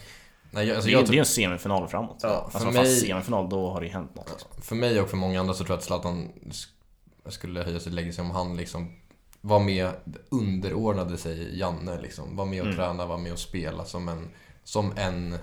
Nej, 0.52 0.68
jag, 0.68 0.76
alltså, 0.76 0.90
det, 0.92 0.98
är, 0.98 1.08
det 1.08 1.16
är 1.16 1.20
en 1.20 1.26
semifinal 1.26 1.84
och 1.84 1.92
framåt. 1.92 2.20
Ja, 2.24 2.30
alltså, 2.30 2.60
för 2.60 2.66
fast 2.66 2.78
mig- 2.78 2.96
semifinal, 2.96 3.50
då 3.50 3.70
har 3.70 3.80
det 3.82 3.88
ju 3.88 3.94
hänt 3.94 4.16
något. 4.16 4.30
Alltså. 4.32 4.48
för 4.62 4.76
mig 4.76 5.02
och 5.02 5.10
för 5.10 5.18
många 5.18 5.40
andra 5.40 5.54
så 5.54 5.58
tror 5.64 5.70
jag 5.70 5.78
att 5.78 5.84
Zlatan 5.84 6.32
sk- 6.46 6.68
skulle 7.30 7.64
höja 7.64 7.80
sitt 7.80 7.94
legacy 7.94 8.22
om 8.22 8.32
han 8.32 8.58
liksom 8.58 8.92
var 9.42 9.60
med, 9.60 9.90
underordnade 10.30 11.18
sig 11.18 11.60
Janne 11.60 12.02
liksom. 12.02 12.36
Var 12.36 12.46
med 12.46 12.60
och 12.62 12.66
Mm. 12.68 12.78
träna, 12.78 13.06
var 13.06 13.18
med 13.18 13.32
och 13.32 13.40
spela 13.40 13.86
som 13.86 14.10
en, 14.10 14.30
som 14.64 14.94
en 14.98 15.38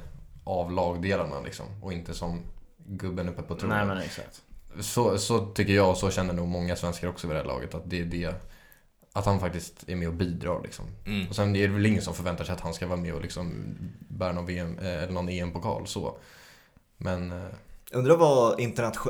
av 0.44 0.72
lagdelarna 0.72 1.40
liksom. 1.40 1.66
Och 1.82 1.92
inte 1.92 2.14
som 2.14 2.40
gubben 2.86 3.28
uppe 3.28 3.42
på 3.42 3.54
tronen. 3.54 3.76
Nej 3.76 3.86
men 3.86 3.98
exakt. 3.98 4.42
Så, 4.80 5.18
så 5.18 5.46
tycker 5.46 5.72
jag 5.72 5.90
och 5.90 5.96
så 5.96 6.10
känner 6.10 6.34
nog 6.34 6.48
många 6.48 6.76
svenskar 6.76 7.08
också 7.08 7.26
vid 7.26 7.36
det 7.36 7.40
här 7.40 7.46
laget. 7.46 7.74
Att 7.74 7.90
det 7.90 8.00
är 8.00 8.04
det. 8.04 8.34
Att 9.12 9.26
han 9.26 9.40
faktiskt 9.40 9.88
är 9.88 9.96
med 9.96 10.08
och 10.08 10.14
bidrar 10.14 10.62
liksom. 10.62 10.84
Mm. 11.06 11.28
Och 11.28 11.36
sen 11.36 11.56
är 11.56 11.68
det 11.68 11.74
väl 11.74 11.86
ingen 11.86 12.02
som 12.02 12.14
förväntar 12.14 12.44
sig 12.44 12.54
att 12.54 12.60
han 12.60 12.74
ska 12.74 12.86
vara 12.86 13.00
med 13.00 13.14
och 13.14 13.22
liksom 13.22 13.52
bära 14.08 14.32
någon, 14.32 14.46
VM, 14.46 14.78
eh, 14.78 15.02
eller 15.02 15.12
någon 15.12 15.28
EM-pokal 15.28 15.86
så. 15.86 16.18
Men 16.96 17.32
eh, 17.32 17.48
Undrar 17.94 18.16
vad, 18.16 18.60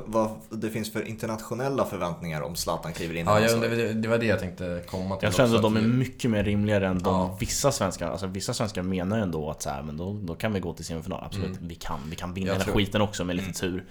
vad 0.07 0.31
det 0.51 0.71
finns 0.71 0.93
för 0.93 1.09
internationella 1.09 1.85
förväntningar 1.85 2.41
om 2.41 2.57
Zlatan 2.57 2.93
kliver 2.93 3.15
in 3.15 3.21
i 3.21 3.31
ja, 3.31 3.41
jag, 3.41 3.61
det, 3.61 3.93
det 3.93 4.09
var 4.09 4.19
det 4.19 4.27
jag 4.27 4.39
tänkte 4.41 4.83
komma 4.87 5.17
till 5.17 5.27
Jag 5.27 5.35
känner 5.35 5.57
att 5.57 5.63
de 5.63 5.77
är 5.77 5.81
mycket 5.81 6.31
mer 6.31 6.45
rimligare 6.45 6.87
än 6.89 6.99
de 6.99 7.15
Ja. 7.15 7.37
vissa 7.41 7.73
svenskar. 7.73 8.11
Alltså 8.11 8.27
vissa 8.27 8.55
svenskar 8.55 8.83
menar 8.83 9.17
ju 9.17 9.23
ändå 9.23 9.51
att 9.51 9.63
så 9.63 9.71
här, 9.71 9.83
men 9.83 9.97
då, 9.97 10.13
då 10.23 10.35
kan 10.35 10.53
vi 10.53 10.61
gå 10.61 10.73
till 10.75 10.85
semifinal. 10.85 11.23
Absolut, 11.25 11.57
Mm. 11.57 11.69
vi 11.69 11.75
kan. 11.75 11.99
Vi 12.11 12.17
kan 12.17 12.35
vinna 12.35 12.53
hela 12.53 12.65
skiten 12.65 13.01
också 13.03 13.25
med 13.25 13.37
lite 13.37 13.67
Mm. 13.67 13.83
tur. 13.83 13.85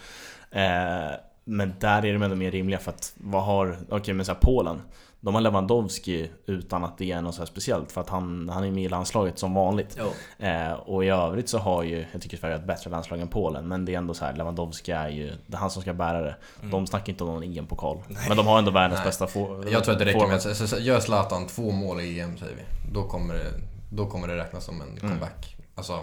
Eh, 0.51 1.11
men 1.43 1.73
där 1.79 2.05
är 2.05 2.13
de 2.13 2.23
ändå 2.23 2.35
mer 2.35 2.51
rimliga 2.51 2.79
för 2.79 2.91
att 2.91 3.13
vad 3.17 3.43
har, 3.43 3.77
okej 3.89 4.13
men 4.13 4.25
så 4.25 4.31
här, 4.31 4.39
Polen. 4.39 4.81
De 5.23 5.33
har 5.35 5.41
Lewandowski 5.41 6.31
utan 6.45 6.83
att 6.83 6.97
det 6.97 7.11
är 7.11 7.21
något 7.21 7.35
så 7.35 7.45
speciellt 7.45 7.91
för 7.91 8.01
att 8.01 8.09
han, 8.09 8.49
han 8.49 8.63
är 8.63 8.71
med 8.71 8.83
i 8.83 8.89
landslaget 8.89 9.39
som 9.39 9.53
vanligt. 9.53 9.97
Eh, 10.37 10.71
och 10.71 11.05
i 11.05 11.07
övrigt 11.07 11.49
så 11.49 11.57
har 11.57 11.83
ju, 11.83 12.05
jag 12.11 12.21
tycker 12.21 12.37
Sverige 12.37 12.55
har 12.55 12.59
ett 12.59 12.67
bättre 12.67 12.89
landslag 12.89 13.19
än 13.19 13.27
Polen 13.27 13.67
Men 13.67 13.85
det 13.85 13.93
är 13.93 13.97
ändå 13.97 14.13
så 14.13 14.25
här, 14.25 14.33
Lewandowski 14.35 14.91
är 14.91 15.09
ju, 15.09 15.31
det 15.47 15.55
är 15.55 15.57
han 15.57 15.71
som 15.71 15.81
ska 15.81 15.93
bära 15.93 16.21
det 16.21 16.35
Mm. 16.59 16.71
De 16.71 16.87
snackar 16.87 17.09
inte 17.09 17.23
om 17.23 17.29
någon 17.29 17.43
EM-pokal 17.43 18.03
Men 18.27 18.37
de 18.37 18.47
har 18.47 18.57
ändå 18.57 18.71
världens 18.71 18.99
Nej. 18.99 19.05
bästa 19.05 19.27
få, 19.27 19.63
Jag 19.71 19.83
tror 19.83 19.93
att 19.93 19.99
det 19.99 20.05
räcker 20.05 20.27
med 20.27 20.35
att 20.35 20.79
gör 20.79 20.99
Zlatan 20.99 21.47
två 21.47 21.71
mål 21.71 22.01
i 22.01 22.19
EM 22.19 22.37
säger 22.37 22.55
vi. 22.55 22.91
Då 22.93 23.03
kommer 23.03 23.33
det, 23.33 23.51
då 23.91 24.05
kommer 24.05 24.27
det 24.27 24.37
räknas 24.37 24.65
som 24.65 24.81
en 24.81 24.99
comeback. 24.99 25.55
Alltså, 25.75 25.99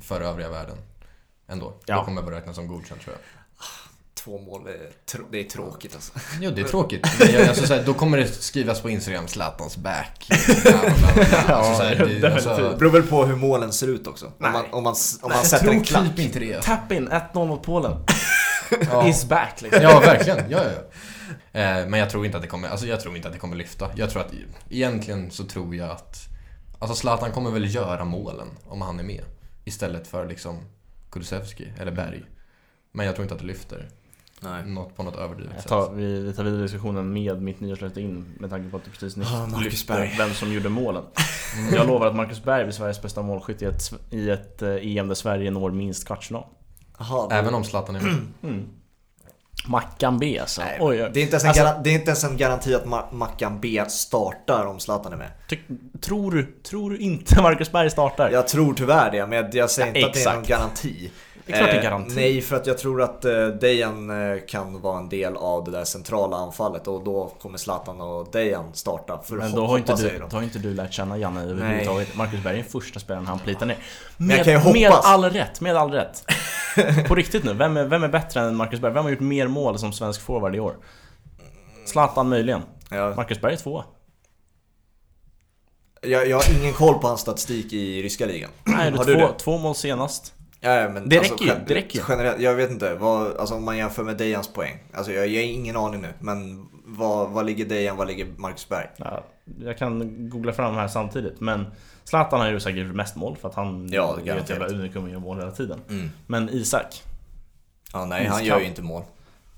för 0.00 0.20
övriga 0.20 0.50
världen. 0.50 0.76
Ändå. 1.48 1.72
Ja. 1.86 1.96
Då 1.96 2.04
kommer 2.04 2.22
det 2.22 2.26
bara 2.26 2.36
räknas 2.36 2.56
som 2.56 2.68
godkänt 2.68 3.00
tror 3.00 3.16
jag. 3.16 3.20
Två 4.24 4.38
mål, 4.38 4.66
är 4.66 4.90
tr- 5.12 5.24
det 5.30 5.40
är 5.40 5.44
tråkigt 5.44 5.94
alltså. 5.94 6.12
Jo, 6.40 6.50
det 6.50 6.60
är 6.60 6.64
tråkigt. 6.64 7.06
Men 7.18 7.32
jag, 7.32 7.48
alltså, 7.48 7.66
så 7.66 7.74
här, 7.74 7.82
då 7.86 7.94
kommer 7.94 8.18
det 8.18 8.26
skrivas 8.28 8.80
på 8.80 8.90
Instagram, 8.90 9.28
Zlatans 9.28 9.76
back. 9.76 10.28
Alltså, 11.46 11.82
här, 11.82 12.76
beror 12.78 12.90
väl 12.90 13.02
på 13.02 13.24
hur 13.26 13.36
målen 13.36 13.72
ser 13.72 13.86
ut 13.88 14.06
också. 14.06 14.26
Om 14.26 14.32
Nej. 14.38 14.52
man, 14.52 14.64
om 14.64 14.82
man, 14.84 14.94
om 15.22 15.28
man 15.28 15.36
jag 15.38 15.46
sätter 15.46 15.68
en 15.68 15.84
klack. 15.84 16.08
typ 16.08 16.18
inte 16.18 16.38
det. 16.38 16.62
Tap 16.62 16.92
in 16.92 17.08
1-0 17.08 17.46
mot 17.46 17.62
Polen 17.62 17.92
Ja. 18.90 19.08
Is 19.08 19.24
back 19.24 19.62
liksom 19.62 19.82
Ja, 19.82 20.00
verkligen. 20.00 20.50
Ja, 20.50 20.58
ja, 20.64 20.70
ja. 21.52 21.60
Eh, 21.60 21.86
men 21.86 22.00
jag 22.00 22.10
tror 22.10 22.26
inte 22.26 22.36
att 22.38 22.42
det 22.42 22.48
kommer, 22.48 22.68
alltså 22.68 22.86
jag 22.86 23.00
tror 23.00 23.16
inte 23.16 23.28
att 23.28 23.34
det 23.34 23.40
kommer 23.40 23.56
lyfta. 23.56 23.90
Jag 23.94 24.10
tror 24.10 24.22
att, 24.22 24.32
egentligen 24.70 25.30
så 25.30 25.44
tror 25.44 25.74
jag 25.74 25.90
att, 25.90 26.16
alltså 26.78 26.96
Zlatan 26.96 27.32
kommer 27.32 27.50
väl 27.50 27.74
göra 27.74 28.04
målen 28.04 28.48
om 28.68 28.80
han 28.80 28.98
är 28.98 29.04
med. 29.04 29.24
Istället 29.64 30.06
för 30.06 30.26
liksom 30.26 30.58
Kulusevski 31.10 31.72
eller 31.78 31.92
Berg. 31.92 32.22
Men 32.92 33.06
jag 33.06 33.14
tror 33.14 33.22
inte 33.22 33.34
att 33.34 33.40
det 33.40 33.46
lyfter 33.46 33.88
Nej. 34.40 34.66
något 34.66 34.96
på 34.96 35.02
något 35.02 35.16
överdrivet 35.16 35.52
Jag 35.68 35.84
sätt. 35.84 35.92
vi 35.94 36.20
vi 36.22 36.32
tar 36.32 36.44
vidare 36.44 36.62
diskussionen 36.62 37.12
med 37.12 37.42
mitt 37.42 37.60
nyårslöfte 37.60 38.00
in 38.00 38.24
med 38.40 38.50
tanke 38.50 38.70
på 38.70 38.76
att 38.76 38.84
du 38.84 38.90
precis 38.90 39.16
nyss 39.16 39.28
Marcus 39.32 39.64
lyfte 39.64 39.92
Berg. 39.92 40.14
vem 40.18 40.30
som 40.34 40.52
gjorde 40.52 40.68
målen 40.68 41.02
Mm. 41.58 41.74
Jag 41.74 41.86
lovar 41.86 42.06
att 42.06 42.16
Marcus 42.16 42.42
Berg 42.44 42.64
blir 42.64 42.72
Sveriges 42.72 43.02
bästa 43.02 43.22
målskytt 43.22 43.62
i 43.62 43.64
ett, 43.64 43.92
i 44.10 44.30
ett 44.30 44.62
eh, 44.62 44.68
EM 44.96 45.08
där 45.08 45.14
Sverige 45.14 45.50
når 45.50 45.70
minst 45.70 46.06
kvartsfinal 46.06 46.44
då- 46.98 47.28
Även 47.32 47.54
om 47.54 47.64
Zlatan 47.64 47.96
är 47.96 48.00
med. 48.00 48.16
mm. 48.42 48.68
Mackan 49.66 50.18
B 50.18 50.38
alltså. 50.38 50.60
Nej, 50.60 50.78
Oj, 50.80 50.96
det, 50.96 51.02
är 51.02 51.06
inte 51.06 51.18
ens 51.20 51.42
en 51.44 51.48
Alltså- 51.48 51.64
garan- 51.64 51.82
det 51.84 51.90
är 51.90 51.94
inte 51.94 52.06
ens 52.06 52.24
en 52.24 52.36
garanti 52.36 52.74
att 52.74 52.84
Ma- 52.84 53.14
Mackan 53.14 53.60
B 53.60 53.84
startar 53.88 54.66
om 54.66 54.80
Zlatan 54.80 55.12
är 55.12 55.16
med. 55.16 55.30
Tror, 56.00 56.30
du, 56.32 56.52
tror 56.62 56.90
du 56.90 56.98
inte 56.98 57.42
Marcus 57.42 57.72
Berg 57.72 57.90
startar? 57.90 58.30
Jag 58.30 58.48
tror 58.48 58.74
tyvärr 58.74 59.10
det, 59.10 59.26
men 59.26 59.50
jag 59.52 59.70
säger 59.70 59.88
Ja, 59.88 59.94
inte 59.96 60.08
att 60.08 60.14
det 60.14 60.20
är 60.22 60.24
någon 60.34 60.42
exakt. 60.42 60.48
garanti. 60.48 61.10
Det 61.50 61.56
är 61.56 61.58
klart 61.58 61.70
det 61.70 61.76
är 61.76 61.78
Eh, 61.78 61.82
garanti. 61.82 62.14
Nej, 62.14 62.40
för 62.40 62.56
att 62.56 62.66
jag 62.66 62.78
tror 62.78 63.02
att 63.02 63.24
eh, 63.24 63.46
Dejan 63.46 64.10
eh, 64.10 64.38
kan 64.48 64.80
vara 64.80 64.98
en 64.98 65.08
del 65.08 65.36
av 65.36 65.64
det 65.64 65.70
där 65.70 65.84
centrala 65.84 66.36
anfallet 66.36 66.88
och 66.88 67.04
då 67.04 67.32
kommer 67.42 67.58
Zlatan 67.58 68.00
och 68.00 68.28
Dejan 68.32 68.64
starta. 68.72 69.20
För 69.24 69.36
Men 69.36 69.54
då 69.54 69.66
har, 69.66 69.78
inte 69.78 69.94
du, 69.94 70.18
då. 70.18 70.36
har 70.36 70.42
inte 70.42 70.58
du 70.58 70.74
lärt 70.74 70.92
känna 70.92 71.18
Janne 71.18 71.42
överhuvudtaget. 71.42 72.16
Marcus 72.16 72.42
Berg 72.44 72.58
är 72.58 72.62
den 72.62 72.70
första 72.70 73.00
spelaren 73.00 73.26
han 73.26 73.38
plitar 73.38 73.66
ner. 73.66 73.76
Med, 74.16 74.46
med 74.72 74.92
all 74.92 75.24
rätt, 75.24 75.60
med 75.60 75.76
all 75.76 75.90
rätt. 75.90 76.24
På 77.08 77.14
riktigt 77.14 77.44
nu, 77.44 77.54
vem 77.54 77.76
är, 77.76 77.84
vem 77.84 78.02
är 78.04 78.08
bättre 78.08 78.40
än 78.40 78.56
Marcus 78.56 78.80
Berg? 78.80 78.92
Vem 78.92 79.04
har 79.04 79.10
gjort 79.10 79.20
mer 79.20 79.48
mål 79.48 79.78
som 79.78 79.92
svensk 79.92 80.20
forward 80.20 80.56
i 80.56 80.60
år? 80.60 80.76
Zlatan 81.84 82.28
möjligen. 82.28 82.62
Ja, 82.90 83.14
Marcus 83.16 83.40
Berg 83.40 83.52
är 83.52 83.56
tvåa. 83.56 83.84
jag, 86.02 86.28
jag 86.28 86.36
har 86.36 86.60
ingen 86.60 86.72
koll 86.72 86.94
på 86.98 87.06
hans 87.06 87.20
statistik 87.20 87.72
i 87.72 88.02
ryska 88.02 88.26
ligan. 88.26 88.50
Nej, 88.64 88.90
har 88.90 89.04
du 89.04 89.14
två, 89.14 89.20
det? 89.20 89.34
två 89.38 89.58
mål 89.58 89.74
senast. 89.74 90.34
Ja, 90.60 90.88
men 90.88 91.08
Det 91.08 91.18
alltså, 91.18 91.34
räcker 91.34 91.44
ju, 91.44 91.52
det 91.66 91.74
räcker. 91.74 92.02
Generellt, 92.08 92.40
jag 92.40 92.54
vet 92.54 92.70
inte, 92.70 92.94
vad, 92.94 93.36
alltså 93.36 93.54
om 93.54 93.64
man 93.64 93.76
jämför 93.76 94.02
med 94.04 94.16
Dejans 94.16 94.48
poäng. 94.48 94.78
Alltså 94.94 95.12
jag, 95.12 95.28
jag 95.28 95.40
har 95.42 95.48
ingen 95.48 95.76
aning 95.76 96.00
nu, 96.02 96.08
men 96.18 96.66
vad, 96.84 97.30
vad 97.30 97.46
ligger 97.46 97.64
Dejan, 97.64 97.96
vad 97.96 98.06
ligger 98.06 98.26
Marcus 98.36 98.68
Berg? 98.68 98.86
Ja, 98.96 99.24
jag 99.60 99.78
kan 99.78 100.28
googla 100.30 100.52
fram 100.52 100.74
här 100.74 100.88
samtidigt 100.88 101.40
men 101.40 101.66
Zlatan 102.04 102.40
har 102.40 102.50
ju 102.50 102.60
säkert 102.60 102.86
gjort 102.86 102.94
mest 102.94 103.16
mål 103.16 103.36
för 103.40 103.48
att 103.48 103.54
han 103.54 103.88
Ja, 103.92 104.18
är 104.26 104.36
ett 104.36 104.50
jävla 104.50 104.66
unikum 104.66 105.04
och 105.04 105.10
gör 105.10 105.18
mål 105.18 105.38
hela 105.38 105.50
tiden. 105.50 105.80
Mm. 105.88 106.10
Men 106.26 106.48
Isak, 106.48 107.02
Ja, 107.92 108.04
nej, 108.04 108.26
han 108.26 108.44
gör 108.44 108.60
ju 108.60 108.66
inte 108.66 108.82
mål. 108.82 109.02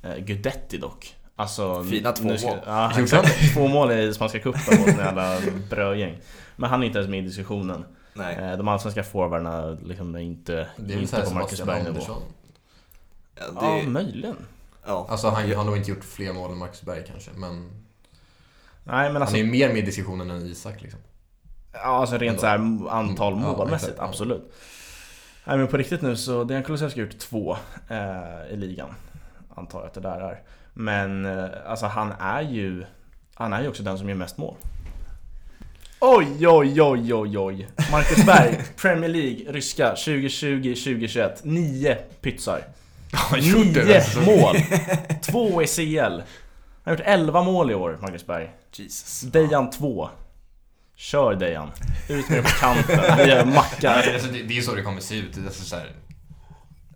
eh, 0.03 0.17
Gudetti 0.25 0.79
dock. 0.79 1.15
Alltså, 1.37 1.85
Fina 1.85 2.13
två 2.13 2.37
ska- 2.37 2.49
mål. 2.49 2.59
Ja. 2.67 2.93
Två 3.55 3.69
mål 3.69 3.93
i 3.93 4.15
Spanska 4.15 4.39
cupen 4.39 4.79
mot 4.79 4.89
en 4.89 4.97
jävla 4.99 5.39
brödgäng. 5.71 6.17
Men 6.57 6.71
han 6.71 6.83
är 6.83 6.87
inte 6.87 6.99
ens 6.99 7.11
med 7.11 7.19
i 7.19 7.23
diskussionen. 7.27 7.85
Nej. 8.15 8.37
Eh, 8.37 8.57
De 8.57 8.69
allsvenska 8.69 9.03
forwardarna 9.03 9.71
liksom 9.85 10.15
är 10.15 10.19
inte, 10.21 10.69
Det 10.77 10.95
är 10.95 10.99
inte 10.99 11.23
på 11.23 11.35
Marcus 11.35 11.63
Berg-nivå. 11.65 12.01
Ja, 12.09 12.19
Ja, 13.61 13.61
det, 13.61 13.87
möjligen. 13.87 14.37
ja. 14.87 15.07
Alltså 15.11 15.29
han 15.29 15.53
har 15.55 15.65
nog 15.65 15.77
inte 15.77 15.91
gjort 15.91 16.05
fler 16.05 16.33
mål 16.33 16.51
än 16.51 16.59
Max 16.59 16.83
Berg 16.83 17.05
kanske, 17.07 17.31
men 17.37 17.71
Nej 18.85 19.13
men 19.13 19.23
alltså, 19.23 19.37
han 19.37 19.41
är 19.41 19.45
ju 19.45 19.51
mer 19.51 19.69
med 19.69 19.79
i 19.79 19.83
diskussionen 19.83 20.31
än 20.31 20.47
Isak 20.47 20.83
liksom. 20.83 21.01
ja, 21.73 21.79
alltså 21.81 22.17
rent 22.19 22.41
så 22.41 22.47
här 22.47 22.59
antal 22.91 23.33
Mm, 23.33 23.45
ja, 23.45 23.57
målmässigt, 23.57 23.95
ja. 23.99 24.05
absolut. 24.05 24.53
Nej 25.45 25.59
men 25.59 25.69
på 25.69 25.77
riktigt 25.77 26.03
nu 26.03 26.17
så, 26.17 26.45
Dejan 26.45 26.63
Kulusevski 26.63 27.01
har 27.01 27.07
gjort 27.07 27.19
två 27.19 27.57
eh, 27.89 28.53
i 28.53 28.57
ligan. 28.57 28.95
Antar 29.55 29.79
jag 29.79 29.87
att 29.87 29.95
det 29.95 30.01
där 30.01 30.21
är. 30.21 30.43
Men 30.73 31.25
eh, 31.25 31.45
alltså 31.67 31.87
han 31.87 32.13
är 32.21 32.41
ju, 32.43 32.85
han 33.35 33.53
är 33.53 33.63
ju 33.63 33.69
också 33.69 33.83
den 33.83 33.99
som 33.99 34.09
gör 34.09 34.17
mest 34.17 34.39
mål. 34.39 34.55
Oj, 36.05 36.47
oj, 36.47 36.81
oj, 36.81 37.15
oj, 37.15 37.39
oj. 37.39 37.67
Marcus 37.93 38.27
Berg, 38.27 38.65
Premier 38.77 39.11
League, 39.11 39.53
ryska, 39.53 39.95
2020-2021. 39.95 41.31
Nio 41.43 41.95
pytsar. 42.21 42.65
Nio 43.33 44.03
mål! 44.27 44.57
Två 45.23 45.63
i 45.63 45.67
CL. 45.67 46.01
Han 46.01 46.23
har 46.85 46.93
gjort 46.93 47.03
11 47.05 47.43
mål 47.43 47.71
i 47.71 47.75
år, 47.75 47.99
Marcus 48.03 48.27
Berg. 48.27 48.51
Jesus. 48.73 49.21
Dejan 49.21 49.71
2. 49.71 50.09
Kör 50.97 51.35
Dejan. 51.35 51.71
Ut 52.09 52.29
med 52.29 52.39
det 52.39 52.43
på 52.43 52.49
kanten. 52.49 53.17
Vi 53.17 53.31
gör 53.31 53.45
macka. 53.45 53.91
Alltså, 53.91 54.29
det, 54.33 54.43
det 54.43 54.59
är 54.59 54.63
så 54.63 54.75
det 54.75 54.83
kommer 54.83 55.01
se 55.01 55.17
ut. 55.17 55.39
Alltså, 55.47 55.65
så 55.65 55.77
här, 55.77 55.93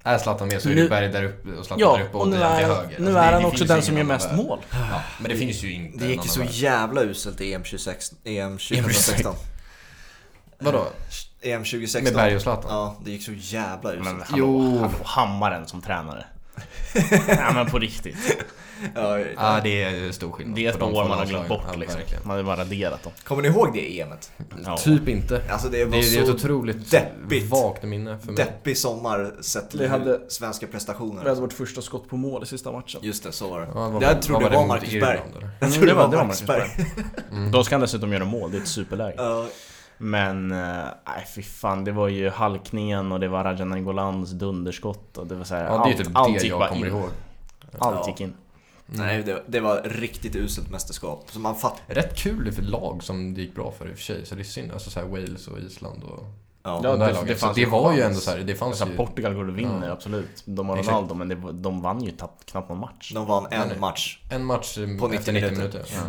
är 0.06 0.18
Zlatan 0.18 0.48
med 0.48 0.62
så 0.62 0.68
är 0.68 0.74
Nu- 0.74 0.82
det 0.82 0.88
Berg 0.88 1.08
där 1.08 1.24
uppe 1.24 1.48
och 1.48 1.66
Zlatan 1.66 1.78
Ja, 1.80 1.96
där 1.96 2.04
uppe 2.04 2.16
och 2.16 2.20
och 2.22 2.28
nu 2.28 2.36
Dejan 2.36 2.56
till 2.56 2.64
är, 2.64 2.68
höger. 2.74 2.98
nu 2.98 3.06
Alltså, 3.06 3.18
är 3.20 3.26
det- 3.26 3.32
han 3.32 3.40
det 3.42 3.46
också 3.48 3.58
finns 3.58 3.68
den 3.70 3.82
som 3.82 3.96
gör 3.96 4.04
mest 4.04 4.32
mål. 4.32 4.58
Ja, 4.72 5.00
men 5.20 5.30
det 5.30 5.36
finns 5.36 5.62
ju 5.64 5.72
inte 5.72 5.98
Det 6.04 6.10
gick 6.10 6.24
ju 6.24 6.28
så 6.30 6.40
väg. 6.40 6.50
jävla 6.50 7.02
uselt 7.02 7.40
i 7.40 7.52
EM 7.54 7.64
26, 7.64 8.12
EM 8.24 8.58
2016. 8.58 9.34
Vadå? 10.58 10.86
EM 11.42 11.64
2016. 11.64 12.04
Med 12.04 12.14
Berg 12.14 12.36
och 12.36 12.42
Zlatan? 12.42 12.70
Ja, 12.70 12.96
det 13.04 13.10
gick 13.10 13.24
så 13.24 13.32
jävla 13.32 13.92
uselt. 13.92 14.04
Men 14.04 14.22
han, 14.28 14.38
Jo. 14.38 14.90
Hammaren 15.04 15.66
som 15.66 15.82
tränare. 15.82 16.24
ja 17.28 17.52
men 17.54 17.66
på 17.66 17.78
riktigt. 17.78 18.16
Ja, 18.94 19.18
Ja, 19.18 19.60
det 19.62 19.82
är 19.82 20.12
stor 20.12 20.32
skillnad. 20.32 20.56
Det 20.56 20.66
är 20.66 20.70
ett 20.70 20.78
de 20.80 20.94
år 20.94 21.08
man 21.08 21.18
har 21.18 21.26
glömt 21.26 21.48
bort 21.48 21.62
Ja, 21.72 21.76
liksom. 21.76 22.00
verkligen. 22.00 22.22
Man 22.26 22.36
har 22.36 22.42
bara 22.44 22.56
raderat 22.56 23.02
dem. 23.02 23.12
Kommer 23.24 23.42
ni 23.42 23.48
ihåg 23.48 23.70
det 23.74 24.00
EMet? 24.00 24.30
Ja. 24.64 24.76
Typ 24.76 25.08
inte. 25.08 25.42
Alltså 25.50 25.68
det 25.68 25.78
Det 25.78 25.84
var 25.84 25.96
är, 25.98 26.02
det 26.02 26.16
är 26.16 26.20
ett 26.20 26.26
så 26.26 26.34
otroligt 26.34 26.90
deppigt. 26.90 27.50
vagt 27.50 27.82
minne 27.82 28.18
för 28.18 28.26
mig. 28.26 28.36
deppig 28.44 28.78
sommar 28.78 29.34
sett 29.40 29.70
till 29.70 29.80
Vi 29.80 29.86
hade- 29.86 30.20
svenska 30.28 30.66
prestationer. 30.66 31.22
Vi 31.22 31.28
hade 31.28 31.40
vårt 31.40 31.52
första 31.52 31.82
skott 31.82 32.08
på 32.08 32.16
mål 32.16 32.42
i 32.42 32.46
sista 32.46 32.72
matchen. 32.72 33.00
Just 33.04 33.22
det, 33.24 33.32
så 33.32 33.48
var 33.50 33.60
det. 33.60 33.66
Ja, 33.74 33.88
vad- 33.88 34.02
jag 34.02 34.12
vad 34.14 34.22
tror 34.22 34.40
det 34.40 34.48
var 34.48 34.66
Marcus 34.66 34.90
Berg. 34.92 35.00
Jag 35.00 35.42
Mm, 35.68 35.72
tror 35.72 35.80
det 35.86 35.86
det 35.86 35.94
var- 35.94 36.08
det 36.10 36.16
Marcus 36.16 36.42
Berg. 36.46 36.70
Då 37.52 37.64
ska 37.64 37.74
han 37.74 37.80
dessutom 37.80 38.12
göra 38.12 38.24
mål, 38.24 38.50
det 38.50 38.56
är 38.56 38.60
ett 38.60 38.68
superläge. 38.68 39.16
Men, 39.98 40.52
eh, 40.52 40.56
nej 41.06 41.26
fy 41.34 41.42
fan, 41.42 41.84
det 41.84 41.92
var 41.92 42.08
ju 42.08 42.30
halkningen 42.30 43.12
och 43.12 43.20
det 43.20 43.28
var 43.28 43.44
Raja 43.44 43.64
Nangolans 43.64 44.30
dunderskott 44.30 45.18
och 45.18 45.26
det 45.26 45.34
var 45.34 45.44
så 45.44 45.54
här, 45.54 45.64
Ja, 45.64 45.78
det 45.84 45.90
är 45.90 45.98
ju 45.98 46.04
typ 46.04 46.16
allt 46.16 46.40
det 46.40 46.46
jag 46.46 46.68
kommer 46.68 46.86
in. 46.86 46.92
ihåg. 46.92 47.08
Allt 47.78 47.96
Ja. 48.02 48.08
gick 48.08 48.20
in. 48.20 48.34
Nej, 48.86 49.22
det, 49.22 49.42
det 49.46 49.60
var 49.60 49.82
riktigt 49.84 50.36
uselt 50.36 50.70
mästerskap. 50.70 51.24
Så 51.30 51.38
man 51.38 51.54
fatt... 51.54 51.82
Rätt 51.86 52.16
kul 52.18 52.44
det 52.44 52.52
för 52.52 52.62
lag 52.62 53.02
som 53.02 53.34
det 53.34 53.40
gick 53.40 53.54
bra 53.54 53.72
för 53.78 53.88
i 53.88 53.92
och 53.92 53.96
för 53.96 54.02
sig. 54.04 54.26
Så 54.26 54.34
det 54.34 54.42
är 54.42 54.44
synd. 54.44 54.72
Alltså 54.72 54.90
så 54.90 55.00
här 55.00 55.06
Wales 55.06 55.48
och 55.48 55.58
Island 55.58 56.02
och 56.04 56.24
Ja. 56.62 56.80
Det- 56.82 57.24
det 57.26 57.34
fanns 57.34 57.56
det 57.56 57.66
var 57.66 57.92
ju 57.92 58.00
ändå 58.00 58.18
så 58.18 58.30
här, 58.30 58.38
det 58.38 58.54
fanns 58.54 58.70
Alltså, 58.80 58.88
ju... 58.88 58.96
Portugal 58.96 59.34
går 59.34 59.48
och 59.48 59.58
vinner, 59.58 59.86
Ja. 59.86 59.92
absolut. 59.92 60.42
De 60.44 60.68
har. 60.68 60.76
Ronaldo, 60.76 61.14
men 61.14 61.28
det, 61.28 61.34
de 61.52 61.82
vann 61.82 62.02
ju 62.04 62.10
knappt, 62.16 62.44
knappt 62.50 62.68
någon 62.68 62.78
match. 62.78 63.12
De 63.14 63.26
vann 63.26 63.46
en 63.50 63.80
match. 63.80 64.18
En 64.30 64.44
match 64.44 64.74
På 64.74 64.80
efter 64.80 65.08
90 65.08 65.32
90 65.32 65.32
minuter. 65.32 65.56
minuter. 65.56 65.84
Ja. 65.94 66.00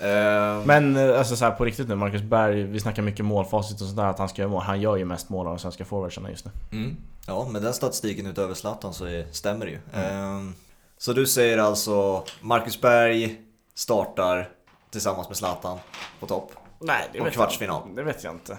Eh, 0.00 0.66
Men 0.66 0.96
eh, 0.96 1.18
alltså 1.18 1.36
så 1.36 1.44
här, 1.44 1.52
på 1.52 1.64
riktigt 1.64 1.88
nu, 1.88 1.94
Marcus 1.94 2.22
Berg, 2.22 2.62
vi 2.62 2.80
snackar 2.80 3.02
mycket 3.02 3.24
målfacit 3.24 3.80
och 3.80 3.86
sådär, 3.86 4.04
att 4.04 4.18
han 4.18 4.28
ska 4.28 4.42
göra 4.42 4.50
mål. 4.50 4.62
Han 4.62 4.80
gör 4.80 4.96
ju 4.96 5.04
mest 5.04 5.28
mål 5.28 5.46
av 5.46 5.52
de 5.52 5.58
svenska 5.58 5.84
forwardsarna 5.84 6.30
just 6.30 6.44
nu. 6.44 6.50
mm. 6.72 6.96
Ja, 7.26 7.48
med 7.48 7.62
den 7.62 7.74
statistiken 7.74 8.26
utöver 8.26 8.54
Zlatan 8.54 8.94
så 8.94 9.04
är, 9.04 9.26
stämmer 9.32 9.66
det 9.66 9.72
ju. 9.72 9.78
Mm. 9.92 10.48
Eh, 10.48 10.52
så 10.98 11.12
du 11.12 11.26
säger 11.26 11.58
alltså 11.58 12.24
Marcus 12.40 12.80
Berg 12.80 13.40
startar 13.74 14.48
tillsammans 14.90 15.28
med 15.28 15.36
Zlatan 15.36 15.78
på 16.20 16.26
topp. 16.26 16.52
Nej, 16.78 17.08
det 17.12 17.20
Och 17.20 17.26
vet 17.26 17.34
kvartsfinal. 17.34 17.82
Jag, 17.86 17.96
det 17.96 18.02
vet 18.02 18.24
jag 18.24 18.34
inte. 18.34 18.58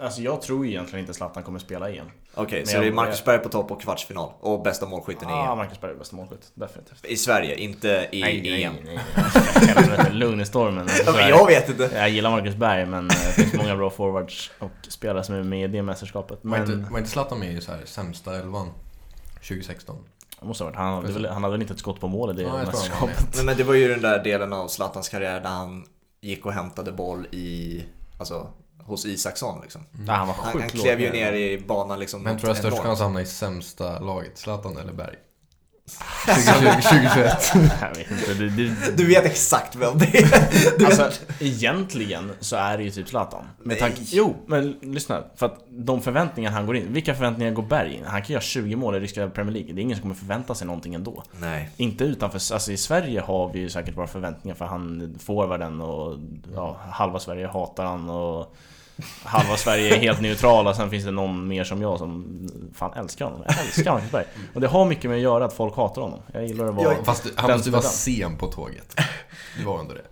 Alltså 0.00 0.20
jag 0.22 0.42
tror 0.42 0.66
egentligen 0.66 1.00
inte 1.00 1.14
Zlatan 1.14 1.42
kommer 1.42 1.58
spela 1.58 1.90
igen. 1.90 2.10
Okej, 2.42 2.58
Men 2.58 2.66
så 2.66 2.76
jag- 2.76 2.82
det 2.82 2.88
är 2.88 2.92
Marcus 2.92 3.24
Berg 3.24 3.38
på 3.38 3.48
topp 3.48 3.70
och 3.70 3.80
kvartsfinal. 3.82 4.32
Och 4.40 4.62
bästa 4.62 4.86
målskytten 4.86 5.28
i 5.28 5.32
Ja, 5.32 5.52
EM. 5.52 5.58
Marcus 5.58 5.80
Berg 5.80 5.90
är 5.90 5.94
bästa 5.96 6.16
målskytt, 6.16 6.50
definitivt. 6.54 7.04
I 7.04 7.16
Sverige, 7.16 7.54
inte 7.56 8.08
i 8.12 8.20
nej, 8.20 8.62
EM. 8.62 8.72
nej, 8.84 8.98
nej. 9.16 9.74
nej. 9.98 10.12
Lugn 10.12 10.40
i 10.40 10.46
stormen. 10.46 10.88
Ja, 11.06 11.28
jag 11.28 11.46
vet 11.46 11.68
inte. 11.68 11.90
Jag 11.94 12.10
gillar 12.10 12.30
Marcus 12.30 12.54
Berg, 12.54 12.86
men 12.86 13.04
eh, 13.04 13.16
det 13.26 13.32
finns 13.32 13.54
många 13.54 13.76
bra 13.76 13.90
forwards 13.90 14.50
och 14.58 14.70
spelare 14.88 15.24
som 15.24 15.34
är 15.34 15.42
med 15.42 15.64
i 15.70 15.72
det 15.76 15.82
mästerskapet. 15.82 16.38
Var, 16.42 16.58
Men 16.58 16.72
inte, 16.72 16.90
var 16.92 16.98
inte 16.98 17.10
Zlatan 17.10 17.38
med 17.38 17.52
i 17.52 17.60
så 17.60 17.72
här 17.72 17.80
sämsta 17.84 18.36
elvan 18.38 18.68
2016? 19.48 19.96
det 20.40 20.46
måste 20.46 20.64
ha 20.64 20.70
varit, 20.70 20.76
han, 20.78 20.94
hade 20.94 21.12
väl, 21.12 21.26
han 21.26 21.42
hade 21.42 21.52
väl 21.52 21.60
inte 21.62 21.72
ett 21.74 21.78
skott 21.80 22.00
på 22.00 22.08
mål 22.08 22.30
i 22.30 22.32
det 22.32 22.42
Ja, 22.42 22.52
mästerskapet? 22.56 23.28
Nej, 23.36 23.44
men 23.44 23.56
det 23.56 23.64
var 23.64 23.74
ju 23.74 23.88
den 23.88 24.00
där 24.02 24.24
delen 24.24 24.52
av 24.52 24.68
Zlatans 24.68 25.08
karriär 25.08 25.40
där 25.40 25.48
han 25.48 25.84
gick 26.20 26.46
och 26.46 26.52
hämtade 26.52 26.92
boll 26.92 27.26
i, 27.30 27.84
alltså, 28.18 28.46
hos 28.84 29.06
Isaksson 29.06 29.60
liksom. 29.62 29.80
Nej, 29.92 30.16
han 30.16 30.26
var 30.26 30.34
Han, 30.34 30.52
sjukt 30.52 30.72
han 30.72 30.80
klev 30.80 31.00
ju 31.00 31.10
ner 31.12 31.32
i 31.32 31.58
banan 31.68 31.98
liksom. 31.98 32.22
Men 32.22 32.32
något 32.32 32.40
tror 32.40 32.50
jag 32.50 32.56
störst 32.56 32.72
enormt. 32.72 32.86
chans 32.86 33.00
att 33.00 33.04
hamna 33.04 33.20
i 33.20 33.26
sämsta 33.26 33.98
laget? 34.00 34.38
Zlatan 34.38 34.76
eller 34.76 34.92
Berg? 34.92 35.16
2020, 36.26 36.82
2021. 36.82 37.52
Jag 37.80 37.88
vet 37.96 38.10
inte, 38.10 38.34
det, 38.34 38.48
det, 38.48 38.96
Du 38.96 39.06
vet 39.06 39.24
exakt 39.24 39.76
vem 39.76 39.98
det 39.98 40.18
är. 40.18 40.78
Du 40.78 40.84
Alltså 40.86 41.02
vet. 41.02 41.26
egentligen 41.40 42.32
så 42.40 42.56
är 42.56 42.78
det 42.78 42.84
ju 42.84 42.90
typ 42.90 43.08
Zlatan. 43.08 43.44
Med 43.62 43.78
tanke, 43.78 44.00
jo, 44.04 44.36
men 44.46 44.76
lyssna. 44.82 45.24
För 45.36 45.46
att 45.46 45.66
de 45.70 46.02
förväntningar 46.02 46.50
han 46.50 46.66
går 46.66 46.76
in 46.76 46.92
Vilka 46.92 47.14
förväntningar 47.14 47.52
går 47.52 47.62
Berg 47.62 47.94
in? 47.94 48.04
Han 48.06 48.22
kan 48.22 48.32
göra 48.32 48.42
20 48.42 48.76
mål 48.76 48.94
i 48.94 49.00
ryska 49.00 49.28
Premier 49.28 49.52
League. 49.54 49.72
Det 49.72 49.80
är 49.80 49.82
ingen 49.82 49.96
som 49.96 50.02
kommer 50.02 50.14
förvänta 50.14 50.54
sig 50.54 50.66
någonting 50.66 50.94
ändå. 50.94 51.22
Nej. 51.40 51.70
Inte 51.76 52.04
utanför, 52.04 52.54
alltså 52.54 52.72
i 52.72 52.76
Sverige 52.76 53.20
har 53.20 53.52
vi 53.52 53.58
ju 53.58 53.68
säkert 53.70 53.96
våra 53.96 54.06
förväntningar 54.06 54.54
för 54.54 54.64
han 54.64 55.14
forwarden 55.20 55.80
och 55.80 56.18
ja, 56.54 56.76
halva 56.90 57.18
Sverige 57.18 57.46
hatar 57.46 57.84
han 57.84 58.10
och 58.10 58.56
halva 59.24 59.56
Sverige 59.56 59.94
är 59.96 59.98
helt 60.00 60.20
neutrala, 60.20 60.74
sen 60.74 60.90
finns 60.90 61.04
det 61.04 61.10
någon 61.10 61.48
mer 61.48 61.64
som 61.64 61.82
jag 61.82 61.98
som 61.98 62.24
fan 62.74 62.92
älskar 62.92 63.24
honom. 63.24 63.42
Jag 63.46 63.60
älskar 63.60 63.92
Marcus 63.92 64.10
Berg. 64.10 64.24
Och 64.54 64.60
det 64.60 64.66
har 64.66 64.84
mycket 64.84 65.10
med 65.10 65.16
att 65.16 65.22
göra 65.22 65.44
att 65.44 65.52
folk 65.52 65.76
hatar 65.76 66.02
honom. 66.02 66.20
Jag 66.32 66.46
gillar 66.46 66.66
att 66.68 66.74
vara... 66.74 66.94
Jag- 66.96 67.04
Fast 67.06 67.24
du- 67.24 67.32
han 67.36 67.50
måste 67.50 67.70
vara 67.70 67.82
sen 67.82 68.36
på 68.36 68.46
tåget. 68.46 68.96
Du 69.58 69.64
var 69.64 69.80
ändå 69.80 69.94
det. 69.94 70.02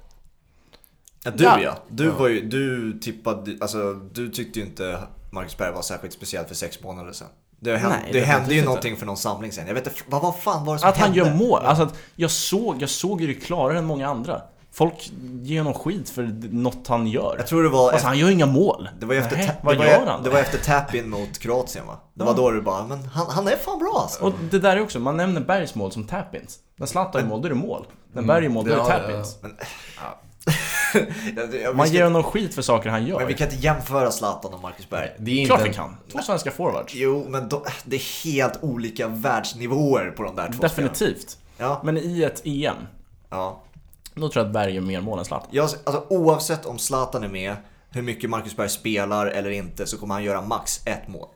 Ja, 1.25 1.31
du 1.31 1.45
Ja. 1.45 1.61
ja. 1.63 1.77
Du 1.89 2.09
var 2.09 2.29
ju, 2.29 2.41
du 2.49 2.99
tippade, 2.99 3.57
alltså 3.61 3.95
du 3.95 4.29
tyckte 4.31 4.59
ju 4.59 4.65
inte 4.67 4.99
Marcus 5.31 5.57
Berg 5.57 5.73
var 5.75 5.83
särskilt 5.83 6.13
speciell 6.15 6.45
för 6.45 6.55
sex 6.55 6.83
månader 6.83 7.13
sedan. 7.13 7.29
Det, 7.61 7.77
hände, 7.77 7.97
Nej, 8.03 8.13
det 8.13 8.21
det 8.21 8.27
hände 8.27 8.55
ju 8.55 8.65
någonting 8.65 8.97
för 8.97 9.07
någon 9.07 9.17
samling 9.17 9.53
sen. 9.53 9.67
Jag 9.67 9.75
vet 9.75 9.87
inte, 9.87 10.01
vad, 10.07 10.23
vad 10.23 10.39
fan 10.39 10.65
var 10.65 10.75
det 10.75 10.79
som 10.81 10.89
Att 10.89 10.97
han 10.97 11.13
hände? 11.13 11.31
gör 11.31 11.37
mål. 11.37 11.61
Alltså 11.65 11.85
att 11.85 11.99
jag 12.17 12.31
såg, 12.31 12.83
jag 12.83 12.91
såg 12.91 13.21
ju 13.21 13.27
det 13.27 13.35
klarare 13.35 13.79
än 13.79 13.85
många 13.85 14.09
andra. 14.09 14.43
Folk 14.73 15.11
ger 15.43 15.59
honom 15.59 15.75
skit 15.75 16.11
för 16.11 16.23
något 16.51 16.87
han 16.89 17.07
gör. 17.07 17.35
Jag 17.39 17.47
tror 17.47 17.63
det 17.63 17.69
var, 17.69 17.93
Alltså 17.93 18.07
han 18.07 18.19
gör 18.19 18.31
inga 18.31 18.47
mål. 18.47 18.89
det 19.01 19.07
var 19.07 19.15
efter, 19.15 19.37
Nej, 19.37 19.47
ta- 19.47 19.53
vad 19.63 19.75
det 19.75 19.79
var, 19.79 19.87
gör 19.87 20.07
han? 20.07 20.23
Det 20.23 20.31
var 20.31 20.39
efter 20.39 20.59
tap-in 20.59 21.11
mot 21.11 21.39
Kroatien 21.39 21.87
va? 21.87 21.97
Det 22.15 22.25
var 22.25 22.35
då 22.37 22.51
du 22.51 22.63
bara, 22.63 22.87
men 22.87 23.05
han, 23.05 23.27
han 23.31 23.49
är 23.49 23.57
fan 23.57 23.79
bra 23.79 23.99
alltså. 24.03 24.25
Och 24.25 24.33
det 24.51 24.59
där 24.59 24.77
är 24.77 24.83
också, 24.83 24.99
man 25.01 25.17
nämner 25.17 25.41
Bergs 25.41 25.75
mål 25.75 25.93
som 25.93 26.05
tap-ins. 26.05 26.59
När 26.77 26.87
Zlatan 26.87 27.23
gör 27.23 27.29
mål, 27.29 27.41
då 27.43 27.47
är 27.47 27.51
det 27.51 27.55
mål. 27.57 27.87
När 28.13 28.23
Berg 28.23 28.45
gör 28.45 28.51
mål, 28.51 28.65
då 28.65 28.71
är 28.73 28.77
det 28.77 28.83
Ja, 28.83 28.89
ja, 28.93 28.99
tap-ins. 28.99 29.37
Man 31.75 31.89
ger 31.93 32.05
honom 32.05 32.23
skit 32.23 32.55
för 32.55 32.63
saker 32.63 32.91
han 32.91 33.07
gör. 33.07 33.19
Men 33.19 33.27
vi 33.29 33.35
kan 33.35 33.51
inte 33.51 33.63
jämföra 33.65 34.11
Zlatan 34.11 34.55
och 34.55 34.61
Marcus 34.63 34.91
Berg. 34.91 35.11
Det 35.19 35.31
är 35.31 35.37
inte 35.37 35.55
Klart 35.55 35.69
vi 35.69 35.75
kan. 35.75 35.97
Två 36.13 36.19
svenska 36.19 36.51
forwards. 36.51 36.95
Jo, 36.95 37.27
men 37.29 37.49
då, 37.49 37.65
det 37.85 37.97
är 37.97 38.25
helt 38.25 38.59
olika 38.63 39.09
världsnivåer 39.09 40.11
på 40.11 40.23
de 40.23 40.37
där 40.37 40.47
två. 40.53 40.63
Definitivt. 40.63 41.39
Ja, 41.59 41.81
Men 41.85 41.99
i 41.99 42.23
ett 42.23 42.43
EM, 42.45 42.77
ja. 43.31 43.61
Då 44.21 44.29
tror 44.29 44.45
jag 44.45 44.47
att 44.47 44.53
Berg 44.53 44.75
gör 44.75 44.83
mer 44.83 45.01
mål 45.01 45.19
än 45.19 45.25
Zlatan. 45.25 45.49
Jag, 45.53 45.63
alltså, 45.63 46.05
oavsett 46.09 46.67
om 46.67 46.79
Zlatan 46.79 47.25
är 47.25 47.29
med, 47.29 47.57
hur 47.91 48.03
mycket 48.03 48.31
Marcus 48.31 48.57
Berg 48.57 48.69
spelar 48.69 49.27
eller 49.27 49.51
inte, 49.51 49.87
så 49.87 49.99
kommer 49.99 50.15
han 50.15 50.25
göra 50.25 50.43
max 50.43 50.81
ett 50.85 51.09
mål. 51.09 51.29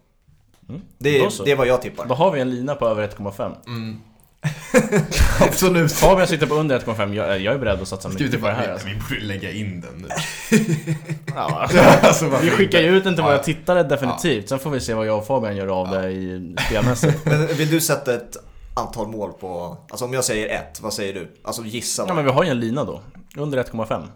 Det, 0.99 1.19
Då 1.19 1.27
är, 1.27 1.45
det 1.45 1.51
är 1.51 1.57
vad 1.57 1.67
jag 1.67 1.83
tippar. 1.83 2.07
Då 2.07 2.15
har 2.15 2.31
vi 2.31 2.41
en 2.41 2.51
lina 2.51 2.75
på 2.75 2.89
över 2.89 3.09
1,5. 3.09 3.97
Absolut. 5.41 6.01
Har 6.01 6.17
vi 6.17 6.23
en 6.23 6.29
sitter 6.29 6.47
på 6.47 6.55
under 6.55 6.79
1,5, 6.79 7.15
jag, 7.15 7.41
jag 7.41 7.55
är 7.55 7.59
beredd 7.59 7.83
att 7.83 7.89
satsa 7.89 8.09
mycket 8.09 8.31
typ 8.33 8.41
på 8.41 8.47
det 8.47 8.53
här. 8.53 8.73
Alltså. 8.73 8.89
vi 8.89 8.95
borde 8.95 9.21
lägga 9.21 9.53
in 9.53 9.81
den 9.81 10.07
nu. 10.09 10.09
Ja, 11.35 11.69
alltså, 12.03 12.39
vi 12.43 12.51
skickar 12.51 12.81
ju 12.81 12.87
inte? 12.87 12.97
ut 12.97 13.05
den 13.05 13.15
till 13.15 13.25
våra 13.25 13.39
tittare 13.39 13.83
definitivt, 13.83 14.49
sen 14.49 14.59
får 14.59 14.71
vi 14.71 14.81
se 14.81 14.95
vad 14.95 15.07
jag 15.07 15.19
och 15.19 15.27
Fabian 15.27 15.57
gör 15.57 15.67
av 15.67 15.89
det 15.91 16.11
i 16.11 16.57
spelmässigt. 16.67 17.27
Men 17.27 17.47
vill 17.47 17.71
du 17.71 17.81
sätta 17.81 18.15
ett 18.15 18.37
antal 18.75 19.09
mål 19.09 19.33
på... 19.33 19.77
Alltså 19.91 20.05
om 20.05 20.13
jag 20.13 20.25
säger 20.25 20.49
ett, 20.49 20.81
vad 20.81 20.93
säger 20.93 21.15
du? 21.15 21.35
Alltså 21.45 21.63
gissa. 21.65 22.05
Ja 22.09 22.15
men 22.15 22.25
vi 22.25 22.31
har 22.31 22.45
ju 22.45 22.51
en 22.51 22.61
lina 22.61 22.85
då. 22.85 23.01
Under 23.37 23.63
1,5. 23.65 24.09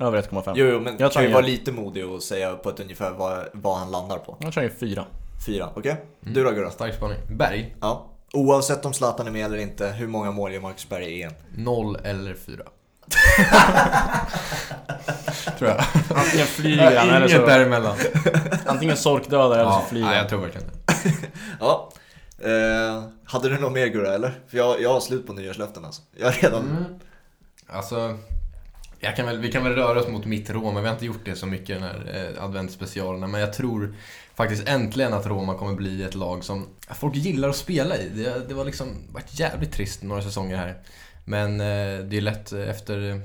Över 0.00 0.22
1,5. 0.22 0.52
Jo, 0.56 0.66
jo, 0.66 0.80
men 0.80 0.96
Jag 0.98 1.12
kan 1.12 1.22
ju 1.22 1.32
vara 1.32 1.46
lite 1.46 1.72
modig 1.72 2.06
och 2.06 2.22
säga 2.22 2.54
på 2.54 2.70
ett 2.70 2.80
ungefär 2.80 3.10
vad, 3.10 3.44
vad 3.52 3.76
han 3.78 3.90
landar 3.90 4.18
på. 4.18 4.36
Jag 4.40 4.52
tror 4.52 4.64
jag 4.64 4.72
är 4.72 4.76
4. 4.78 5.04
Fyra, 5.46 5.68
okej? 5.74 5.92
Mm. 6.22 6.34
Du 6.34 6.44
då 6.44 6.50
Gurra? 6.50 6.70
Stark 6.70 6.94
spaning. 6.94 7.18
Berg, 7.36 7.76
Ja. 7.80 8.08
Oavsett 8.34 8.84
om 8.84 8.92
Zlatan 8.92 9.26
är 9.26 9.30
med 9.30 9.46
eller 9.46 9.56
inte, 9.58 9.86
hur 9.88 10.06
många 10.06 10.30
mål 10.30 10.52
gör 10.52 10.60
Marcus 10.60 10.88
Berg 10.88 11.04
i 11.04 11.22
EM? 11.22 11.32
0 11.56 11.96
eller 12.04 12.34
4. 12.34 12.62
Tror 15.58 15.70
jag. 15.70 15.84
Antingen 16.18 16.46
flyger 16.46 16.96
han 16.98 17.08
eller 17.08 17.26
Inget 17.28 17.40
så... 17.40 17.46
däremellan. 17.46 17.96
Antingen 18.66 18.96
sorkdödar 18.96 19.58
eller 19.58 19.70
så 19.70 19.70
Ja, 19.70 19.84
flyger 19.88 20.06
nej, 20.06 20.14
han. 20.14 20.22
jag 20.22 20.28
tror 20.28 20.40
verkligen 20.40 20.66
det. 20.66 20.92
Ja. 21.60 21.88
Eh, 22.38 23.02
hade 23.32 23.48
du 23.48 23.58
något 23.58 23.72
mer 23.72 23.86
Gurra 23.86 24.14
eller? 24.14 24.38
För 24.48 24.58
jag, 24.58 24.82
jag 24.82 24.92
har 24.92 25.00
slut 25.00 25.26
på 25.26 25.32
nyårslöften 25.32 25.84
alltså. 25.84 26.02
Jag 26.16 26.26
har 26.26 26.32
redan... 26.32 26.62
Mm. 26.62 26.84
Alltså, 27.66 28.18
jag 29.00 29.16
kan 29.16 29.26
väl, 29.26 29.38
vi 29.38 29.52
kan 29.52 29.64
väl 29.64 29.72
röra 29.72 30.00
oss 30.00 30.08
mot 30.08 30.24
mitt 30.24 30.50
Roma. 30.50 30.80
Vi 30.80 30.86
har 30.86 30.94
inte 30.94 31.06
gjort 31.06 31.24
det 31.24 31.36
så 31.36 31.46
mycket 31.46 31.70
i 31.70 31.72
den 31.72 31.82
här 31.82 32.32
eh, 32.36 32.44
adventsspecialen. 32.44 33.30
Men 33.30 33.40
jag 33.40 33.52
tror 33.52 33.94
faktiskt 34.34 34.68
äntligen 34.68 35.14
att 35.14 35.26
Roma 35.26 35.54
kommer 35.54 35.74
bli 35.74 36.02
ett 36.02 36.14
lag 36.14 36.44
som 36.44 36.66
folk 36.94 37.14
gillar 37.14 37.48
att 37.48 37.56
spela 37.56 37.96
i. 37.96 38.08
Det, 38.08 38.48
det 38.48 38.54
var 38.54 38.64
liksom 38.64 38.86
varit 39.12 39.40
jävligt 39.40 39.72
trist 39.72 40.02
några 40.02 40.22
säsonger 40.22 40.56
här. 40.56 40.76
Men 41.24 41.60
eh, 41.60 42.04
det 42.04 42.16
är 42.16 42.20
lätt 42.20 42.52
eh, 42.52 42.70
efter 42.70 43.10
eh, 43.10 43.16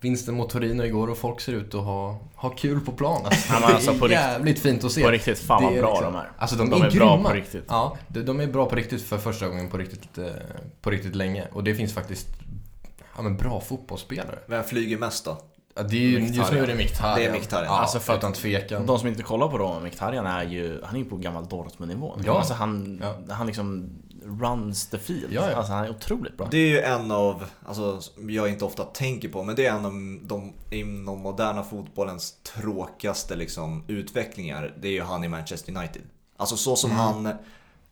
vinsten 0.00 0.34
mot 0.34 0.50
Torino 0.50 0.82
igår 0.84 1.08
och 1.10 1.18
folk 1.18 1.40
ser 1.40 1.52
ut 1.52 1.74
att 1.74 1.84
ha, 1.84 2.18
ha 2.34 2.48
kul 2.50 2.80
på 2.80 2.92
plan. 2.92 3.22
Alltså, 3.26 3.52
Ja, 3.52 3.72
alltså, 3.74 3.92
det 3.92 4.14
är 4.14 4.30
jävligt 4.30 4.58
fint 4.58 4.84
att 4.84 4.92
se. 4.92 5.02
På 5.02 5.10
riktigt, 5.10 5.38
fan 5.38 5.62
vad 5.64 5.74
bra 5.74 5.90
liksom- 5.94 6.12
de 6.12 6.18
är. 6.18 6.30
Alltså 6.38 6.56
de, 6.56 6.70
De 6.70 6.82
är, 6.82 6.86
är 6.86 6.90
bra 6.90 7.22
på 7.22 7.30
riktigt. 7.32 7.64
Ja, 7.68 7.96
de, 8.08 8.22
de 8.22 8.40
är 8.40 8.46
bra 8.46 8.66
på 8.66 8.76
riktigt 8.76 9.02
för 9.02 9.18
första 9.18 9.48
gången 9.48 9.70
på 9.70 9.78
riktigt, 9.78 10.18
eh, 10.18 10.24
på 10.80 10.90
riktigt 10.90 11.14
länge. 11.16 11.44
Och 11.52 11.64
det 11.64 11.74
finns 11.74 11.94
faktiskt 11.94 12.26
ja, 13.16 13.22
men 13.22 13.36
bra 13.36 13.60
fotbollsspelare. 13.60 14.38
Vem 14.46 14.64
flyger 14.64 14.98
mest 14.98 15.24
då? 15.24 15.38
Ja, 15.76 15.82
det 15.82 15.96
är 15.96 16.00
ju, 16.00 16.18
just 16.26 16.52
nu 16.52 16.58
är 16.58 16.66
det 16.66 16.74
Mkhitaryan. 16.74 17.18
Det 17.18 17.24
är 17.26 17.32
Mkhitaryan. 17.32 17.66
Ja, 17.72 17.78
Alltså, 17.80 17.98
för 18.00 18.16
utan 18.16 18.32
tvekan. 18.32 18.86
De 18.86 18.98
som 18.98 19.08
inte 19.08 19.22
kollar 19.22 19.48
på 19.48 19.58
Roma, 19.58 19.80
Mkhitaryan 19.80 20.26
är 20.26 20.44
ju, 20.44 20.80
han 20.84 20.94
är 20.94 20.98
ju 20.98 21.04
på 21.04 21.16
gammal 21.16 21.48
Dortmund-nivå. 21.48 22.18
Ja. 22.24 22.38
Alltså 22.38 22.54
han, 22.54 23.02
Ja. 23.28 23.34
han 23.34 23.46
liksom 23.46 23.90
runs 24.40 24.86
the 24.90 24.98
field. 24.98 25.32
Ja, 25.32 25.50
ja. 25.50 25.56
Alltså 25.56 25.72
han 25.72 25.84
är 25.84 25.90
otroligt 25.90 26.36
bra. 26.36 26.48
Det 26.50 26.58
är 26.58 26.68
ju 26.68 26.80
en 26.80 27.10
av, 27.10 27.44
alltså 27.66 28.00
jag 28.28 28.48
inte 28.48 28.64
ofta 28.64 28.84
tänker 28.84 29.28
på, 29.28 29.42
men 29.42 29.56
det 29.56 29.66
är 29.66 29.72
en 29.72 29.86
av 29.86 29.92
de 30.22 30.52
inom 30.70 31.18
moderna 31.18 31.62
fotbollens 31.62 32.34
tråkigaste 32.42 33.36
liksom, 33.36 33.84
utvecklingar. 33.88 34.74
Det 34.80 34.88
är 34.88 34.92
ju 34.92 35.02
han 35.02 35.24
i 35.24 35.28
Manchester 35.28 35.76
United. 35.76 36.02
Alltså 36.36 36.56
så 36.56 36.76
som 36.76 36.90
han, 36.90 37.28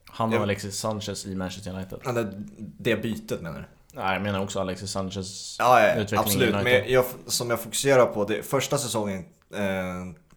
Han 0.05 0.29
och 0.29 0.35
Ja. 0.35 0.43
Alexis 0.43 0.79
Sanchez 0.79 1.27
i 1.27 1.35
Manchester 1.35 1.75
United. 1.75 1.99
eller 2.07 2.33
det 2.79 2.97
bytet 2.97 3.41
menar 3.41 3.59
du? 3.59 3.65
Nej, 3.97 4.13
jag 4.13 4.23
menar 4.23 4.41
också 4.41 4.61
Alexis 4.61 4.91
Sanchez 4.91 5.57
Ja, 5.59 5.81
ja 5.81 5.95
utveckling 5.95 6.19
i 6.19 6.21
absolut. 6.21 6.55
United. 6.55 6.83
Men 6.83 6.93
jag, 6.93 7.05
som 7.27 7.51
jag 7.51 7.61
fokuserar 7.61 8.07
på, 8.07 8.25
det, 8.25 8.43
första 8.43 8.79
säsongen 8.79 9.25
eh, 9.55 9.61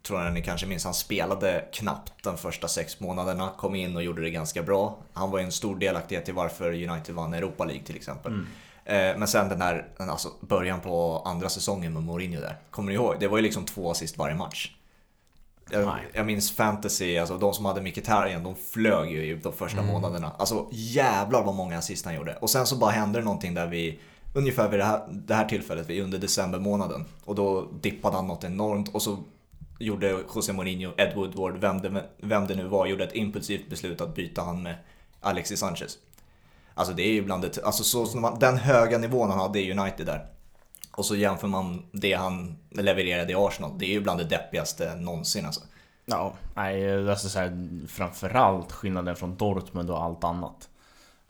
tror 0.08 0.24
jag 0.24 0.34
ni 0.34 0.42
kanske 0.42 0.68
minns, 0.68 0.84
han 0.84 0.94
spelade 0.94 1.66
knappt 1.74 2.24
de 2.24 2.38
första 2.38 2.68
sex 2.68 3.00
månaderna. 3.00 3.50
Kom 3.58 3.76
in 3.76 3.96
och 3.96 4.04
gjorde 4.04 4.22
det 4.22 4.30
ganska 4.30 4.64
bra. 4.64 4.98
Han 5.14 5.32
var 5.32 5.40
ju 5.40 5.46
en 5.46 5.52
stor 5.52 5.76
delaktighet 5.76 6.26
till 6.26 6.34
varför 6.34 6.90
United 6.90 7.16
vann 7.16 7.34
Europa 7.34 7.66
League 7.66 7.84
till 7.84 7.96
exempel. 7.96 8.32
Mm. 8.32 8.48
Eh, 8.86 9.20
men 9.20 9.28
sen 9.28 9.50
den 9.50 9.62
här, 9.62 9.88
alltså 9.98 10.30
början 10.42 10.80
på 10.82 11.22
andra 11.26 11.50
säsongen 11.50 11.94
med 11.94 12.04
Mourinho 12.04 12.42
där. 12.42 12.58
Kommer 12.72 12.90
ni 12.92 12.96
ihåg? 12.96 13.16
Det 13.20 13.28
var 13.28 13.38
ju 13.38 13.44
liksom 13.44 13.66
två 13.66 13.92
assist 13.92 14.18
varje 14.18 14.36
match. 14.36 14.72
Jag, 15.70 15.92
jag 16.14 16.26
minns 16.26 16.52
fantasy, 16.52 17.18
alltså 17.18 17.38
de 17.38 17.54
som 17.54 17.66
hade 17.66 17.82
Mkhitaryan, 17.82 18.44
de 18.44 18.56
flög 18.56 19.12
ju 19.12 19.26
i 19.26 19.34
de 19.34 19.54
första 19.54 19.80
Mm. 19.80 19.92
månaderna. 19.92 20.32
Alltså 20.40 20.68
jävlar 20.72 21.44
vad 21.44 21.56
många 21.56 21.78
assist 21.78 22.06
han 22.06 22.16
gjorde. 22.16 22.36
Och 22.36 22.50
sen 22.50 22.66
så 22.66 22.76
bara 22.76 22.92
hände 22.92 23.20
det 23.20 23.26
någonting 23.26 23.54
där 23.54 23.68
vi, 23.68 24.00
ungefär 24.34 24.70
vid 24.70 24.80
det 24.80 24.86
här, 24.86 25.02
det 25.10 25.36
här 25.36 25.46
tillfället, 25.46 25.90
vi 25.90 26.02
under 26.02 26.18
december 26.18 26.60
månaden. 26.60 27.06
Och 27.26 27.36
då 27.36 27.68
dippade 27.82 28.16
han 28.16 28.28
något 28.28 28.44
enormt 28.44 28.90
och 28.96 29.02
så 29.02 29.18
gjorde 29.80 30.20
José 30.36 30.54
Mourinho, 30.54 30.92
Ed 30.98 31.16
Woodward, 31.16 31.58
vem 31.58 31.82
det, 31.82 32.04
vem 32.18 32.48
det 32.48 32.56
nu 32.56 32.68
var, 32.68 32.86
gjorde 32.86 33.04
ett 33.04 33.16
impulsivt 33.16 33.70
beslut 33.70 34.02
att 34.02 34.16
byta 34.16 34.42
han 34.42 34.64
med 34.64 34.76
Alexis 35.22 35.60
Sanchez. 35.60 35.98
Alltså 36.74 36.94
det 36.94 37.04
är 37.04 37.14
ju 37.14 37.22
bland 37.22 37.42
det, 37.42 37.64
alltså 37.64 37.84
så 37.84 38.18
man, 38.18 38.40
den 38.40 38.58
höga 38.58 38.98
nivån 38.98 39.30
han 39.30 39.40
hade 39.40 39.60
i 39.60 39.80
United 39.80 40.06
där. 40.06 40.28
Och 40.92 41.06
så 41.06 41.16
jämför 41.16 41.48
man 41.48 41.86
det 41.92 42.14
han 42.14 42.58
levererade 42.70 43.32
i 43.32 43.36
Arsenal. 43.36 43.72
Det 43.78 43.86
är 43.86 43.90
ju 43.90 44.02
bland 44.02 44.20
det 44.20 44.24
deppigaste 44.24 44.96
någonsin 44.96 45.46
alltså. 45.46 45.62
Ja, 46.06 46.34
nej, 46.56 47.10
alltså 47.10 47.30
så 47.30 47.40
här, 47.40 47.68
framförallt 47.88 48.72
skillnaden 48.72 49.16
från 49.16 49.38
Dortmund 49.38 49.90
och 49.90 50.04
allt 50.04 50.24
annat. 50.24 50.70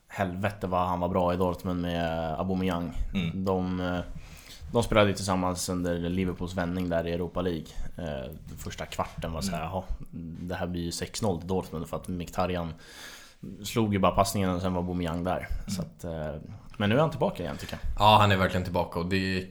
Helvete 0.07 0.67
vad 0.67 0.87
han 0.87 0.99
var 0.99 1.09
bra 1.09 1.33
i 1.33 1.37
Dortmund 1.37 1.81
med 1.81 2.33
Aubameyang. 2.39 2.93
Mm. 3.13 3.45
De, 3.45 3.79
eh, 3.79 3.99
de 4.71 4.83
spelade 4.83 5.09
ju 5.09 5.15
tillsammans 5.15 5.69
under 5.69 5.99
Liverpools 5.99 6.55
vändning 6.55 6.89
där 6.89 7.07
i 7.07 7.11
Europa 7.11 7.41
League. 7.41 7.67
Eh, 7.97 8.31
Första 8.57 8.85
kvarten 8.85 9.31
var 9.31 9.41
så 9.41 9.51
här, 9.51 9.61
jaha, 9.63 9.83
det 10.41 10.55
här 10.55 10.67
blir 10.67 10.81
ju 10.81 10.89
6-0 10.89 11.39
till 11.39 11.47
Dortmund 11.47 11.87
för 11.87 11.97
att 11.97 12.07
Mkhitaryan 12.07 12.73
slog 13.63 13.93
ju 13.93 13.99
bara 13.99 14.11
passningen 14.11 14.49
och 14.49 14.61
sen 14.61 14.73
var 14.73 14.81
Aubameyang 14.81 15.23
där. 15.23 15.47
Så 15.67 15.81
att, 15.81 16.03
eh, 16.03 16.41
men 16.77 16.89
nu 16.89 16.95
är 16.95 16.99
han 16.99 17.09
tillbaka 17.09 17.43
igen 17.43 17.57
tycker 17.57 17.73
jag. 17.73 17.81
Ja, 17.99 18.17
han 18.21 18.31
är 18.31 18.37
verkligen 18.37 18.63
tillbaka 18.63 18.99
och 18.99 19.05
det 19.05 19.37
är, 19.37 19.47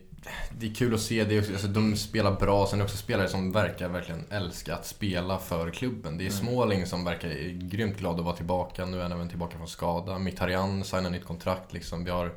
det 0.58 0.66
är 0.66 0.74
kul 0.74 0.94
att 0.94 1.00
se. 1.00 1.24
Det 1.24 1.36
är 1.36 1.40
också, 1.40 1.52
alltså, 1.52 1.68
de 1.68 1.96
spelar 1.96 2.32
bra, 2.32 2.66
sen 2.66 2.78
är 2.78 2.78
det 2.78 2.84
också 2.84 2.96
spelare 2.96 3.28
som 3.28 3.52
verkar 3.52 3.88
verkligen 3.88 4.24
älska 4.30 4.74
att 4.74 4.86
spela 4.86 5.38
för 5.38 5.70
klubben. 5.70 6.18
Det 6.18 6.26
är 6.26 6.30
Småling 6.30 6.86
som 6.86 7.04
verkar 7.04 7.28
grymt 7.68 7.98
glad 7.98 8.18
att 8.18 8.24
vara 8.24 8.36
tillbaka. 8.36 8.84
Nu 8.84 8.98
är 8.98 9.02
han 9.02 9.12
även 9.12 9.28
tillbaka 9.28 9.56
från 9.56 9.68
skada. 9.68 10.18
Mkhitaryan 10.18 10.84
signar 10.84 11.10
nytt 11.10 11.24
kontrakt 11.24 11.72
liksom. 11.72 12.04
Vi 12.04 12.10
har 12.10 12.32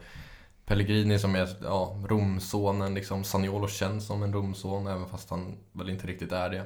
Pellegrini 0.69 1.19
som 1.19 1.35
är 1.35 1.49
ja, 1.63 1.95
Romsonen 2.07 2.93
liksom. 2.93 3.23
Saniolo 3.23 3.67
känns 3.67 4.05
som 4.07 4.23
en 4.23 4.33
Romson 4.33 4.87
även 4.87 5.05
fast 5.05 5.29
han 5.29 5.55
väl 5.71 5.89
inte 5.89 6.07
riktigt 6.07 6.31
är 6.31 6.49
det. 6.49 6.63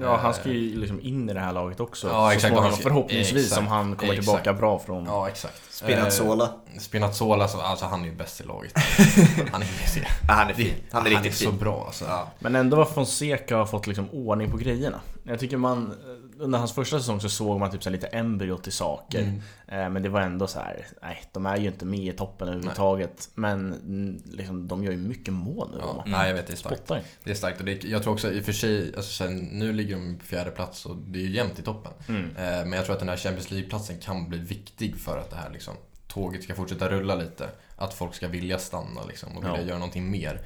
Ja, 0.00 0.16
han 0.16 0.34
ska 0.34 0.48
ju 0.48 0.80
liksom 0.80 1.00
in 1.00 1.30
i 1.30 1.34
det 1.34 1.40
här 1.40 1.52
laget 1.52 1.80
också. 1.80 2.08
Ja, 2.08 2.28
så 2.28 2.34
exakt. 2.34 2.54
småningom, 2.54 2.78
förhoppningsvis 2.78 3.44
exakt, 3.44 3.60
om 3.60 3.66
han 3.66 3.96
kommer 3.96 4.12
exakt. 4.12 4.26
tillbaka 4.26 4.52
bra 4.52 4.78
från... 4.78 5.04
Ja, 5.04 5.28
exakt. 5.28 5.74
Spinazzola. 5.74 6.44
Eh, 6.44 6.78
Spinazzola, 6.80 7.48
så, 7.48 7.60
alltså 7.60 7.86
han 7.86 8.02
är 8.02 8.06
ju 8.06 8.14
bäst 8.14 8.40
i 8.40 8.44
laget. 8.44 8.72
Han 9.52 9.62
är 9.62 9.66
ju 9.66 10.02
Ja, 10.28 10.34
han 10.34 10.50
är 10.50 10.54
fin. 10.54 10.74
Han 10.90 11.06
är 11.06 11.10
han 11.10 11.20
är 11.20 11.24
riktigt 11.24 11.38
så 11.38 11.50
fin. 11.50 11.58
bra 11.58 11.84
alltså. 11.86 12.04
Men 12.38 12.54
ändå 12.54 12.76
var 12.76 12.84
Fonseca 12.84 13.56
har 13.56 13.66
fått 13.66 13.86
liksom 13.86 14.10
ordning 14.10 14.50
på 14.50 14.56
grejerna. 14.56 15.00
Jag 15.24 15.40
tycker 15.40 15.56
man, 15.56 15.94
under 16.40 16.58
hans 16.58 16.72
första 16.72 16.98
säsong 16.98 17.20
så 17.20 17.28
såg 17.28 17.60
man 17.60 17.70
typ 17.70 17.82
så 17.82 17.90
lite 17.90 18.06
embryo 18.06 18.56
till 18.56 18.72
saker. 18.72 19.20
Mm. 19.22 19.40
Eh, 19.68 19.90
Men 19.90 20.02
det 20.02 20.08
var 20.08 20.20
ändå 20.20 20.46
så 20.46 20.58
här, 20.60 20.86
nej 21.02 21.22
de 21.32 21.46
är 21.46 21.56
ju 21.56 21.66
inte 21.66 21.84
med 21.84 22.00
i 22.00 22.12
toppen 22.12 22.48
överhuvudtaget. 22.48 23.30
Men 23.34 23.72
mm, 23.72 24.22
liksom, 24.30 24.68
de 24.68 24.84
gör 24.84 24.92
ju 24.92 24.98
mycket 24.98 25.34
mål 25.34 25.70
nu. 25.72 25.78
Ja. 25.80 26.04
Nej, 26.06 26.28
jag 26.28 26.34
vet, 26.34 26.46
det 26.46 26.52
är 26.52 26.56
starkt. 26.56 26.76
Spottar. 26.76 27.02
Det 27.24 27.30
är 27.30 27.34
starkt 27.34 27.60
och 27.60 27.66
det, 27.66 27.84
jag 27.84 28.02
tror 28.02 28.12
också 28.12 28.32
i 28.32 28.40
och 28.40 28.44
för 28.44 28.52
sig, 28.52 28.96
alltså 28.96 29.12
sen, 29.12 29.38
nu 29.38 29.72
ligger 29.72 29.96
de 29.96 30.18
på 30.18 30.24
fjärde 30.24 30.50
plats 30.50 30.86
och 30.86 30.96
det 30.96 31.18
är 31.18 31.22
ju 31.22 31.30
jämnt 31.30 31.58
i 31.58 31.62
toppen. 31.62 31.92
Mm. 32.08 32.24
Eh, 32.24 32.32
men 32.36 32.72
jag 32.72 32.84
tror 32.84 32.94
att 32.94 33.00
den 33.00 33.08
här 33.08 33.16
Champions 33.16 33.50
League-platsen 33.50 33.98
kan 33.98 34.28
bli 34.28 34.38
viktig 34.38 34.96
för 34.96 35.18
att 35.18 35.30
det 35.30 35.36
här 35.36 35.50
liksom, 35.50 35.74
tåget 36.08 36.42
ska 36.44 36.54
fortsätta 36.54 36.88
rulla 36.88 37.14
lite. 37.14 37.48
Att 37.76 37.94
folk 37.94 38.14
ska 38.14 38.28
vilja 38.28 38.58
stanna 38.58 39.04
liksom, 39.08 39.36
och 39.36 39.44
vilja 39.44 39.56
Ja. 39.60 39.66
göra 39.66 39.78
någonting 39.78 40.10
mer. 40.10 40.40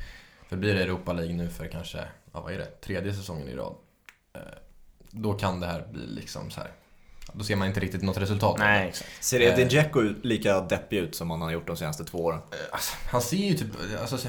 För 0.49 0.57
blir 0.57 0.75
det 0.75 0.83
Europa 0.83 1.13
League 1.13 1.35
nu 1.35 1.49
för 1.49 1.67
kanske, 1.67 1.99
ja, 2.33 2.41
vad 2.41 2.53
är 2.53 2.59
det, 2.59 2.65
tredje 2.81 3.15
säsongen 3.15 3.49
i 3.49 3.55
rad. 3.55 3.75
Eh, 4.35 4.41
då 5.15 5.33
kan 5.35 5.61
det 5.61 5.67
här 5.67 5.85
bli 5.93 6.07
liksom 6.07 6.51
så 6.51 6.61
här. 6.61 6.71
Då 7.33 7.45
ser 7.45 7.57
man 7.57 7.69
inte 7.69 7.81
riktigt 7.81 8.03
något 8.03 8.17
resultat. 8.19 8.57
Nej, 8.59 8.89
exakt. 8.89 9.25
Ser 9.25 9.41
Edin 9.41 9.69
Dzeko 9.69 10.01
lika 10.23 10.61
deppig 10.61 10.97
ut 10.99 11.15
som 11.15 11.31
han 11.31 11.43
har 11.43 11.51
gjort 11.51 11.67
de 11.67 11.77
senaste 11.77 12.05
två 12.05 12.19
åren? 12.19 12.39
Eh, 12.53 12.57
Alltså, 12.73 12.97
han 13.11 13.23
ser 13.23 13.37
ju 13.37 13.55
typ, 13.55 13.69
alltså, 14.01 14.19
så- 14.19 14.29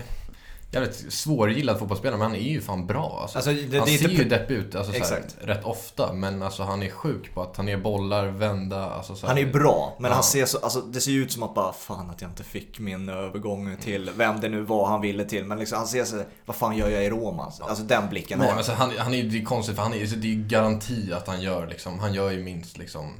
jävligt 0.71 1.13
svårgillad 1.13 1.79
fotbollsspelare 1.79 2.17
men 2.17 2.27
han 2.31 2.35
är 2.35 2.43
ju 2.49 2.61
fan 2.61 2.87
bra 2.87 3.19
alltså. 3.21 3.37
Alltså, 3.37 3.51
det, 3.51 3.77
han 3.77 3.87
det 3.87 3.93
är 3.93 3.97
ser 3.97 4.09
inte... 4.09 4.23
ju 4.23 4.29
deppig 4.29 4.55
ut 4.55 4.75
alltså, 4.75 4.93
såhär, 4.93 5.23
rätt 5.41 5.63
ofta 5.63 6.13
men 6.13 6.41
alltså, 6.43 6.63
han 6.63 6.83
är 6.83 6.89
sjuk 6.89 7.33
på 7.33 7.41
att 7.41 7.53
ta 7.53 7.61
ner 7.61 7.77
bollar, 7.77 8.27
vända. 8.27 8.89
Alltså, 8.89 9.15
såhär. 9.15 9.33
Han 9.33 9.43
är 9.43 9.53
bra, 9.53 9.95
men 9.99 10.09
Ja. 10.09 10.15
han 10.15 10.23
ser 10.23 10.45
så, 10.45 10.57
alltså, 10.57 10.81
det 10.81 11.01
ser 11.01 11.11
ju 11.11 11.23
ut 11.23 11.31
som 11.31 11.43
att 11.43 11.53
bara 11.55 11.73
fan 11.73 12.09
att 12.09 12.21
jag 12.21 12.31
inte 12.31 12.43
fick 12.43 12.79
min 12.79 13.09
övergång 13.09 13.77
till 13.77 14.09
vem 14.17 14.39
det 14.39 14.49
nu 14.49 14.61
var 14.61 14.85
han 14.87 15.01
ville 15.01 15.25
till. 15.25 15.45
Men 15.45 15.59
liksom, 15.59 15.77
han 15.77 15.87
ser 15.87 16.05
så, 16.05 16.23
vad 16.45 16.55
fan 16.55 16.77
gör 16.77 16.89
jag 16.89 17.03
i 17.05 17.09
Roma? 17.09 17.51
Alltså 17.59 17.83
den 17.83 18.09
blicken 18.09 18.39
Nej, 18.39 18.47
men 18.47 18.49
han. 18.49 18.57
alltså, 18.57 18.71
han, 18.71 18.91
han 18.97 19.13
är 19.13 19.17
ju 19.17 19.29
det 19.29 19.37
är 19.37 19.43
konstigt 19.45 19.75
för 19.75 19.83
han 19.83 19.93
är, 19.93 19.97
det 20.15 20.27
är 20.27 20.31
ju 20.31 20.43
garanti 20.43 21.13
att 21.13 21.27
han 21.27 21.41
gör 21.41 21.67
liksom, 21.67 21.99
han 21.99 22.13
gör 22.13 22.31
ju 22.31 22.43
minst 22.43 22.77
liksom 22.77 23.13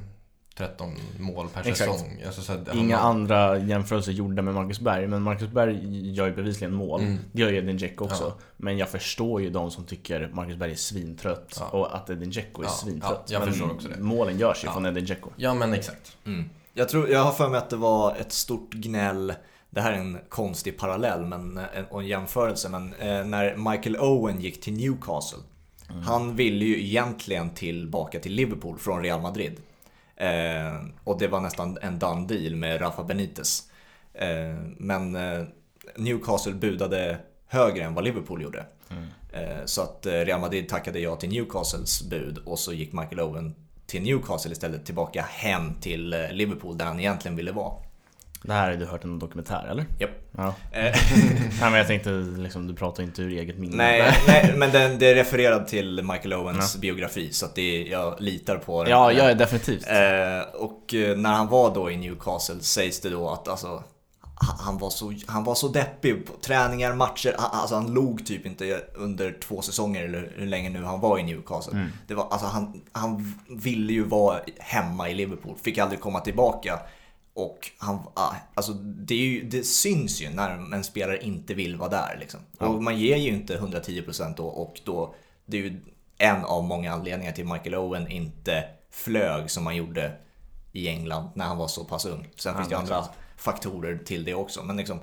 13 0.56 0.92
mål 1.18 1.48
per 1.48 1.60
Exakt. 1.68 1.92
säsong. 1.92 2.22
Alltså, 2.26 2.42
så 2.42 2.52
att 2.52 2.74
Inga 2.74 2.98
andra 2.98 3.58
jämförelser 3.58 4.12
gjorda 4.12 4.42
med 4.42 4.54
Marcus 4.54 4.80
Berg, 4.80 5.06
men 5.06 5.22
Marcus 5.22 5.48
Berg 5.48 6.12
gör 6.14 6.26
ju 6.26 6.34
bevisligen 6.34 6.74
mål. 6.74 7.00
Mm. 7.00 7.18
Det 7.32 7.42
gör 7.42 7.50
ju 7.50 7.56
Edin 7.58 7.76
Dzeko 7.76 8.04
också. 8.04 8.24
Ja. 8.24 8.44
Men 8.56 8.78
jag 8.78 8.88
förstår 8.88 9.42
ju 9.42 9.50
de 9.50 9.70
som 9.70 9.84
tycker 9.84 10.30
Marcus 10.32 10.56
Berg 10.56 10.70
är 10.72 10.76
svintrött 10.76 11.56
Ja. 11.60 11.66
och 11.78 11.96
att 11.96 12.10
Edin 12.10 12.30
Dzeko 12.30 12.62
är 12.62 12.66
Ja, 12.66 12.70
svintrött. 12.70 13.24
ja, 13.26 13.32
jag 13.32 13.40
men 13.40 13.48
förstår 13.52 13.70
också 13.72 13.88
det. 13.88 14.00
målen 14.02 14.38
görs 14.38 14.64
ju 14.64 14.66
Ja. 14.68 14.72
från 14.72 14.86
Edin 14.86 15.04
Dzeko. 15.04 15.30
Ja 15.36 15.54
men 15.54 15.74
exakt. 15.74 16.16
Mm. 16.26 16.44
Jag, 16.74 16.88
tror, 16.88 17.08
jag 17.10 17.24
har 17.24 17.32
för 17.32 17.48
mig 17.48 17.58
att 17.58 17.70
det 17.70 17.76
var 17.76 18.16
ett 18.16 18.32
stort 18.32 18.72
gnäll 18.74 19.32
det 19.70 19.80
här 19.80 19.92
är 19.92 19.96
en 19.96 20.18
konstig 20.28 20.78
parallell 20.78 21.24
men, 21.26 21.58
en- 21.58 21.84
och 21.90 22.00
en 22.00 22.06
jämförelse, 22.06 22.68
men 22.68 22.94
eh, 22.94 23.24
när 23.24 23.70
Michael 23.70 23.96
Owen 23.96 24.40
gick 24.40 24.60
till 24.60 24.72
Newcastle. 24.72 25.38
Han 26.04 26.36
ville 26.36 26.64
ju 26.64 26.84
egentligen 26.84 27.50
tillbaka 27.50 28.18
till 28.20 28.32
Liverpool 28.32 28.78
från 28.78 29.02
Real 29.02 29.20
Madrid. 29.20 29.56
Eh, 30.16 30.84
och 31.04 31.18
det 31.18 31.28
var 31.28 31.40
nästan 31.40 31.78
en 31.82 31.98
done 31.98 32.26
deal 32.26 32.56
med 32.56 32.80
Rafa 32.80 33.04
Benitez. 33.04 33.62
Eh, 34.14 34.56
men 34.76 35.16
eh, 35.16 35.44
Newcastle 35.96 36.52
budade 36.52 37.18
högre 37.46 37.84
än 37.84 37.94
vad 37.94 38.04
Liverpool 38.04 38.42
gjorde. 38.42 38.66
Mm. 38.90 39.04
Eh, 39.32 39.64
så 39.64 39.82
att 39.82 40.06
eh, 40.06 40.12
Real 40.12 40.40
Madrid 40.40 40.68
tackade 40.68 41.00
ja 41.00 41.16
till 41.16 41.28
Newcastles 41.28 42.02
bud 42.02 42.38
och 42.38 42.58
så 42.58 42.72
gick 42.72 42.92
Michael 42.92 43.20
Owen 43.20 43.54
till 43.86 44.02
Newcastle 44.02 44.52
istället 44.52 44.86
tillbaka 44.86 45.22
hem 45.22 45.74
till 45.80 46.28
Liverpool 46.30 46.78
där 46.78 46.84
han 46.84 47.00
egentligen 47.00 47.36
ville 47.36 47.52
vara. 47.52 47.85
Det 48.46 48.52
här 48.52 48.70
har 48.70 48.76
du 48.76 48.86
hört 48.86 49.04
i 49.04 49.08
någon 49.08 49.18
dokumentär 49.18 49.66
eller? 49.70 49.86
Japp. 49.98 50.10
Ja. 50.36 50.54
nej 50.72 50.92
men 51.60 51.74
jag 51.74 51.86
tänkte 51.86 52.10
liksom, 52.10 52.66
du 52.66 52.74
pratar 52.74 53.02
inte 53.02 53.22
ur 53.22 53.30
eget 53.30 53.58
minne. 53.58 53.76
Nej, 53.76 54.18
nej 54.26 54.54
men 54.56 54.70
den, 54.70 54.98
det 54.98 55.10
är 55.10 55.14
refererat 55.14 55.68
till 55.68 56.02
Michael 56.02 56.32
Owens 56.32 56.74
ja. 56.74 56.80
biografi 56.80 57.32
så 57.32 57.46
att 57.46 57.54
det, 57.54 57.82
jag 57.82 58.20
litar 58.20 58.56
på 58.56 58.82
den. 58.82 58.90
Ja, 58.90 59.12
jag 59.12 59.30
är 59.30 59.34
definitivt. 59.34 59.86
Eh, 59.88 60.60
och 60.60 60.94
när 61.16 61.32
han 61.32 61.48
var 61.48 61.74
då 61.74 61.90
i 61.90 61.96
Newcastle 61.96 62.60
sägs 62.60 63.00
det 63.00 63.10
då 63.10 63.30
att 63.30 63.48
alltså 63.48 63.82
han 64.38 64.78
var, 64.78 64.90
så, 64.90 65.12
han 65.26 65.44
var 65.44 65.54
så 65.54 65.68
deppig 65.68 66.26
på 66.26 66.32
träningar, 66.32 66.94
matcher. 66.94 67.34
Alltså 67.38 67.74
han 67.74 67.94
log 67.94 68.26
typ 68.26 68.46
inte 68.46 68.84
under 68.94 69.36
två 69.40 69.62
säsonger 69.62 70.04
eller 70.04 70.32
hur 70.36 70.46
länge 70.46 70.70
nu 70.70 70.84
han 70.84 71.00
var 71.00 71.18
i 71.18 71.22
Newcastle. 71.22 71.72
Mm. 71.72 71.88
Det 72.06 72.14
var, 72.14 72.28
alltså 72.30 72.46
han, 72.46 72.80
han 72.92 73.34
ville 73.48 73.92
ju 73.92 74.04
vara 74.04 74.40
hemma 74.58 75.10
i 75.10 75.14
Liverpool, 75.14 75.56
fick 75.62 75.78
aldrig 75.78 76.00
komma 76.00 76.20
tillbaka. 76.20 76.78
Och 77.36 77.70
han, 77.78 77.98
alltså 78.54 78.72
det, 78.72 79.14
ju, 79.14 79.48
det 79.48 79.62
syns 79.62 80.20
ju 80.20 80.30
när 80.30 80.74
en 80.74 80.84
spelare 80.84 81.22
inte 81.22 81.54
vill 81.54 81.76
vara 81.76 81.90
där. 81.90 82.16
Liksom. 82.20 82.40
Ja. 82.58 82.66
Och 82.66 82.82
man 82.82 82.98
ger 82.98 83.16
ju 83.16 83.28
inte 83.28 83.58
110% 83.58 84.34
då 84.36 84.46
och 84.46 84.80
då, 84.84 85.14
det 85.46 85.56
är 85.58 85.62
ju 85.62 85.80
en 86.18 86.44
av 86.44 86.64
många 86.64 86.92
anledningar 86.92 87.32
till 87.32 87.44
Michael 87.44 87.74
Owen 87.74 88.08
inte 88.08 88.64
flög 88.90 89.50
som 89.50 89.66
han 89.66 89.76
gjorde 89.76 90.16
i 90.72 90.88
England 90.88 91.30
när 91.34 91.44
han 91.44 91.58
var 91.58 91.68
så 91.68 91.84
pass 91.84 92.06
ung. 92.06 92.28
Sen 92.36 92.52
ja, 92.52 92.58
finns 92.58 92.68
det 92.68 92.74
ju 92.74 92.78
andra 92.78 93.04
faktorer 93.36 93.98
till 93.98 94.24
det 94.24 94.34
också. 94.34 94.62
Men 94.62 94.76
liksom, 94.76 94.98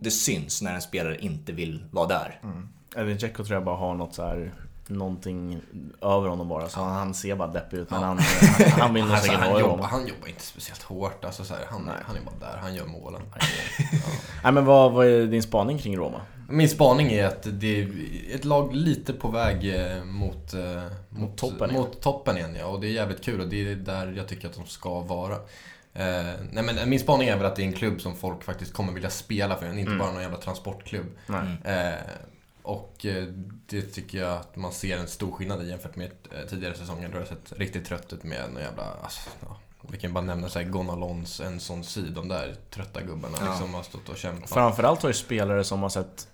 det 0.00 0.10
syns 0.10 0.62
när 0.62 0.74
en 0.74 0.82
spelare 0.82 1.18
inte 1.18 1.52
vill 1.52 1.84
vara 1.90 2.06
där. 2.06 2.40
Mm. 2.42 2.68
Edin 2.96 3.16
Dzeko 3.16 3.44
tror 3.44 3.54
jag 3.54 3.64
bara 3.64 3.76
har 3.76 3.94
något 3.94 4.14
så 4.14 4.22
här 4.22 4.52
någonting 4.88 5.60
över 6.00 6.28
honom 6.28 6.48
bara. 6.48 6.68
Så 6.68 6.80
han, 6.80 7.14
ser 7.14 7.36
bara 7.36 7.48
deppig 7.48 7.76
ut. 7.76 7.90
Men 7.90 8.00
ja. 8.00 8.06
han, 8.06 8.18
han 8.80 8.94
vill 8.94 9.04
nog 9.04 9.12
alltså, 9.12 9.26
säkert 9.26 9.46
han, 9.46 9.60
jobbar, 9.60 9.84
han 9.84 10.06
jobbar 10.06 10.28
inte 10.28 10.42
speciellt 10.42 10.82
hårt. 10.82 11.24
Alltså, 11.24 11.44
så 11.44 11.54
här, 11.54 11.66
han, 11.70 11.90
han 12.02 12.16
är 12.16 12.20
bara 12.20 12.50
där, 12.52 12.58
han 12.58 12.74
gör 12.74 12.86
målen. 12.86 13.22
ja. 13.34 13.98
Nej, 14.42 14.52
men 14.52 14.64
vad, 14.64 14.92
vad 14.92 15.06
är 15.06 15.26
din 15.26 15.42
spaning 15.42 15.78
kring 15.78 15.96
Roma? 15.96 16.20
Min 16.48 16.68
spaning 16.68 17.12
är 17.12 17.26
att 17.26 17.46
det 17.60 17.82
är 17.82 17.90
ett 18.34 18.44
lag 18.44 18.74
lite 18.74 19.12
på 19.12 19.28
väg 19.28 19.74
eh, 19.74 20.04
mot, 20.04 20.54
eh, 20.54 20.82
mot, 21.08 21.38
toppen, 21.38 21.72
mot 21.72 21.88
igen. 21.88 22.00
toppen 22.00 22.36
igen. 22.36 22.56
Ja. 22.58 22.66
Och 22.66 22.80
det 22.80 22.86
är 22.86 22.90
jävligt 22.90 23.24
kul 23.24 23.40
och 23.40 23.48
det 23.48 23.70
är 23.70 23.74
där 23.74 24.14
jag 24.16 24.28
tycker 24.28 24.48
att 24.48 24.54
de 24.54 24.66
ska 24.66 25.00
vara. 25.00 25.34
Eh, 25.94 26.34
nej 26.50 26.64
men 26.64 26.90
min 26.90 27.00
spaning 27.00 27.28
är 27.28 27.36
väl 27.36 27.46
att 27.46 27.56
det 27.56 27.62
är 27.62 27.66
en 27.66 27.72
klubb 27.72 28.00
som 28.00 28.16
folk 28.16 28.44
faktiskt 28.44 28.72
kommer 28.72 28.92
vilja 28.92 29.10
spela 29.10 29.56
för, 29.56 29.66
inte 29.66 29.80
mm. 29.80 29.98
bara 29.98 30.12
någon 30.12 30.22
jävla 30.22 30.38
transportklubb. 30.38 31.06
Eh, 31.64 31.94
och 32.66 33.06
eh, 33.06 33.24
det 33.66 33.82
tycker 33.82 34.18
jag 34.18 34.32
att 34.32 34.56
man 34.56 34.72
ser 34.72 34.98
en 34.98 35.08
stor 35.08 35.32
skillnad 35.32 35.62
i 35.62 35.68
jämfört 35.68 35.96
med 35.96 36.10
eh, 36.32 36.48
tidigare 36.48 36.74
säsonger. 36.74 37.08
Då 37.08 37.14
har 37.14 37.20
det 37.20 37.26
sett 37.26 37.52
riktigt 37.52 37.84
trött 37.86 38.12
ut 38.12 38.24
med 38.24 38.40
en 38.40 38.56
jävla... 38.56 38.82
Alltså, 39.02 39.30
ja, 39.40 39.56
vi 39.90 39.98
kan 39.98 40.12
bara 40.12 40.24
nämna 40.24 40.48
såhär 40.48 40.66
Gonalons, 40.66 41.40
en 41.40 41.60
sån 41.60 41.84
sid, 41.84 42.12
de 42.12 42.28
där 42.28 42.54
trötta 42.70 43.02
gubbarna 43.02 43.36
ja. 43.40 43.50
liksom 43.50 43.74
har 43.74 43.82
stått 43.82 44.08
och 44.08 44.16
kämpat. 44.16 44.50
Framförallt 44.50 45.02
har 45.02 45.10
ju 45.10 45.14
spelare 45.14 45.64
som 45.64 45.82
har 45.82 45.88
sett 45.88 46.28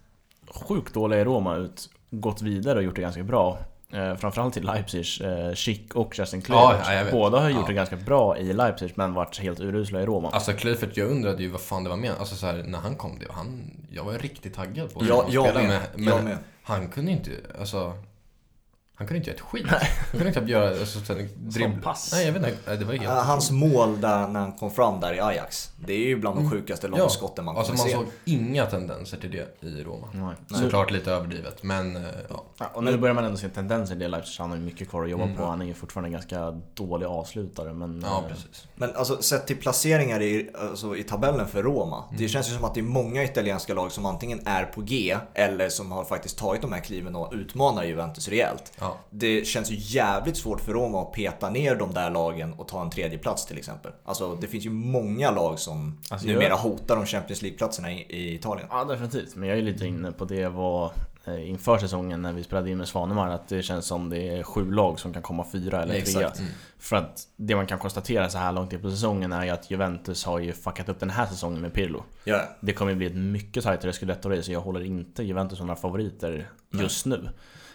sjukt 0.55 0.95
dåliga 0.95 1.21
i 1.21 1.25
Roma 1.25 1.57
ut 1.57 1.91
gått 2.11 2.43
vidare 2.43 2.79
och 2.79 2.85
gjort 2.85 2.97
det 2.97 3.03
ganska 3.03 3.23
bra. 3.23 3.59
Eh, 3.93 4.17
framförallt 4.17 4.57
i 4.57 4.61
Leipzig, 4.61 5.07
eh, 5.25 5.55
Schick 5.55 5.95
och 5.95 6.19
Justin 6.19 6.43
Kluivert. 6.43 6.87
Ja, 6.87 7.05
Båda 7.11 7.41
har 7.41 7.49
gjort 7.49 7.61
ja. 7.61 7.67
det 7.67 7.75
ganska 7.75 7.97
bra 7.97 8.39
i 8.39 8.53
Leipzig 8.53 8.93
men 8.95 9.15
varit 9.15 9.39
helt 9.39 9.61
urusla 9.61 10.03
i 10.03 10.07
Roma. 10.07 10.31
Alltså 10.31 10.53
Kluivert, 10.53 10.97
jag 10.97 11.11
undrade 11.11 11.43
ju 11.43 11.49
vad 11.49 11.61
fan 11.61 11.85
det 11.85 11.91
var 11.91 11.97
med. 11.97 12.13
Alltså 12.19 12.35
så 12.35 12.47
här, 12.47 12.63
när 12.67 12.79
han 12.79 12.97
kom, 12.97 13.19
det, 13.19 13.27
han, 13.31 13.71
jag 13.91 14.05
var 14.05 14.13
riktigt 14.13 14.55
taggad 14.55 14.95
på 14.95 15.01
att 15.01 15.09
ja, 15.09 15.23
spela 15.29 15.55
med. 15.55 15.69
med. 15.69 15.81
Men 15.95 16.09
jag 16.09 16.25
med. 16.25 16.39
han 16.63 16.89
kunde 16.89 17.13
inte, 17.13 17.31
alltså 17.61 17.93
han 19.03 19.07
kunde 19.07 19.19
inte 19.19 19.31
göra 19.31 19.37
ett 19.37 19.41
skit. 19.41 19.67
Han 19.69 20.21
kunde 20.21 20.29
inte 20.29 20.53
göra 20.53 20.69
alltså, 20.69 21.15
dribbla. 21.37 21.83
pass. 21.83 22.11
Nej, 22.13 22.27
jag 22.27 22.33
vet 22.33 22.47
inte. 22.47 22.77
Det 22.77 22.85
var 22.85 22.95
helt 22.95 23.27
Hans 23.27 23.51
mål 23.51 24.01
där 24.01 24.29
när 24.29 24.41
han 24.41 24.53
kom 24.53 24.71
fram 24.71 25.01
där 25.01 25.15
i 25.15 25.21
Ajax. 25.21 25.71
Det 25.87 25.93
är 25.93 26.07
ju 26.07 26.17
bland 26.17 26.37
de 26.37 26.41
mm. 26.41 26.51
sjukaste 26.51 26.87
mm. 26.87 26.99
långskotten 26.99 27.45
man 27.45 27.57
alltså, 27.57 27.73
man 27.73 27.79
se. 27.79 27.97
Man 27.97 28.05
såg 28.05 28.13
inga 28.25 28.67
tendenser 28.67 29.17
till 29.17 29.31
det 29.31 29.69
i 29.69 29.85
Roma. 29.85 30.09
Nej. 30.13 30.61
Såklart 30.61 30.91
lite 30.91 31.13
överdrivet, 31.13 31.63
men 31.63 31.97
eh, 31.97 32.03
ja. 32.29 32.45
ja. 32.59 32.71
Och 32.75 32.85
nu 32.85 32.97
börjar 32.97 33.15
man 33.15 33.25
ändå 33.25 33.37
se 33.37 33.49
tendenser 33.49 33.95
i 33.95 33.99
det 33.99 34.09
Leipzig. 34.09 34.41
Han 34.41 34.51
har 34.51 34.57
ju 34.57 34.63
mycket 34.63 34.89
kvar 34.91 35.05
att 35.05 35.11
jobba 35.11 35.25
mm. 35.25 35.37
på. 35.37 35.45
Han 35.45 35.63
är 35.63 35.67
ju 35.67 35.75
fortfarande 35.75 36.09
en 36.09 36.13
ganska 36.13 36.61
dålig 36.75 37.07
avslutare. 37.07 37.73
Men, 37.73 38.05
ja, 38.07 38.19
eh, 38.19 38.29
precis. 38.29 38.67
Men 38.75 38.97
alltså 38.97 39.23
sett 39.23 39.47
till 39.47 39.57
placeringar 39.57 40.23
i, 40.23 40.51
alltså, 40.59 40.97
i 40.97 41.03
tabellen 41.03 41.49
för 41.49 41.63
Roma. 41.63 42.05
Mm. 42.05 42.23
Det 42.23 42.29
känns 42.29 42.51
ju 42.51 42.55
som 42.55 42.65
att 42.65 42.75
det 42.75 42.81
är 42.81 42.85
många 42.85 43.25
italienska 43.25 43.75
lag 43.75 43.93
som 43.93 44.07
antingen 44.07 44.47
är 44.47 44.65
på 44.65 44.81
G 44.81 45.17
eller 45.35 45.69
som 45.69 45.93
har 45.93 46.05
faktiskt 46.05 46.39
tagit 46.39 46.63
de 46.63 46.73
här 46.73 46.81
kliven 46.81 47.17
och 47.17 47.33
utmanar 47.33 47.85
Juventus 47.85 48.29
rejält. 48.29 48.73
Ja. 48.81 48.92
Det 49.11 49.47
känns 49.47 49.71
ju 49.71 49.77
jävligt 49.79 50.37
svårt 50.37 50.61
för 50.61 50.73
Roma 50.73 51.03
att 51.03 51.13
peta 51.13 51.51
ner 51.51 51.77
de 51.77 51.95
där 51.95 52.11
lagen 52.11 52.53
och 52.53 52.69
ta 52.69 52.83
en 52.83 52.91
tredje 52.91 53.19
plats 53.19 53.47
till 53.47 53.59
exempel. 53.59 53.93
Alltså 54.05 54.35
det 54.35 54.47
finns 54.47 54.67
ju 54.67 54.71
många 54.71 55.31
lag 55.31 55.59
som 55.59 56.01
alltså, 56.11 56.27
numera 56.27 56.49
jag... 56.49 56.57
hotar 56.57 56.97
de 56.97 57.07
Champions 57.07 57.43
League-platserna 57.43 57.93
i, 57.93 58.07
i, 58.09 58.35
Italien. 58.35 58.69
Ja 58.71 58.85
definitivt, 58.85 59.37
men 59.37 59.49
jag 59.49 59.59
är 59.59 59.63
lite 59.63 59.87
inne 59.87 60.13
på 60.13 60.25
det 60.25 60.49
vad 60.49 60.91
eh, 61.25 61.51
inför 61.51 61.79
säsongen 61.79 62.23
när 62.23 62.33
vi 62.33 62.43
spelade 62.43 62.71
in 62.71 62.79
med 62.79 62.89
Svanemar 62.89 63.31
att 63.31 63.49
det 63.49 63.63
känns 63.63 63.87
som 63.87 64.11
det 64.11 64.29
är 64.29 64.43
sju 64.43 64.71
lag 64.71 65.01
som 65.01 65.13
kan 65.13 65.23
komma 65.23 65.47
fyra 65.53 65.83
eller 65.83 66.01
trea. 66.01 66.29
Mm. 66.29 66.51
För 66.79 66.97
att 66.97 67.23
det 67.37 67.57
man 67.57 67.67
kan 67.67 67.79
konstatera 67.79 68.31
så 68.31 68.39
här 68.39 68.53
långt 68.53 68.73
in 68.73 68.83
på 68.83 68.91
säsongen 68.91 69.33
är 69.33 69.45
ju 69.45 69.51
att 69.51 69.71
Juventus 69.71 70.25
har 70.25 70.39
ju 70.39 70.53
fuckat 70.53 70.89
upp 70.89 71.01
den 71.01 71.11
här 71.11 71.27
säsongen 71.27 71.61
med 71.61 71.73
Pirlo. 71.73 72.05
Ja. 72.25 72.43
Det 72.61 72.73
kommer 72.73 72.95
bli 72.95 73.07
ett 73.07 73.17
mycket 73.17 73.65
tajtare 73.65 73.93
scudetto 73.93 74.43
så 74.43 74.53
jag 74.53 74.61
håller 74.61 74.85
inte 74.85 75.23
Juventus 75.23 75.59
som 75.59 75.67
några 75.67 75.81
favoriter 75.81 76.51
just 76.71 77.07
Nej. 77.07 77.19
nu. 77.19 77.31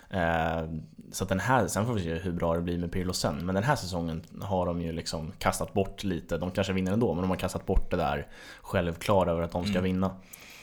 Eh, 0.09 0.63
så 1.11 1.25
den 1.25 1.39
här, 1.39 1.67
sen 1.67 1.85
får 1.85 1.93
vi 1.93 2.03
se 2.03 2.13
hur 2.13 2.31
bra 2.31 2.53
det 2.53 2.61
blir 2.61 2.77
med 2.77 2.91
Pirlo 2.91 3.13
sen. 3.13 3.45
Men 3.45 3.55
den 3.55 3.63
här 3.63 3.75
säsongen 3.75 4.23
har 4.41 4.65
de 4.65 4.81
ju 4.81 4.91
liksom 4.91 5.31
kastat 5.39 5.73
bort 5.73 6.03
lite. 6.03 6.37
De 6.37 6.51
kanske 6.51 6.73
vinner 6.73 6.91
ändå, 6.91 7.13
men 7.13 7.21
de 7.21 7.29
har 7.29 7.37
kastat 7.37 7.65
bort 7.65 7.91
det 7.91 7.97
där 7.97 8.27
självklara 8.61 9.31
över 9.31 9.41
att 9.41 9.51
de 9.51 9.63
ska 9.63 9.71
mm. 9.71 9.83
vinna. 9.83 10.15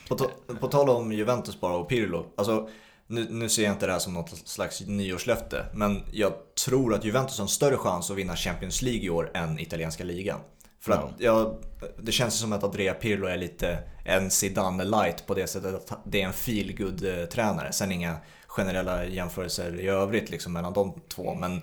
På, 0.09 0.17
på 0.61 0.69
tal 0.69 0.89
om 0.89 1.13
Juventus 1.13 1.61
bara 1.61 1.77
och 1.77 1.89
Pirlo. 1.89 2.27
Alltså, 2.37 2.69
nu, 3.07 3.27
nu, 3.31 3.49
ser 3.49 3.63
jag 3.63 3.73
inte 3.73 3.87
det 3.87 3.93
här 3.93 3.99
som 3.99 4.15
något 4.15 4.31
slags 4.49 4.81
nyårslöfte. 4.81 5.67
Men 5.75 6.03
jag 6.13 6.33
tror 6.67 6.95
att 6.95 7.05
Juventus 7.05 7.39
har 7.39 7.45
en 7.45 7.49
större 7.49 7.77
chans 7.77 8.11
att 8.11 8.17
vinna 8.17 8.37
Champions 8.37 8.83
League 8.83 9.03
i 9.03 9.11
år 9.11 9.31
än 9.35 9.59
italienska 9.59 10.05
ligan. 10.05 10.41
För 10.81 10.93
att 10.93 11.11
ja, 11.19 11.59
det 11.99 12.13
känns 12.13 12.39
som 12.39 12.53
att 12.53 12.65
Andrea 12.65 12.95
Pirlo 12.95 13.27
är 13.27 13.37
lite 13.37 13.79
en 14.05 14.31
Zidane 14.31 14.85
light 14.85 15.27
på 15.27 15.35
det 15.35 15.47
sättet 15.47 15.75
att 15.75 16.01
det 16.05 16.23
är 16.23 16.27
en 16.27 16.33
feel 16.33 16.71
eh, 16.71 17.27
tränare 17.27 17.73
Sen 17.73 17.93
inga 17.93 18.17
generella 18.55 19.05
jämförelser 19.05 19.81
i 19.81 19.89
övrigt 19.89 20.31
liksom 20.31 20.53
mellan 20.53 20.73
de 20.73 21.01
två. 21.09 21.35
Men 21.35 21.61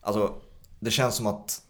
alltså, 0.00 0.34
det 0.80 0.90
känns 0.90 1.14
som 1.14 1.26
att 1.26 1.62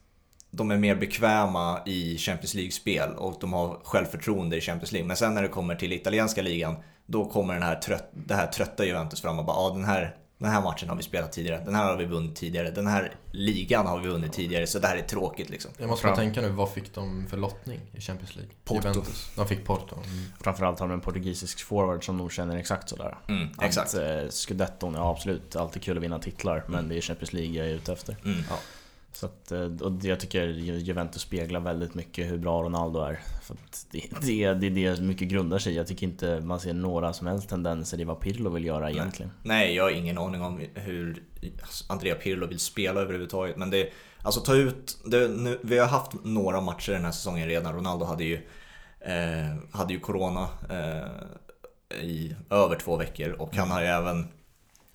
de 0.50 0.70
är 0.70 0.76
mer 0.76 0.94
bekväma 0.94 1.80
i 1.86 2.18
Champions 2.18 2.54
League-spel 2.54 3.14
och 3.16 3.36
de 3.40 3.52
har 3.52 3.80
självförtroende 3.84 4.56
i 4.56 4.60
Champions 4.60 4.92
League. 4.92 5.08
Men 5.08 5.16
sen 5.16 5.34
när 5.34 5.42
det 5.42 5.48
kommer 5.48 5.74
till 5.74 5.92
italienska 5.92 6.42
ligan, 6.42 6.76
då 7.06 7.24
kommer 7.24 7.54
den 7.54 7.62
här 7.62 7.76
trött, 7.76 8.10
det 8.12 8.34
här 8.34 8.46
trötta 8.46 8.84
Juventus 8.84 9.20
fram 9.20 9.38
och 9.38 9.44
bara 9.44 9.56
ah, 9.56 9.70
den 9.70 9.84
här 9.84 10.16
den 10.38 10.50
här 10.50 10.62
matchen 10.62 10.88
har 10.88 10.96
vi 10.96 11.02
spelat 11.02 11.32
tidigare, 11.32 11.64
den 11.64 11.74
här 11.74 11.84
har 11.84 11.96
vi 11.96 12.04
vunnit 12.04 12.36
tidigare, 12.36 12.70
den 12.70 12.86
här 12.86 13.14
ligan 13.32 13.86
har 13.86 13.98
vi 13.98 14.08
vunnit 14.08 14.32
tidigare, 14.32 14.66
så 14.66 14.78
det 14.78 14.86
här 14.86 14.96
är 14.96 15.02
tråkigt 15.02 15.50
liksom. 15.50 15.70
Jag 15.78 15.88
måste 15.88 16.06
bara 16.06 16.16
tänka 16.16 16.40
nu, 16.40 16.48
vad 16.48 16.70
fick 16.70 16.94
de 16.94 17.26
för 17.30 17.36
lottning 17.36 17.80
i 17.92 18.00
Champions 18.00 18.36
League? 18.36 18.52
Porto. 18.64 18.88
Juventus. 18.88 19.30
De 19.36 19.46
fick 19.46 19.64
Porto. 19.64 19.94
Mm. 19.94 20.24
Framförallt 20.40 20.78
har 20.80 20.88
de 20.88 20.94
en 20.94 21.00
portugisisk 21.00 21.64
forward 21.64 22.04
som 22.04 22.16
nog 22.16 22.32
känner 22.32 22.56
exakt 22.56 22.88
sådär. 22.88 23.18
Mm, 23.28 23.48
exakt. 23.62 23.94
Att, 23.94 24.00
eh, 24.00 24.28
Scudetton, 24.30 24.94
ja 24.94 25.10
absolut, 25.10 25.56
alltid 25.56 25.82
kul 25.82 25.96
att 25.96 26.02
vinna 26.02 26.18
titlar, 26.18 26.64
men 26.66 26.78
mm. 26.78 26.88
det 26.88 26.96
är 26.96 27.00
Champions 27.00 27.32
League 27.32 27.56
jag 27.56 27.66
är 27.66 27.74
ute 27.74 27.92
efter. 27.92 28.16
Mm. 28.24 28.38
Ja. 28.50 28.56
Så 29.18 29.26
att, 29.26 29.52
eh, 29.52 29.60
och 29.60 29.92
jag 30.02 30.20
tycker 30.20 30.46
Juventus 30.48 31.22
speglar 31.22 31.60
väldigt 31.60 31.94
mycket 31.94 32.30
hur 32.30 32.38
bra 32.38 32.62
Ronaldo 32.62 33.00
är. 33.00 33.20
För 33.42 33.56
det, 33.90 34.02
det, 34.20 34.54
det 34.54 34.68
är 34.68 34.94
det 34.94 35.02
mycket 35.02 35.28
grundar 35.28 35.58
sig 35.58 35.74
Jag 35.74 35.86
tycker 35.86 36.06
inte 36.06 36.40
man 36.40 36.60
ser 36.60 36.74
några 36.74 37.12
som 37.12 37.26
helst 37.26 37.48
tendenser 37.48 38.00
i 38.00 38.04
vad 38.04 38.20
Pirlo 38.20 38.50
vill 38.50 38.64
göra 38.64 38.90
egentligen. 38.90 39.32
Nej, 39.42 39.74
jag 39.74 39.84
har 39.84 39.90
ingen 39.90 40.18
aning 40.18 40.42
om 40.42 40.60
hur 40.74 41.22
Andrea 41.88 42.14
Pirlo 42.14 42.46
vill 42.46 42.58
spela 42.58 43.00
överhuvudtaget. 43.00 43.56
Men 43.56 43.70
det, 43.70 43.90
alltså 44.22 44.40
ta 44.40 44.54
ut, 44.54 44.98
det, 45.06 45.28
nu, 45.28 45.58
vi 45.62 45.78
har 45.78 45.86
haft 45.86 46.12
några 46.24 46.60
matcher 46.60 46.92
den 46.92 47.04
här 47.04 47.12
säsongen 47.12 47.48
redan. 47.48 47.74
Ronaldo 47.74 48.04
hade 48.04 48.24
ju, 48.24 48.34
eh, 49.00 49.56
hade 49.78 49.92
ju 49.92 50.00
Corona 50.00 50.48
eh, 50.70 52.00
i 52.00 52.34
över 52.50 52.76
två 52.76 52.96
veckor 52.96 53.30
och 53.30 53.56
han 53.56 53.70
har 53.70 53.80
ju 53.80 53.86
även 53.86 54.28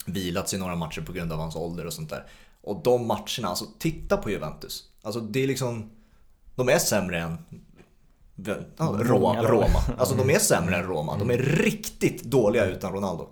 vilats 0.06 0.54
i 0.54 0.58
några 0.58 0.76
matcher 0.76 1.02
på 1.02 1.12
grund 1.12 1.32
av 1.32 1.40
hans 1.40 1.56
ålder 1.56 1.86
och 1.86 1.94
sånt 1.94 2.10
där. 2.10 2.24
Och 2.64 2.82
de 2.84 3.08
matcherna, 3.08 3.48
alltså 3.48 3.66
titta 3.80 4.18
på 4.18 4.30
Juventus. 4.30 4.84
Alltså 5.02 5.20
det 5.20 5.44
är 5.44 5.48
liksom, 5.48 5.90
de 6.56 6.70
är 6.70 6.78
sämre 6.78 7.20
än 7.20 7.38
ja, 8.78 8.98
Roma. 9.00 9.44
Roma. 9.44 9.80
Alltså 9.98 10.16
de 10.16 10.30
är 10.30 10.40
sämre 10.40 10.76
än 10.76 10.84
Roma. 10.84 11.18
De 11.18 11.32
är 11.32 11.38
riktigt 11.38 12.24
dåliga 12.24 12.66
utan 12.66 12.94
Ronaldo. 12.94 13.30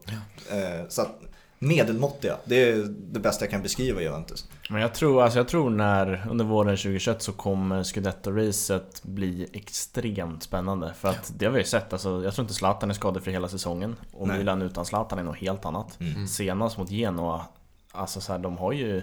Eh, 0.52 0.88
så 0.90 1.02
att, 1.02 1.22
medelmåttiga. 1.60 2.38
Det 2.46 2.70
är 2.70 2.78
det 2.88 3.20
bästa 3.20 3.46
jag 3.46 3.52
kan 3.52 3.62
beskriva 3.62 4.02
Juventus. 4.02 4.48
Men 4.70 4.82
jag 4.82 4.94
tror, 4.94 5.24
alltså 5.24 5.40
jag 5.40 5.48
tror 5.48 5.70
när 5.70 6.28
under 6.30 6.46
våren 6.46 6.78
2021 6.78 7.22
så 7.22 7.32
kommer 7.32 7.84
Scudetto-racet 7.84 9.04
bli 9.04 9.48
extremt 9.54 10.44
spännande. 10.44 10.94
För 10.94 11.10
att 11.10 11.34
det 11.38 11.46
har 11.46 11.52
vi 11.52 11.60
ju 11.60 11.66
sett, 11.66 11.94
alltså, 11.94 12.24
jag 12.24 12.34
tror 12.34 12.44
inte 12.44 12.54
Zlatan 12.54 12.90
är 12.90 12.94
skadefri 12.94 13.32
hela 13.32 13.48
säsongen. 13.48 13.96
Och 14.12 14.28
Nej. 14.28 14.38
Milan 14.38 14.62
utan 14.62 14.86
Zlatan 14.86 15.20
är 15.20 15.24
något 15.24 15.38
helt 15.38 15.66
annat. 15.66 16.00
Mm. 16.00 16.28
Senast 16.28 16.78
mot 16.78 16.90
Genoa, 16.90 17.46
alltså 17.92 18.22
så 18.22 18.32
här, 18.32 18.40
de 18.40 18.58
har 18.58 18.72
ju 18.72 19.02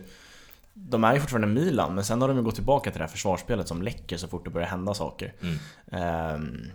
de 0.80 1.04
är 1.04 1.14
ju 1.14 1.20
fortfarande 1.20 1.46
Milan, 1.46 1.94
men 1.94 2.04
sen 2.04 2.20
har 2.20 2.28
de 2.28 2.36
ju 2.36 2.42
gått 2.42 2.54
tillbaka 2.54 2.90
till 2.90 2.98
det 2.98 3.04
här 3.04 3.12
försvarsspelet 3.12 3.68
som 3.68 3.82
läcker 3.82 4.16
så 4.16 4.28
fort 4.28 4.44
det 4.44 4.50
börjar 4.50 4.68
hända 4.68 4.94
saker. 4.94 5.34
Mm. 5.40 6.34
Um, 6.34 6.70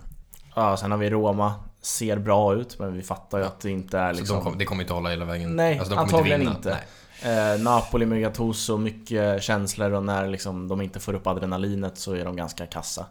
ja, 0.56 0.78
sen 0.78 0.92
har 0.92 0.98
vi 0.98 1.10
Roma, 1.10 1.54
ser 1.82 2.18
bra 2.18 2.56
ut, 2.56 2.80
men 2.80 2.94
vi 2.94 3.04
fattar 3.04 3.38
ju 3.38 3.46
att 3.46 3.60
det 3.60 3.70
inte 3.70 3.98
är 3.98 4.14
liksom... 4.14 4.28
Så 4.28 4.34
de 4.34 4.44
kom, 4.44 4.58
det 4.58 4.66
kommer 4.66 4.84
inte 4.84 4.94
hålla 4.94 5.10
hela 5.10 5.26
vägen? 5.26 5.56
Nej, 5.56 5.80
alltså, 5.80 5.96
de 5.96 6.00
antagligen 6.00 6.42
inte. 6.42 6.52
inte. 6.52 6.80
Eh, 7.24 7.60
Napoli 7.60 8.06
med 8.06 8.22
Gattuso, 8.22 8.78
mycket 8.78 9.44
känslor 9.44 9.92
och 9.92 10.04
när 10.04 10.28
liksom 10.28 10.68
de 10.68 10.82
inte 10.82 11.00
får 11.00 11.14
upp 11.14 11.28
adrenalinet 11.28 11.98
så 11.98 12.14
är 12.14 12.26
de 12.26 12.36
ganska 12.36 12.66
kassa. 12.66 13.06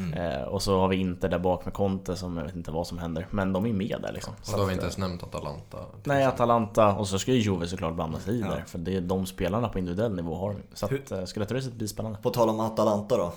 Mm. 0.00 0.12
Eh, 0.12 0.42
och 0.42 0.62
så 0.62 0.80
har 0.80 0.88
vi 0.88 0.96
inte 0.96 1.28
där 1.28 1.38
bak 1.38 1.64
med 1.64 1.74
Conte 1.74 2.16
som 2.16 2.36
jag 2.36 2.44
vet 2.44 2.56
inte 2.56 2.70
vad 2.70 2.86
som 2.86 2.98
händer. 2.98 3.26
Men 3.30 3.52
de 3.52 3.66
är 3.66 3.72
med 3.72 3.98
där 4.02 4.12
liksom. 4.12 4.34
Och 4.46 4.52
då 4.52 4.58
har 4.58 4.66
vi 4.66 4.72
inte 4.72 4.84
ens 4.84 4.98
nämnt 4.98 5.22
Atalanta. 5.22 5.78
Nej, 6.04 6.24
Atalanta. 6.24 6.94
Och 6.94 7.08
så 7.08 7.18
ska 7.18 7.32
ju 7.32 7.38
Juve 7.38 7.66
såklart 7.66 7.94
blanda 7.94 8.18
sig 8.18 8.34
i 8.34 8.40
ja. 8.40 8.48
där. 8.48 8.64
För 8.66 8.78
det 8.78 8.96
är 8.96 9.00
de 9.00 9.26
spelarna 9.26 9.68
på 9.68 9.78
individuell 9.78 10.14
nivå 10.14 10.34
har. 10.36 10.56
Så 10.74 10.86
att, 10.86 11.10
eh, 11.10 11.24
skulle 11.24 11.46
det 11.46 11.74
bli 11.74 11.88
spännande. 11.88 12.18
På 12.22 12.30
tal 12.30 12.48
om 12.48 12.60
Atalanta 12.60 13.16
då. 13.16 13.32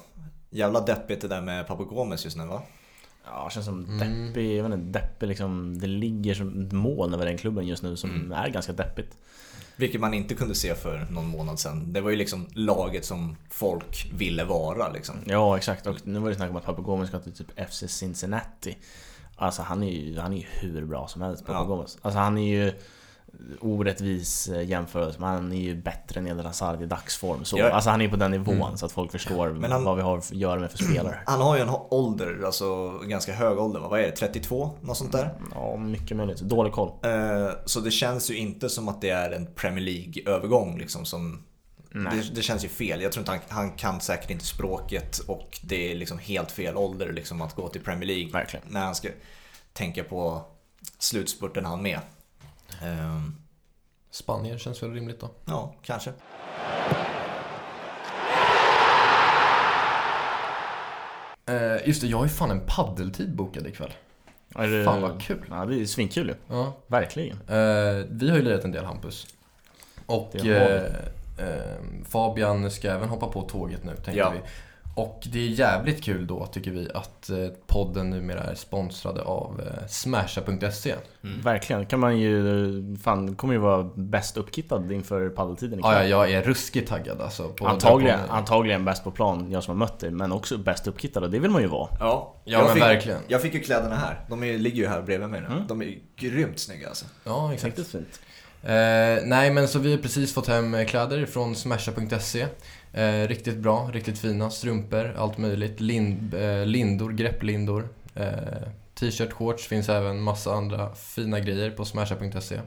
Jävla 0.49 0.81
deppigt 0.81 1.21
det 1.21 1.27
där 1.27 1.41
med 1.41 1.67
Papu 1.67 2.15
just 2.23 2.37
nu 2.37 2.45
va? 2.45 2.61
Ja, 3.25 3.49
känns 3.49 3.65
som 3.65 3.85
mm. 3.85 3.97
deppig, 4.27 4.57
jag 4.57 4.63
vet 4.63 4.73
inte, 4.73 4.99
deppig 4.99 5.27
liksom. 5.27 5.79
Det 5.79 5.87
ligger 5.87 6.33
som 6.33 6.65
ett 6.65 6.71
moln 6.71 7.13
över 7.13 7.25
den 7.25 7.37
klubben 7.37 7.67
just 7.67 7.83
nu 7.83 7.95
som 7.95 8.09
mm. 8.09 8.31
är 8.31 8.49
ganska 8.49 8.73
deppigt. 8.73 9.17
Vilket 9.75 10.01
man 10.01 10.13
inte 10.13 10.35
kunde 10.35 10.55
se 10.55 10.75
för 10.75 11.07
någon 11.11 11.27
månad 11.27 11.59
sedan. 11.59 11.93
Det 11.93 12.01
var 12.01 12.09
ju 12.09 12.15
liksom 12.15 12.47
laget 12.53 13.05
som 13.05 13.37
folk 13.49 14.11
ville 14.13 14.43
vara 14.43 14.91
liksom. 14.91 15.15
Ja, 15.25 15.57
exakt. 15.57 15.87
Och 15.87 16.07
nu 16.07 16.19
var 16.19 16.29
det 16.29 16.35
snack 16.35 16.49
om 16.49 16.55
att 16.55 16.65
Papagomes 16.65 17.09
ska 17.09 17.19
till 17.19 17.33
typ 17.33 17.69
FC 17.69 17.83
Cincinnati. 17.87 18.77
Alltså 19.35 19.61
han 19.61 19.83
är 19.83 19.91
ju, 19.91 20.19
han 20.19 20.33
är 20.33 20.37
ju 20.37 20.45
hur 20.49 20.85
bra 20.85 21.07
som 21.07 21.21
helst, 21.21 21.45
Papagomes. 21.45 21.97
Ja. 22.01 22.07
Alltså 22.07 22.19
han 22.19 22.37
är 22.37 22.47
ju 22.47 22.73
orättvis 23.59 24.47
eh, 24.47 24.69
jämförelse, 24.69 25.19
men 25.19 25.29
han 25.29 25.51
är 25.51 25.61
ju 25.61 25.75
bättre 25.75 26.19
än 26.19 26.27
Eden 26.27 26.45
Hazard 26.45 26.81
i 26.81 26.85
dagsform. 26.85 27.45
Så, 27.45 27.57
ja. 27.57 27.69
Alltså 27.69 27.89
han 27.89 28.01
är 28.01 28.07
på 28.07 28.15
den 28.15 28.31
nivån 28.31 28.55
mm. 28.55 28.77
så 28.77 28.85
att 28.85 28.91
folk 28.91 29.11
förstår 29.11 29.67
han, 29.69 29.83
vad 29.83 29.95
vi 29.95 30.01
har 30.01 30.17
att 30.17 30.31
göra 30.31 30.59
med 30.59 30.71
för 30.71 30.77
spelare. 30.77 31.19
Han 31.25 31.41
har 31.41 31.55
ju 31.55 31.61
en 31.61 31.69
ålder, 31.89 32.41
alltså 32.45 32.89
ganska 32.97 33.33
hög 33.33 33.59
ålder, 33.59 33.79
vad 33.79 33.99
är 33.99 34.03
det? 34.03 34.11
32? 34.11 34.71
Något 34.81 34.97
sånt 34.97 35.11
där? 35.11 35.33
Ja, 35.55 35.77
mycket 35.77 36.17
möjligt. 36.17 36.41
Dålig 36.41 36.73
koll. 36.73 36.91
Eh, 37.01 37.49
så 37.65 37.79
det 37.79 37.91
känns 37.91 38.31
ju 38.31 38.37
inte 38.37 38.69
som 38.69 38.87
att 38.87 39.01
det 39.01 39.09
är 39.09 39.31
en 39.31 39.45
Premier 39.55 39.85
League-övergång 39.85 40.77
liksom 40.77 41.05
som 41.05 41.43
det, 41.93 42.35
det, 42.35 42.41
känns 42.41 42.65
ju 42.65 42.69
fel. 42.69 43.01
Jag 43.01 43.11
tror 43.11 43.21
inte 43.21 43.31
han, 43.31 43.41
han, 43.47 43.71
kan 43.71 44.01
säkert 44.01 44.29
inte 44.29 44.45
språket 44.45 45.19
och 45.19 45.59
det 45.63 45.91
är 45.91 45.95
liksom 45.95 46.19
helt 46.19 46.51
fel 46.51 46.77
ålder 46.77 47.13
liksom 47.13 47.41
att 47.41 47.55
gå 47.55 47.69
till 47.69 47.81
Premier 47.81 48.07
League. 48.07 48.31
Verkligen. 48.31 48.65
När 48.69 48.81
han 48.81 48.95
ska 48.95 49.09
tänka 49.73 50.03
på 50.03 50.45
slutspurten 50.99 51.65
han 51.65 51.81
med. 51.81 51.99
Um, 52.83 53.35
Spanien 54.11 54.59
känns 54.59 54.83
väl 54.83 54.93
rimligt 54.93 55.19
då? 55.19 55.29
Ja, 55.45 55.75
kanske. 55.81 56.09
Uh, 61.49 61.87
just 61.87 62.01
det, 62.01 62.07
jag 62.07 62.17
har 62.17 62.25
ju 62.25 62.29
fan 62.29 62.51
en 62.51 62.61
paddeltid 62.67 63.35
bokad 63.35 63.67
ikväll. 63.67 63.93
Är 64.55 64.67
det... 64.67 64.85
Fan 64.85 65.01
vad 65.01 65.21
kul. 65.21 65.45
Ja, 65.49 65.65
det 65.65 65.81
är 65.81 65.85
svinkul 65.85 66.27
ju. 66.27 66.35
Ja. 66.55 66.73
Verkligen. 66.87 67.37
Uh, 67.37 68.05
vi 68.09 68.29
har 68.29 68.37
ju 68.37 68.41
lirat 68.41 68.63
en 68.63 68.71
del 68.71 68.85
Hampus. 68.85 69.27
Och 70.05 70.35
uh, 70.35 70.81
Fabian 72.05 72.71
ska 72.71 72.91
även 72.91 73.09
hoppa 73.09 73.27
på 73.27 73.41
tåget 73.41 73.83
nu, 73.83 73.95
tänkte 73.95 74.11
ja. 74.11 74.29
vi. 74.29 74.39
Och 74.95 75.23
det 75.31 75.39
är 75.39 75.47
jävligt 75.47 76.03
kul 76.03 76.27
då 76.27 76.45
tycker 76.45 76.71
vi 76.71 76.89
att 76.93 77.29
eh, 77.29 77.37
podden 77.67 78.09
numera 78.09 78.43
är 78.43 78.55
sponsrade 78.55 79.21
av 79.21 79.61
eh, 79.61 79.87
Smasha.se. 79.87 80.95
Mm. 81.23 81.41
Verkligen, 81.41 81.85
kan 81.85 81.99
man 81.99 82.17
ju, 82.17 82.97
fan, 83.03 83.35
kommer 83.35 83.53
ju 83.53 83.59
vara 83.59 83.83
bäst 83.95 84.37
uppkittad 84.37 84.91
inför 84.91 85.29
paddeltiden 85.29 85.79
ikväll. 85.79 86.09
Ja, 86.09 86.25
jag 86.25 86.31
är 86.31 86.41
ruskigt 86.41 86.89
taggad 86.89 87.21
alltså. 87.21 87.49
På 87.49 87.67
antagligen, 87.67 88.19
antagligen 88.29 88.85
bäst 88.85 89.03
på 89.03 89.11
plan, 89.11 89.51
jag 89.51 89.63
som 89.63 89.71
har 89.79 89.85
mött 89.85 89.99
dig, 89.99 90.11
men 90.11 90.31
också 90.31 90.57
bäst 90.57 90.87
uppkittad 90.87 91.23
och 91.23 91.31
det 91.31 91.39
vill 91.39 91.51
man 91.51 91.61
ju 91.61 91.67
vara. 91.67 91.89
Ja, 91.99 92.35
ja 92.43 92.63
men 92.63 92.73
fick, 92.73 92.83
verkligen. 92.83 93.19
Jag 93.27 93.41
fick 93.41 93.53
ju 93.53 93.59
kläderna 93.59 93.95
här, 93.95 94.25
de 94.29 94.43
är, 94.43 94.57
ligger 94.57 94.77
ju 94.77 94.87
här 94.87 95.01
bredvid 95.01 95.29
mig 95.29 95.41
nu. 95.41 95.47
Mm. 95.47 95.67
De 95.67 95.81
är 95.81 95.97
grymt 96.15 96.59
snygga 96.59 96.87
alltså. 96.87 97.05
Ja, 97.23 97.53
exakt. 97.53 97.77
Riktigt 97.77 97.91
fint. 97.91 98.19
Eh, 98.63 99.23
nej 99.23 99.51
men 99.51 99.67
så 99.67 99.79
vi 99.79 99.91
har 99.91 99.97
precis 99.97 100.33
fått 100.33 100.47
hem 100.47 100.85
kläder 100.85 101.25
från 101.25 101.55
smasha.se. 101.55 102.47
Eh, 102.93 103.27
riktigt 103.27 103.57
bra, 103.57 103.89
riktigt 103.93 104.19
fina 104.19 104.49
strumpor, 104.49 105.13
allt 105.17 105.37
möjligt. 105.37 105.79
Lind, 105.79 106.33
eh, 106.33 106.65
lindor, 106.65 107.11
grepplindor. 107.11 107.87
Eh, 108.15 108.27
T-shirt, 108.99 109.33
shorts, 109.33 109.67
finns 109.67 109.89
även 109.89 110.21
massa 110.21 110.53
andra 110.53 110.95
fina 110.95 111.39
grejer 111.39 111.71
på 111.71 111.85
smasha.se. 111.85 112.59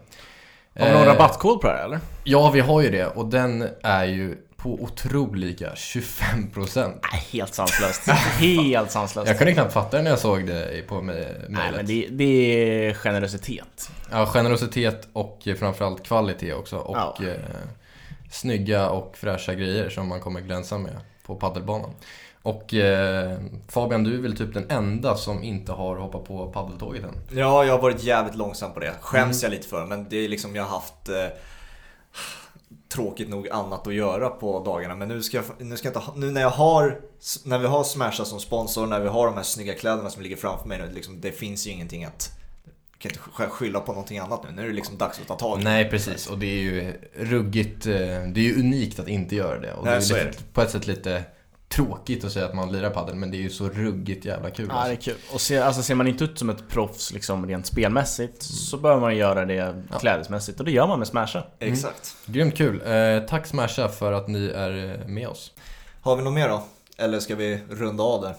Har 0.78 0.86
vi 0.86 0.92
någon 0.92 1.02
eh, 1.02 1.06
rabattkod 1.08 1.60
på 1.60 1.66
det 1.66 1.72
här 1.72 1.84
eller? 1.84 2.00
Ja, 2.24 2.50
vi 2.50 2.60
har 2.60 2.82
ju 2.82 2.90
det 2.90 3.06
och 3.06 3.26
den 3.26 3.68
är 3.82 4.04
ju 4.04 4.36
på 4.56 4.82
otroliga 4.82 5.72
25%. 5.74 6.98
Nej, 7.12 7.26
helt 7.32 7.54
sanslöst. 7.54 8.08
helt 8.38 8.90
sanslöst. 8.90 9.28
Jag 9.28 9.38
kunde 9.38 9.52
knappt 9.52 9.72
fatta 9.72 9.96
det 9.96 10.02
när 10.02 10.10
jag 10.10 10.18
såg 10.18 10.46
det 10.46 10.86
på 10.88 11.02
mejlet. 11.02 11.40
Nej, 11.48 11.72
men 11.76 11.86
det, 11.86 12.08
det, 12.10 12.24
är 12.24 12.94
generositet. 12.94 13.90
Ja, 14.10 14.26
generositet 14.26 15.08
och 15.12 15.48
framförallt 15.58 16.06
kvalitet 16.06 16.52
också. 16.52 16.76
Och 16.76 16.96
ja. 16.96 17.16
Snygga 18.30 18.90
och 18.90 19.16
fräscha 19.16 19.54
grejer 19.54 19.88
som 19.88 20.08
man 20.08 20.20
kommer 20.20 20.40
glänsa 20.40 20.78
med 20.78 21.00
på 21.26 21.34
paddelbanan. 21.34 21.90
Och 22.42 22.74
eh, 22.74 23.38
Fabian, 23.68 24.04
du 24.04 24.14
är 24.14 24.22
väl 24.22 24.36
typ 24.36 24.54
den 24.54 24.70
enda 24.70 25.16
som 25.16 25.42
inte 25.42 25.72
har 25.72 25.96
hoppat 25.96 26.24
på 26.24 26.50
paddeltåget 26.52 27.04
än? 27.04 27.38
Ja, 27.38 27.64
jag 27.64 27.72
har 27.72 27.82
varit 27.82 28.02
jävligt 28.02 28.34
långsam 28.34 28.72
på 28.72 28.80
det. 28.80 28.94
Skäms 29.00 29.42
mm. 29.42 29.52
jag 29.52 29.58
lite 29.58 29.68
för, 29.68 29.86
men 29.86 30.08
det 30.08 30.16
är 30.16 30.28
liksom 30.28 30.56
jag 30.56 30.62
har 30.62 30.70
haft 30.70 31.08
eh, 31.08 31.26
tråkigt 32.88 33.28
nog 33.28 33.48
annat 33.48 33.86
att 33.86 33.94
göra 33.94 34.28
på 34.28 34.64
dagarna. 34.64 34.94
Men 34.94 35.08
nu, 35.08 35.22
ska 35.22 35.36
jag, 35.36 35.44
nu, 35.58 35.76
ska 35.76 35.88
jag 35.88 35.96
inte, 35.96 36.12
nu 36.16 36.30
när 36.30 36.40
jag 36.40 36.50
har, 36.50 37.00
när 37.44 37.58
vi 37.58 37.66
har 37.66 37.84
Smasha 37.84 38.24
som 38.24 38.40
sponsor, 38.40 38.86
när 38.86 39.00
vi 39.00 39.08
har 39.08 39.26
de 39.26 39.34
här 39.34 39.42
snygga 39.42 39.74
kläderna 39.74 40.10
som 40.10 40.22
ligger 40.22 40.36
framför 40.36 40.68
mig 40.68 40.78
nu, 40.78 40.92
liksom, 40.94 41.20
det 41.20 41.32
finns 41.32 41.66
ju 41.66 41.70
ingenting 41.70 42.04
att 42.04 42.30
kan 42.98 43.10
inte 43.10 43.50
skylla 43.50 43.80
på 43.80 43.92
någonting 43.92 44.18
annat 44.18 44.44
nu. 44.44 44.50
Nu 44.50 44.62
är 44.62 44.66
det 44.66 44.72
liksom 44.72 44.98
dags 44.98 45.20
att 45.20 45.26
ta 45.26 45.34
tag 45.34 45.60
i 45.60 45.64
Nej, 45.64 45.90
precis. 45.90 46.26
Och 46.26 46.38
det 46.38 46.46
är 46.46 46.60
ju 46.60 46.92
ruggigt. 47.14 47.86
Eh, 47.86 47.92
det 47.92 48.40
är 48.40 48.44
ju 48.44 48.60
unikt 48.60 48.98
att 48.98 49.08
inte 49.08 49.36
göra 49.36 49.58
det. 49.58 49.72
Och 49.72 49.84
Nej, 49.84 50.00
det 50.00 50.14
är, 50.14 50.24
lite, 50.24 50.38
är 50.38 50.42
på 50.52 50.62
ett 50.62 50.70
sätt 50.70 50.86
lite 50.86 51.24
tråkigt 51.68 52.24
att 52.24 52.32
säga 52.32 52.46
att 52.46 52.54
man 52.54 52.72
lirar 52.72 52.90
padel 52.90 53.14
men 53.14 53.30
det 53.30 53.36
är 53.36 53.40
ju 53.40 53.50
så 53.50 53.68
ruggigt 53.68 54.24
jävla 54.24 54.50
kul. 54.50 54.66
Ja, 54.70 54.84
det 54.84 54.92
är 54.92 54.96
kul. 54.96 55.14
Och 55.32 55.40
se, 55.40 55.58
alltså, 55.58 55.82
ser 55.82 55.94
man 55.94 56.06
inte 56.06 56.24
ut 56.24 56.38
som 56.38 56.50
ett 56.50 56.68
proffs 56.68 57.12
liksom, 57.12 57.46
rent 57.46 57.66
spelmässigt 57.66 58.28
mm. 58.28 58.56
så 58.56 58.76
bör 58.76 59.00
man 59.00 59.16
göra 59.16 59.44
det 59.44 59.54
ja. 59.54 59.98
klädesmässigt. 59.98 60.58
Och 60.58 60.64
det 60.64 60.72
gör 60.72 60.86
man 60.86 60.98
med 60.98 61.08
Smasha. 61.08 61.44
Mm. 61.58 61.72
Exakt. 61.72 62.16
Grymt 62.26 62.56
kul. 62.56 62.82
Eh, 62.86 63.20
tack 63.28 63.46
Smasha 63.46 63.88
för 63.88 64.12
att 64.12 64.28
ni 64.28 64.46
är 64.46 65.00
eh, 65.00 65.06
med 65.06 65.28
oss. 65.28 65.52
Har 66.00 66.16
vi 66.16 66.22
något 66.22 66.34
mer 66.34 66.48
då? 66.48 66.62
Eller 66.96 67.20
ska 67.20 67.34
vi 67.34 67.60
runda 67.70 68.02
av 68.02 68.22
där? 68.22 68.34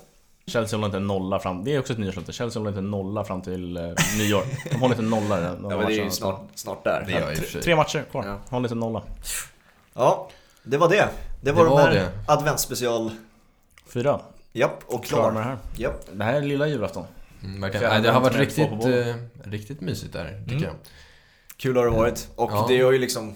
Chelsea 0.48 0.78
håller 0.78 0.86
inte 0.86 0.98
en 0.98 1.08
nolla 1.08 1.39
fram, 1.39 1.64
det 1.64 1.76
är 1.76 1.80
också 1.80 1.93
ett 1.93 2.00
nyårslöfte. 2.00 2.34
Chelsea 2.34 2.60
håller 2.60 2.70
inte 2.72 2.80
en 2.80 2.91
nolla 2.91 3.24
fram 3.24 3.41
till 3.41 3.78
eh, 3.78 3.84
nyår. 4.18 4.43
De 4.72 4.76
håller 4.76 4.95
inte 4.95 5.04
en 5.04 5.10
nolla. 5.10 5.41
ja 5.41 5.56
men 5.62 5.80
det 5.80 6.00
är 6.00 6.04
ju 6.04 6.12
snart, 6.12 6.41
snart 6.56 6.84
där. 6.84 7.04
Det 7.08 7.12
gör 7.12 7.36
tre, 7.36 7.62
tre 7.62 7.76
matcher 7.76 8.06
kvar, 8.12 8.26
ja. 8.26 8.39
håller 8.50 8.66
inte 8.66 8.74
en 8.74 8.80
nolla. 8.80 9.04
Ja, 9.93 10.30
det 10.64 10.78
var 10.78 10.89
det. 10.89 11.10
Det 11.41 11.52
var, 11.52 11.64
det 11.64 11.70
var 11.70 11.91
de 11.91 11.98
här 11.98 12.10
adventsspecial... 12.28 13.12
Fyra. 13.88 14.20
Japp, 14.54 14.84
och 14.86 15.06
klar. 15.06 15.20
klar 15.20 15.32
med 15.32 15.41
det 15.41 15.45
här. 15.45 15.58
Japp. 15.78 16.08
Det 16.12 16.24
här 16.24 16.34
är 16.34 16.41
lilla 16.41 16.68
julafton. 16.68 17.06
Mm, 17.43 17.62
verkligen. 17.62 18.04
det 18.04 18.12
har 18.12 18.22
varit 18.22 18.36
riktigt, 18.36 18.72
eh, 18.86 19.16
riktigt 19.43 19.82
mysigt 19.82 20.14
där, 20.14 20.41
tycker 20.43 20.52
mm. 20.52 20.64
jag. 20.64 20.76
Kul 21.58 21.78
har 21.78 21.86
det 21.86 21.91
varit. 21.91 22.28
Och 22.36 22.52
ja. 22.52 22.66
det 22.70 22.82
har 22.82 22.91
ju 22.91 23.00
liksom 23.00 23.36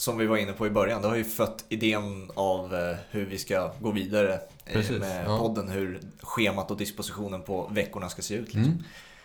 som 0.00 0.18
vi 0.18 0.26
var 0.26 0.36
inne 0.36 0.52
på 0.52 0.66
i 0.66 0.70
början, 0.70 1.02
det 1.02 1.08
har 1.08 1.16
ju 1.16 1.24
fött 1.24 1.64
idén 1.68 2.30
av 2.34 2.74
eh, 2.74 2.96
hur 3.10 3.26
vi 3.26 3.38
ska 3.38 3.72
gå 3.80 3.90
vidare 3.90 4.40
Precis, 4.72 5.00
med 5.00 5.24
ja. 5.26 5.38
podden. 5.38 5.68
Hur 5.68 6.00
schemat 6.20 6.70
och 6.70 6.76
dispositionen 6.76 7.42
på 7.42 7.70
veckorna 7.72 8.08
ska 8.08 8.22
se 8.22 8.34
ut. 8.34 8.54
Liksom. 8.54 8.64
Mm. 8.64 8.82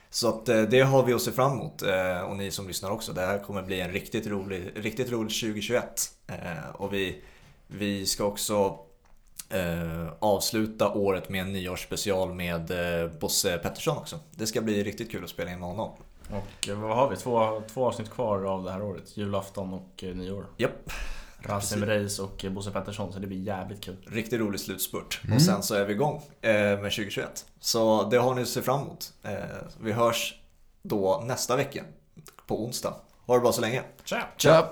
Så 0.10 0.30
att 0.30 0.50
eh, 0.50 0.62
det 0.62 0.82
har 0.82 1.04
vi 1.04 1.14
att 1.14 1.22
se 1.22 1.32
fram 1.32 1.52
emot 1.52 1.82
och 2.28 2.38
ni 2.38 2.52
som 2.52 2.68
lyssnar 2.68 2.92
också. 2.92 3.14
Det 3.14 3.22
här 3.22 3.40
kommer 3.40 3.64
bli 3.64 3.82
en 3.82 3.92
riktigt 3.92 4.28
rolig, 4.28 4.72
riktigt 4.76 5.12
rolig 5.12 5.40
2021. 5.40 6.12
Och 6.74 6.94
vi, 6.94 7.22
vi 7.68 8.06
ska 8.06 8.24
också 8.24 8.80
avsluta 10.20 10.94
året 10.94 11.30
med 11.30 11.42
en 11.42 11.54
nyårsspecial 11.54 12.34
med 12.34 12.72
Bosse 13.20 13.58
Pettersson 13.58 13.98
också. 13.98 14.20
Det 14.32 14.48
ska 14.48 14.62
bli 14.62 14.84
riktigt 14.84 15.12
kul 15.12 15.24
att 15.24 15.30
spela 15.30 15.52
in 15.52 15.60
med 15.60 15.68
honom. 15.68 15.92
Och 16.30 16.70
eh, 16.70 16.80
vad 16.80 16.96
har 16.96 17.10
vi? 17.10 17.16
Två, 17.16 17.62
två 17.74 17.86
avsnitt 17.86 18.10
kvar 18.10 18.44
av 18.44 18.64
det 18.64 18.72
här 18.72 18.84
året. 18.84 19.18
Julafton 19.18 19.74
och 19.74 20.04
eh, 20.04 20.16
nyår. 20.16 20.46
Japp. 20.58 20.92
Rasim 21.46 21.86
Reis 21.86 22.20
och 22.20 22.46
eh, 22.46 22.52
Bosse 22.52 22.72
Pettersson, 22.72 23.14
så 23.14 23.20
det 23.20 23.28
blir 23.28 23.40
jävligt 23.40 23.84
kul. 23.84 23.98
Riktigt 24.08 24.40
rolig 24.40 24.60
slutspurt. 24.60 25.22
Mm. 25.24 25.36
Och 25.36 25.42
sen 25.42 25.64
så 25.64 25.76
är 25.76 25.86
vi 25.86 25.94
igång 25.94 26.22
med 26.42 26.78
2021. 26.78 27.46
Så 27.60 28.04
det 28.04 28.18
har 28.18 28.36
ni 28.36 28.42
att 28.42 28.48
se 28.48 28.62
fram 28.62 28.82
emot. 28.82 29.14
Vi 29.82 29.92
hörs 29.92 30.40
då 30.82 31.24
nästa 31.26 31.56
vecka, 31.56 31.84
på 32.48 32.66
onsdag. 32.66 32.94
Ha 33.26 33.36
det 33.36 33.42
bra 33.42 33.52
så 33.52 33.62
länge. 33.62 33.84
Tja! 34.04 34.28
Tja! 34.38 34.70